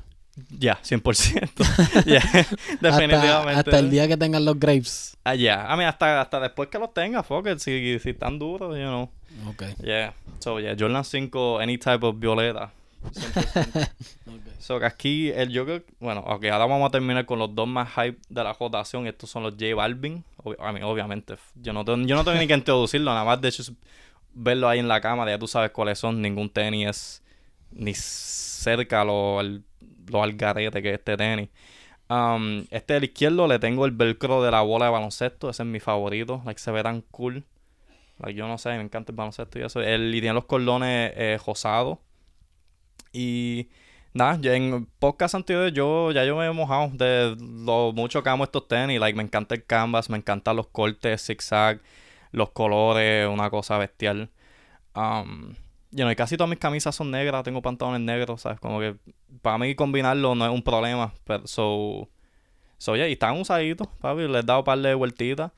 Ya, 0.57 0.81
100%. 0.83 2.05
Ya, 2.07 2.21
definitivamente. 2.81 3.51
Hasta, 3.51 3.59
hasta 3.59 3.79
el 3.81 3.91
día 3.91 4.07
que 4.07 4.17
tengan 4.17 4.45
los 4.45 4.59
grapes. 4.59 5.17
Ah, 5.25 5.35
ya. 5.35 5.71
A 5.71 5.77
mí 5.77 5.83
hasta, 5.83 6.21
hasta 6.21 6.39
después 6.39 6.69
que 6.69 6.79
los 6.79 6.95
tenga, 6.95 7.25
fuck 7.25 7.49
it, 7.49 7.59
si, 7.59 7.99
si 7.99 8.11
están 8.11 8.39
duros, 8.39 8.77
you 8.77 8.85
know. 8.85 9.11
Ok. 9.49 9.65
Yeah. 9.83 10.15
So, 10.39 10.61
yeah, 10.61 10.77
Jordan 10.79 11.05
5, 11.05 11.61
any 11.61 11.77
type 11.77 12.07
of 12.07 12.17
violeta. 12.21 12.73
100%. 13.13 13.91
So, 14.61 14.79
que 14.79 14.85
aquí, 14.85 15.31
el 15.31 15.49
yo 15.51 15.65
creo 15.65 15.83
Bueno, 16.01 16.21
ok, 16.21 16.45
ahora 16.45 16.67
vamos 16.67 16.87
a 16.89 16.91
terminar 16.91 17.25
con 17.25 17.39
los 17.39 17.55
dos 17.55 17.67
más 17.67 17.89
hype 17.95 18.19
de 18.29 18.45
la 18.45 18.53
rotación. 18.53 19.07
Estos 19.07 19.31
son 19.31 19.43
los 19.43 19.55
J 19.55 19.75
Balvin. 19.75 20.23
Obvi- 20.45 20.57
a 20.59 20.73
mí, 20.73 20.81
obviamente, 20.83 21.37
yo 21.55 21.73
no, 21.73 21.85
tengo, 21.85 22.07
yo 22.07 22.15
no 22.15 22.25
tengo 22.25 22.39
ni 22.39 22.47
que 22.47 22.55
introducirlo, 22.55 23.11
nada 23.11 23.25
más 23.25 23.41
de 23.41 23.49
hecho 23.49 23.63
verlo 24.35 24.69
ahí 24.69 24.79
en 24.79 24.87
la 24.89 25.01
cámara, 25.01 25.31
ya 25.33 25.39
tú 25.39 25.47
sabes 25.49 25.71
cuáles 25.71 25.99
son. 25.99 26.21
Ningún 26.21 26.51
tenis 26.51 26.89
es 26.89 27.23
ni 27.73 27.95
cerca 27.95 29.03
lo, 29.05 29.41
al- 29.41 29.65
lo 30.09 30.23
algarete 30.23 30.83
que 30.83 30.91
es 30.91 30.99
este 30.99 31.17
tenis. 31.17 31.49
Um, 32.11 32.67
este 32.71 32.95
del 32.95 33.05
izquierdo 33.05 33.49
le 33.49 33.59
tengo 33.61 33.87
el 33.87 33.93
velcro 33.93 34.43
de 34.43 34.51
la 34.51 34.63
bola 34.63 34.87
de 34.87 34.91
baloncesto. 34.93 35.49
Ese 35.51 35.63
es 35.63 35.69
mi 35.69 35.81
favorito. 35.81 36.43
Like, 36.45 36.61
se 36.61 36.71
ve 36.71 36.83
tan 36.83 37.03
cool. 37.13 37.45
Yo 38.35 38.47
no 38.49 38.59
sé, 38.59 38.71
me 38.71 38.83
encanta 38.83 39.13
el 39.13 39.17
baloncesto 39.17 39.59
y 39.59 39.63
eso. 39.63 39.81
El, 39.81 40.15
y 40.15 40.21
tiene 40.21 40.35
los 40.35 40.45
cordones 40.45 41.13
eh, 41.17 41.39
rosados. 41.47 41.99
Y 43.13 43.69
nada, 44.13 44.39
en 44.55 44.87
podcast 44.99 45.35
anteriores 45.35 45.73
yo 45.73 46.13
ya 46.13 46.25
yo 46.25 46.37
me 46.37 46.47
he 46.47 46.53
mojado 46.53 46.91
de 46.93 47.37
lo 47.39 47.93
mucho 47.93 48.23
que 48.23 48.31
amo 48.31 48.45
estos 48.45 48.69
tenis. 48.69 49.01
Like, 49.01 49.17
me 49.17 49.23
encanta 49.23 49.55
el 49.55 49.65
canvas, 49.65 50.11
me 50.11 50.17
encantan 50.19 50.57
los 50.57 50.69
cortes, 50.69 51.25
zigzag, 51.27 51.81
los 52.33 52.51
colores, 52.51 53.29
una 53.29 53.51
cosa 53.51 53.79
bestial. 53.79 54.31
Um, 54.95 55.55
you 55.93 56.09
y 56.09 56.17
casi 56.17 56.37
todas 56.37 56.51
mis 56.51 56.59
camisas 56.59 56.95
son 56.95 57.11
negras, 57.11 57.43
tengo 57.43 57.63
pantalones 57.63 58.01
negros, 58.01 58.43
¿sabes? 58.43 58.61
Como 58.61 58.81
que 58.81 58.97
para 59.43 59.59
mí 59.59 59.75
combinarlo 59.75 60.35
no 60.35 60.45
es 60.47 60.53
un 60.53 60.63
problema. 60.63 61.13
Pero, 61.25 61.47
so, 61.47 62.09
so 62.79 62.97
yeah, 62.97 63.09
y 63.09 63.13
están 63.13 63.39
usaditos, 63.39 63.89
papi. 64.01 64.23
Les 64.29 64.43
he 64.43 64.47
dado 64.47 64.61
un 64.61 64.65
par 64.65 64.79
de 64.79 64.95
vueltitas. 64.95 65.53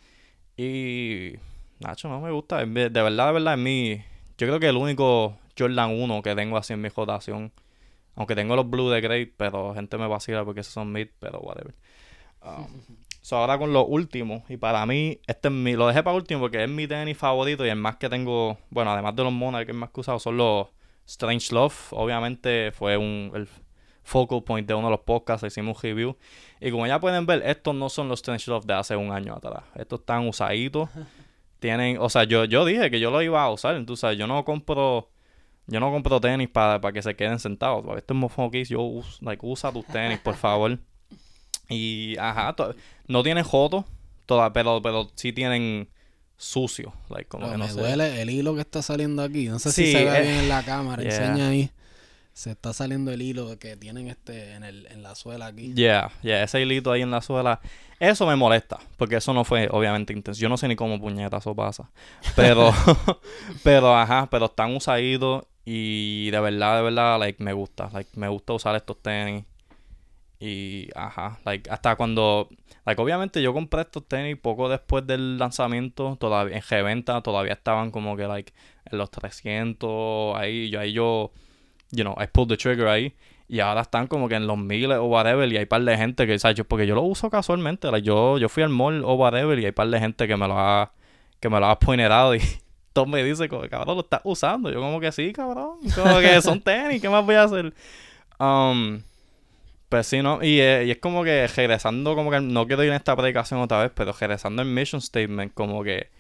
Y. 0.56 1.34
Nacho, 1.80 2.08
no 2.08 2.20
me 2.20 2.30
gusta. 2.30 2.64
De 2.64 2.66
verdad, 2.66 3.26
de 3.28 3.32
verdad, 3.32 3.54
es 3.54 3.60
mi. 3.60 3.96
Yo 4.38 4.46
creo 4.46 4.60
que 4.60 4.68
el 4.68 4.76
único 4.76 5.36
Jordan 5.58 5.90
1 6.00 6.22
que 6.22 6.34
tengo 6.34 6.56
así 6.56 6.72
en 6.72 6.80
mi 6.80 6.88
rotación. 6.88 7.52
Aunque 8.14 8.34
tengo 8.34 8.56
los 8.56 8.68
Blue 8.68 8.90
de 8.90 9.00
Great, 9.00 9.30
pero 9.36 9.74
gente 9.74 9.96
me 9.98 10.06
vacila 10.06 10.44
porque 10.44 10.60
esos 10.60 10.72
son 10.72 10.92
mid, 10.92 11.08
pero 11.18 11.40
whatever. 11.40 11.74
Um, 12.42 12.82
so 13.22 13.36
ahora 13.36 13.58
con 13.58 13.72
lo 13.72 13.86
último, 13.86 14.44
y 14.48 14.56
para 14.56 14.84
mí, 14.86 15.20
este 15.26 15.48
es 15.48 15.54
mi, 15.54 15.74
lo 15.74 15.86
dejé 15.86 16.02
para 16.02 16.16
último 16.16 16.40
porque 16.40 16.62
es 16.62 16.68
mi 16.68 16.86
tenis 16.86 17.16
favorito 17.16 17.64
y 17.64 17.70
el 17.70 17.76
más 17.76 17.96
que 17.96 18.08
tengo, 18.08 18.58
bueno, 18.70 18.92
además 18.92 19.16
de 19.16 19.24
los 19.24 19.32
Monarch, 19.32 19.66
que 19.66 19.72
es 19.72 19.78
más 19.78 19.90
que 19.90 20.00
usado, 20.00 20.18
son 20.18 20.36
los 20.36 20.68
Strange 21.06 21.54
Love. 21.54 21.92
Obviamente 21.92 22.72
fue 22.72 22.96
un, 22.96 23.32
el 23.34 23.48
focal 24.02 24.42
point 24.42 24.66
de 24.66 24.74
uno 24.74 24.88
de 24.88 24.92
los 24.92 25.00
podcasts, 25.00 25.46
hicimos 25.46 25.76
un 25.76 25.82
review. 25.82 26.16
Y 26.60 26.70
como 26.70 26.86
ya 26.86 27.00
pueden 27.00 27.26
ver, 27.26 27.42
estos 27.44 27.74
no 27.74 27.88
son 27.88 28.08
los 28.08 28.18
Strange 28.18 28.50
Love 28.50 28.66
de 28.66 28.74
hace 28.74 28.96
un 28.96 29.12
año 29.12 29.34
atrás. 29.34 29.64
Estos 29.74 30.00
están 30.00 30.28
usaditos. 30.28 30.88
Tienen, 31.60 31.98
o 32.00 32.08
sea, 32.08 32.24
yo, 32.24 32.44
yo 32.44 32.64
dije 32.64 32.90
que 32.90 32.98
yo 32.98 33.12
lo 33.12 33.22
iba 33.22 33.40
a 33.40 33.48
usar, 33.50 33.76
entonces 33.76 34.18
yo 34.18 34.26
no 34.26 34.44
compro 34.44 35.10
yo 35.66 35.80
no 35.80 35.90
compro 35.90 36.20
tenis 36.20 36.48
para, 36.48 36.80
para 36.80 36.92
que 36.92 37.02
se 37.02 37.14
queden 37.16 37.38
sentados. 37.38 37.82
Porque 37.84 38.00
Esto 38.00 38.14
es 38.14 38.20
mofokis, 38.20 38.68
yo 38.68 38.80
uso, 38.82 39.18
like, 39.22 39.44
usa 39.44 39.72
tus 39.72 39.86
tenis, 39.86 40.18
por 40.18 40.34
favor. 40.36 40.78
Y 41.68 42.16
ajá, 42.18 42.54
no 43.06 43.22
tienen 43.22 43.44
joto, 43.44 43.84
toda, 44.26 44.52
pero, 44.52 44.82
pero 44.82 45.10
sí 45.14 45.32
tienen 45.32 45.88
sucio. 46.36 46.92
Like, 47.08 47.26
como 47.28 47.50
que 47.50 47.56
no 47.56 47.64
me 47.64 47.70
sé. 47.70 47.80
duele 47.80 48.20
el 48.20 48.30
hilo 48.30 48.54
que 48.54 48.60
está 48.62 48.82
saliendo 48.82 49.22
aquí. 49.22 49.48
No 49.48 49.58
sé 49.58 49.72
Sí, 49.72 49.86
si 49.86 49.92
se 49.92 50.04
ve 50.04 50.18
eh, 50.18 50.22
bien 50.22 50.34
en 50.40 50.48
la 50.48 50.62
cámara. 50.64 51.02
yeah. 51.02 51.10
Enseña 51.16 51.48
ahí. 51.48 51.70
Se 52.34 52.50
está 52.50 52.72
saliendo 52.72 53.12
el 53.12 53.20
hilo 53.20 53.58
que 53.58 53.76
tienen 53.76 54.08
este 54.08 54.54
en, 54.54 54.64
el, 54.64 54.86
en 54.86 55.02
la 55.02 55.14
suela 55.14 55.46
aquí. 55.46 55.74
Yeah, 55.74 56.10
yeah, 56.22 56.42
ese 56.42 56.62
hilito 56.62 56.90
ahí 56.90 57.02
en 57.02 57.10
la 57.10 57.20
suela. 57.20 57.60
Eso 58.00 58.26
me 58.26 58.36
molesta, 58.36 58.78
porque 58.96 59.16
eso 59.16 59.34
no 59.34 59.44
fue 59.44 59.68
obviamente 59.70 60.14
intenso. 60.14 60.40
Yo 60.40 60.48
no 60.48 60.56
sé 60.56 60.66
ni 60.66 60.74
cómo 60.74 60.98
puñeta 60.98 61.36
eso 61.36 61.54
pasa. 61.54 61.90
Pero, 62.34 62.72
pero, 63.62 63.94
ajá, 63.94 64.28
pero 64.30 64.46
están 64.46 64.74
usaditos 64.74 65.44
y 65.64 66.30
de 66.30 66.40
verdad, 66.40 66.76
de 66.78 66.82
verdad, 66.82 67.18
like, 67.20 67.42
me 67.42 67.52
gusta. 67.52 67.90
Like, 67.92 68.10
me 68.18 68.28
gusta 68.28 68.52
usar 68.54 68.76
estos 68.76 69.00
tenis. 69.02 69.44
Y, 70.40 70.88
ajá, 70.96 71.38
like, 71.44 71.70
hasta 71.70 71.94
cuando, 71.96 72.48
like, 72.84 73.00
obviamente 73.00 73.40
yo 73.42 73.52
compré 73.54 73.82
estos 73.82 74.06
tenis 74.08 74.36
poco 74.36 74.68
después 74.68 75.06
del 75.06 75.38
lanzamiento, 75.38 76.16
todavía, 76.18 76.56
en 76.56 76.62
reventa, 76.68 77.20
todavía 77.22 77.52
estaban 77.52 77.92
como 77.92 78.16
que, 78.16 78.26
like, 78.26 78.52
en 78.90 78.98
los 78.98 79.10
300, 79.10 80.36
ahí, 80.36 80.68
yo, 80.70 80.80
ahí 80.80 80.92
yo, 80.92 81.30
you 81.92 82.02
know, 82.02 82.16
I 82.20 82.26
pulled 82.26 82.48
the 82.48 82.56
trigger 82.56 82.88
ahí. 82.88 83.14
Y 83.48 83.60
ahora 83.60 83.82
están 83.82 84.06
como 84.08 84.28
que 84.28 84.34
en 84.36 84.46
los 84.46 84.56
miles 84.58 84.96
o 84.98 85.04
whatever. 85.04 85.50
Y 85.52 85.58
hay 85.58 85.66
par 85.66 85.82
de 85.82 85.96
gente 85.96 86.26
que, 86.26 86.38
¿sabes? 86.38 86.56
Yo- 86.56 86.64
porque 86.64 86.86
yo 86.86 86.94
lo 86.94 87.02
uso 87.02 87.28
casualmente. 87.30 87.90
like, 87.90 88.06
yo, 88.06 88.38
yo 88.38 88.48
fui 88.48 88.62
al 88.62 88.70
mall 88.70 89.04
o 89.04 89.14
whatever. 89.14 89.58
Y 89.58 89.66
hay 89.66 89.72
par 89.72 89.88
de 89.88 90.00
gente 90.00 90.26
que 90.26 90.36
me 90.36 90.48
lo 90.48 90.58
ha, 90.58 90.92
que 91.40 91.50
me 91.50 91.60
lo 91.60 91.66
ha 91.66 91.78
pointerado. 91.80 92.34
Y 92.34 92.40
todos 92.92 93.08
me 93.08 93.22
dicen, 93.22 93.48
como, 93.48 93.68
cabrón, 93.68 93.96
lo 93.96 94.02
estás 94.02 94.20
usando. 94.24 94.70
Yo, 94.70 94.80
como 94.80 95.00
que 95.00 95.12
sí, 95.12 95.32
cabrón. 95.32 95.78
Como 95.94 96.18
que 96.20 96.40
son 96.42 96.60
tenis. 96.62 97.00
¿Qué 97.00 97.08
más 97.08 97.24
voy 97.24 97.34
a 97.34 97.44
hacer? 97.44 97.74
Um, 98.38 99.02
pues 99.88 100.06
sí, 100.06 100.22
¿no? 100.22 100.42
Y, 100.42 100.60
eh, 100.60 100.84
y 100.86 100.90
es 100.90 100.98
como 100.98 101.24
que 101.24 101.46
regresando, 101.46 102.14
como 102.14 102.30
que 102.30 102.40
no 102.40 102.66
quiero 102.66 102.82
ir 102.82 102.90
en 102.90 102.96
esta 102.96 103.14
predicación 103.16 103.60
otra 103.60 103.82
vez, 103.82 103.92
pero 103.94 104.12
regresando 104.12 104.62
al 104.62 104.68
mission 104.68 105.00
statement, 105.00 105.52
como 105.54 105.82
que 105.82 106.10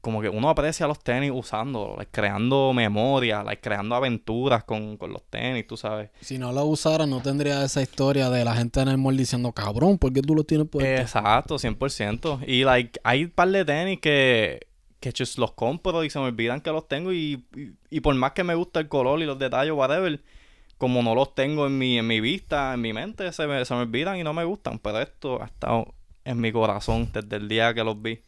como 0.00 0.22
que 0.22 0.28
uno 0.28 0.48
aprecia 0.48 0.86
los 0.86 1.00
tenis 1.00 1.30
usando, 1.34 1.94
like, 1.96 2.10
creando 2.10 2.72
memoria, 2.72 3.42
like, 3.42 3.60
creando 3.60 3.94
aventuras 3.94 4.64
con, 4.64 4.96
con 4.96 5.12
los 5.12 5.22
tenis, 5.24 5.66
tú 5.66 5.76
sabes. 5.76 6.10
Si 6.20 6.38
no 6.38 6.52
lo 6.52 6.64
usara, 6.64 7.04
no 7.04 7.20
tendría 7.20 7.64
esa 7.64 7.82
historia 7.82 8.30
de 8.30 8.44
la 8.44 8.54
gente 8.54 8.80
en 8.80 8.88
el 8.88 8.98
mall 8.98 9.16
diciendo, 9.16 9.52
cabrón, 9.52 9.98
¿por 9.98 10.12
qué 10.12 10.22
tú 10.22 10.34
lo 10.34 10.44
tienes 10.44 10.68
puesto? 10.68 10.88
Exacto, 10.88 11.56
100%. 11.56 12.44
Y 12.46 12.64
like, 12.64 13.00
hay 13.02 13.24
un 13.24 13.30
par 13.30 13.48
de 13.48 13.64
tenis 13.64 14.00
que, 14.00 14.67
que 15.00 15.12
los 15.36 15.52
compro 15.52 16.04
y 16.04 16.10
se 16.10 16.18
me 16.18 16.26
olvidan 16.26 16.60
que 16.60 16.70
los 16.70 16.88
tengo 16.88 17.12
y, 17.12 17.44
y, 17.56 17.72
y 17.90 18.00
por 18.00 18.14
más 18.14 18.32
que 18.32 18.44
me 18.44 18.54
gusta 18.54 18.80
el 18.80 18.88
color 18.88 19.20
y 19.20 19.26
los 19.26 19.38
detalles, 19.38 19.72
whatever, 19.72 20.20
como 20.78 21.02
no 21.02 21.14
los 21.14 21.34
tengo 21.34 21.66
en 21.66 21.78
mi, 21.78 21.98
en 21.98 22.06
mi 22.06 22.20
vista, 22.20 22.74
en 22.74 22.80
mi 22.80 22.92
mente, 22.92 23.32
se 23.32 23.46
me, 23.46 23.64
se 23.64 23.74
me 23.74 23.82
olvidan 23.82 24.18
y 24.18 24.24
no 24.24 24.32
me 24.34 24.44
gustan. 24.44 24.78
Pero 24.78 25.00
esto 25.00 25.42
ha 25.42 25.46
estado 25.46 25.94
en 26.24 26.40
mi 26.40 26.52
corazón 26.52 27.10
desde 27.12 27.36
el 27.36 27.48
día 27.48 27.74
que 27.74 27.84
los 27.84 28.00
vi. 28.00 28.20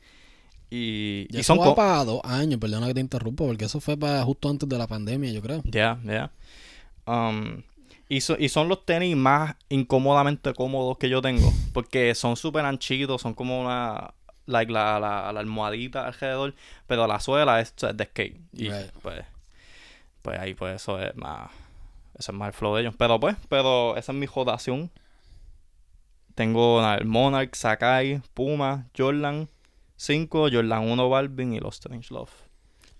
Y, 0.70 1.26
Y 1.30 1.36
y 1.36 1.40
eso 1.40 1.54
son... 1.54 1.58
co- 1.58 1.74
para 1.74 2.04
dos 2.04 2.20
años, 2.24 2.60
perdona 2.60 2.86
que 2.86 2.94
te 2.94 3.00
interrumpa, 3.00 3.44
porque 3.44 3.64
eso 3.64 3.80
fue 3.80 3.96
para 3.96 4.22
justo 4.24 4.48
antes 4.48 4.68
de 4.68 4.78
la 4.78 4.86
pandemia, 4.86 5.32
yo 5.32 5.42
creo. 5.42 5.62
Ya, 5.64 5.98
ya. 6.04 6.30
Um, 7.06 7.62
y, 8.08 8.20
so- 8.20 8.36
y 8.38 8.48
son 8.48 8.68
los 8.68 8.84
tenis 8.84 9.16
más 9.16 9.56
incómodamente 9.68 10.52
cómodos 10.54 10.98
que 10.98 11.08
yo 11.08 11.22
tengo. 11.22 11.52
Porque 11.72 12.14
son 12.14 12.36
súper 12.36 12.64
anchitos, 12.64 13.20
son 13.22 13.34
como 13.34 13.60
una. 13.60 14.14
Like 14.46 14.72
la, 14.72 14.98
la, 14.98 15.32
la 15.32 15.40
almohadita 15.40 16.06
alrededor. 16.06 16.54
Pero 16.86 17.06
la 17.06 17.20
suela 17.20 17.60
es, 17.60 17.74
es 17.80 17.96
de 17.96 18.04
skate. 18.04 18.40
Y 18.52 18.70
Right. 18.70 18.90
pues. 19.02 19.24
Pues 20.22 20.38
ahí, 20.38 20.54
pues 20.54 20.76
eso 20.76 21.00
es 21.00 21.14
más. 21.16 21.50
Eso 22.18 22.32
es 22.32 22.38
más 22.38 22.48
el 22.48 22.52
flow 22.52 22.74
de 22.74 22.82
ellos. 22.82 22.94
Pero 22.98 23.18
pues, 23.18 23.36
pero 23.48 23.96
esa 23.96 24.12
es 24.12 24.18
mi 24.18 24.26
jodación. 24.26 24.90
Tengo 26.34 26.82
el 26.94 27.04
Monarch, 27.06 27.54
Sakai, 27.54 28.20
Puma, 28.34 28.86
Jordan 28.96 29.48
5, 29.96 30.48
Jordan 30.52 30.90
1 30.90 31.08
Balvin 31.08 31.52
y 31.54 31.60
los 31.60 31.74
Strange 31.74 32.12
Love. 32.12 32.30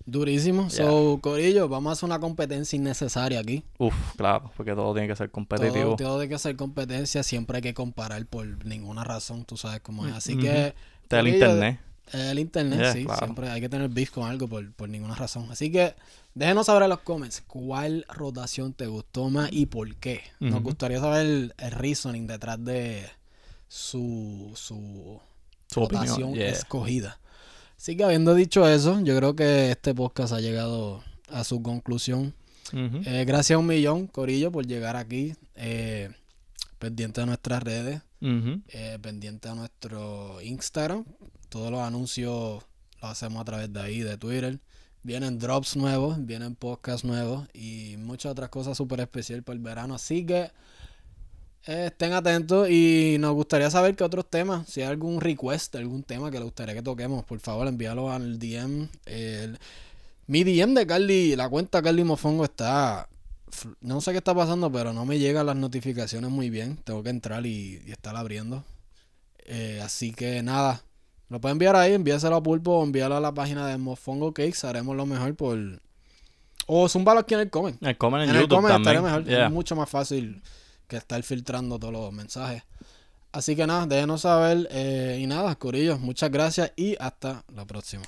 Durísimo. 0.05 0.69
So, 0.69 1.19
Corillo, 1.21 1.69
vamos 1.69 1.91
a 1.91 1.93
hacer 1.93 2.07
una 2.07 2.19
competencia 2.19 2.75
innecesaria 2.75 3.39
aquí. 3.39 3.63
Uf, 3.77 3.93
claro, 4.15 4.51
porque 4.57 4.73
todo 4.73 4.93
tiene 4.93 5.07
que 5.07 5.15
ser 5.15 5.29
competitivo. 5.31 5.95
Todo, 5.95 6.09
todo 6.09 6.19
tiene 6.19 6.33
que 6.33 6.39
ser 6.39 6.55
competencia, 6.55 7.23
siempre 7.23 7.57
hay 7.57 7.61
que 7.61 7.73
comparar 7.73 8.25
por 8.25 8.45
ninguna 8.65 9.03
razón, 9.03 9.45
tú 9.45 9.57
sabes 9.57 9.79
cómo 9.81 10.07
es. 10.07 10.13
Así 10.13 10.37
que... 10.37 10.73
Del 11.11 11.25
Corillo, 11.25 11.45
internet. 11.45 11.79
El 12.13 12.39
internet, 12.39 12.79
Yeah, 12.79 12.93
sí, 12.93 13.05
claro. 13.05 13.19
siempre 13.25 13.49
hay 13.49 13.61
que 13.61 13.69
tener 13.69 13.87
beef 13.89 14.11
con 14.11 14.29
algo 14.29 14.47
por, 14.47 14.69
por 14.73 14.89
ninguna 14.89 15.15
razón. 15.15 15.47
Así 15.49 15.71
que 15.71 15.93
déjenos 16.35 16.65
saber 16.65 16.83
en 16.83 16.89
los 16.89 16.99
comments 16.99 17.41
cuál 17.47 18.05
rotación 18.09 18.73
te 18.73 18.87
gustó 18.87 19.29
más 19.29 19.49
y 19.51 19.67
por 19.67 19.95
qué. 19.95 20.21
Nos 20.39 20.61
gustaría 20.61 20.99
saber 20.99 21.25
el, 21.25 21.53
el 21.57 21.71
reasoning 21.71 22.27
detrás 22.27 22.63
de 22.63 23.05
su, 23.69 24.51
su 24.55 25.19
Su 25.69 25.79
rotación 25.81 26.33
yeah. 26.33 26.49
escogida. 26.49 27.19
Así 27.77 27.95
que 27.95 28.03
habiendo 28.03 28.35
dicho 28.35 28.67
eso, 28.67 28.99
yo 29.01 29.15
creo 29.15 29.35
que 29.35 29.71
este 29.71 29.95
podcast 29.95 30.33
ha 30.33 30.39
llegado 30.41 31.03
a 31.29 31.43
su 31.43 31.61
conclusión. 31.63 32.33
Eh, 32.73 33.23
gracias 33.25 33.55
a 33.55 33.59
un 33.59 33.67
millón, 33.67 34.07
Corillo, 34.07 34.51
por 34.51 34.65
llegar 34.67 34.95
aquí. 34.97 35.33
Eh, 35.55 36.09
pendiente 36.81 37.21
de 37.21 37.27
nuestras 37.27 37.61
redes, 37.63 38.01
eh, 38.69 38.97
pendiente 39.01 39.47
a 39.49 39.55
nuestro 39.55 40.41
Instagram. 40.41 41.05
Todos 41.49 41.71
los 41.71 41.79
anuncios 41.81 42.63
los 43.01 43.11
hacemos 43.11 43.41
a 43.41 43.45
través 43.45 43.71
de 43.71 43.79
ahí, 43.79 43.99
de 44.01 44.17
Twitter. 44.17 44.59
Vienen 45.03 45.39
drops 45.39 45.75
nuevos, 45.75 46.17
vienen 46.25 46.55
podcasts 46.55 47.05
nuevos 47.05 47.47
y 47.53 47.95
muchas 47.97 48.31
otras 48.33 48.49
cosas 48.49 48.75
súper 48.77 48.99
especiales 48.99 49.43
para 49.45 49.55
el 49.55 49.63
verano. 49.63 49.95
Así 49.95 50.25
que 50.25 50.51
eh, 51.67 51.85
estén 51.87 52.13
atentos 52.13 52.69
y 52.69 53.17
nos 53.19 53.33
gustaría 53.33 53.69
saber 53.69 53.95
qué 53.95 54.03
otros 54.03 54.29
temas, 54.29 54.67
si 54.67 54.81
hay 54.81 54.87
algún 54.87 55.21
request, 55.21 55.75
algún 55.75 56.03
tema 56.03 56.29
que 56.31 56.37
les 56.37 56.45
gustaría 56.45 56.73
que 56.73 56.81
toquemos, 56.81 57.23
por 57.25 57.39
favor 57.39 57.67
envíalo 57.67 58.11
al 58.11 58.37
DM. 58.39 58.89
El- 59.05 59.59
mi 60.27 60.43
DM 60.43 60.73
de 60.75 60.87
Carly, 60.87 61.35
la 61.35 61.49
cuenta 61.49 61.81
Carly 61.81 62.03
Mofongo 62.03 62.45
está... 62.45 63.07
No 63.81 64.01
sé 64.01 64.11
qué 64.11 64.17
está 64.19 64.33
pasando, 64.33 64.71
pero 64.71 64.93
no 64.93 65.05
me 65.05 65.19
llegan 65.19 65.45
las 65.45 65.55
notificaciones 65.55 66.29
muy 66.31 66.49
bien. 66.49 66.77
Tengo 66.83 67.03
que 67.03 67.09
entrar 67.09 67.45
y, 67.45 67.81
y 67.85 67.91
estar 67.91 68.15
abriendo. 68.15 68.63
Eh, 69.45 69.81
así 69.83 70.13
que 70.13 70.41
nada, 70.43 70.83
lo 71.29 71.41
pueden 71.41 71.55
enviar 71.55 71.75
ahí, 71.75 71.93
envíaselo 71.93 72.35
a 72.37 72.43
Pulpo 72.43 72.71
o 72.79 72.83
envíalo 72.83 73.15
a 73.17 73.19
la 73.19 73.33
página 73.33 73.67
de 73.67 73.77
Mofongo 73.77 74.33
Cakes. 74.33 74.65
Haremos 74.65 74.95
lo 74.95 75.05
mejor 75.05 75.35
por... 75.35 75.57
O 76.67 76.87
zúmbalo 76.87 77.19
aquí 77.21 77.33
en 77.33 77.39
el 77.41 77.49
comment. 77.49 77.81
El 77.83 77.97
comment 77.97 78.23
en, 78.23 78.29
En 78.29 78.35
el 78.35 78.41
YouTube 78.43 78.57
también. 78.61 78.81
estaría 78.81 79.01
mejor. 79.01 79.25
Yeah. 79.25 79.45
Es 79.47 79.51
mucho 79.51 79.75
más 79.75 79.89
fácil 79.89 80.41
que 80.87 80.97
estar 80.97 81.21
filtrando 81.23 81.79
todos 81.79 81.91
los 81.93 82.13
mensajes. 82.13 82.63
Así 83.33 83.55
que 83.55 83.65
nada, 83.65 83.85
déjenos 83.87 84.21
saber. 84.21 84.67
eh, 84.71 85.19
y 85.21 85.25
nada, 85.27 85.55
Corillo, 85.55 85.97
muchas 85.97 86.29
gracias 86.31 86.71
y 86.75 86.95
hasta 86.99 87.43
la 87.53 87.65
próxima. 87.65 88.03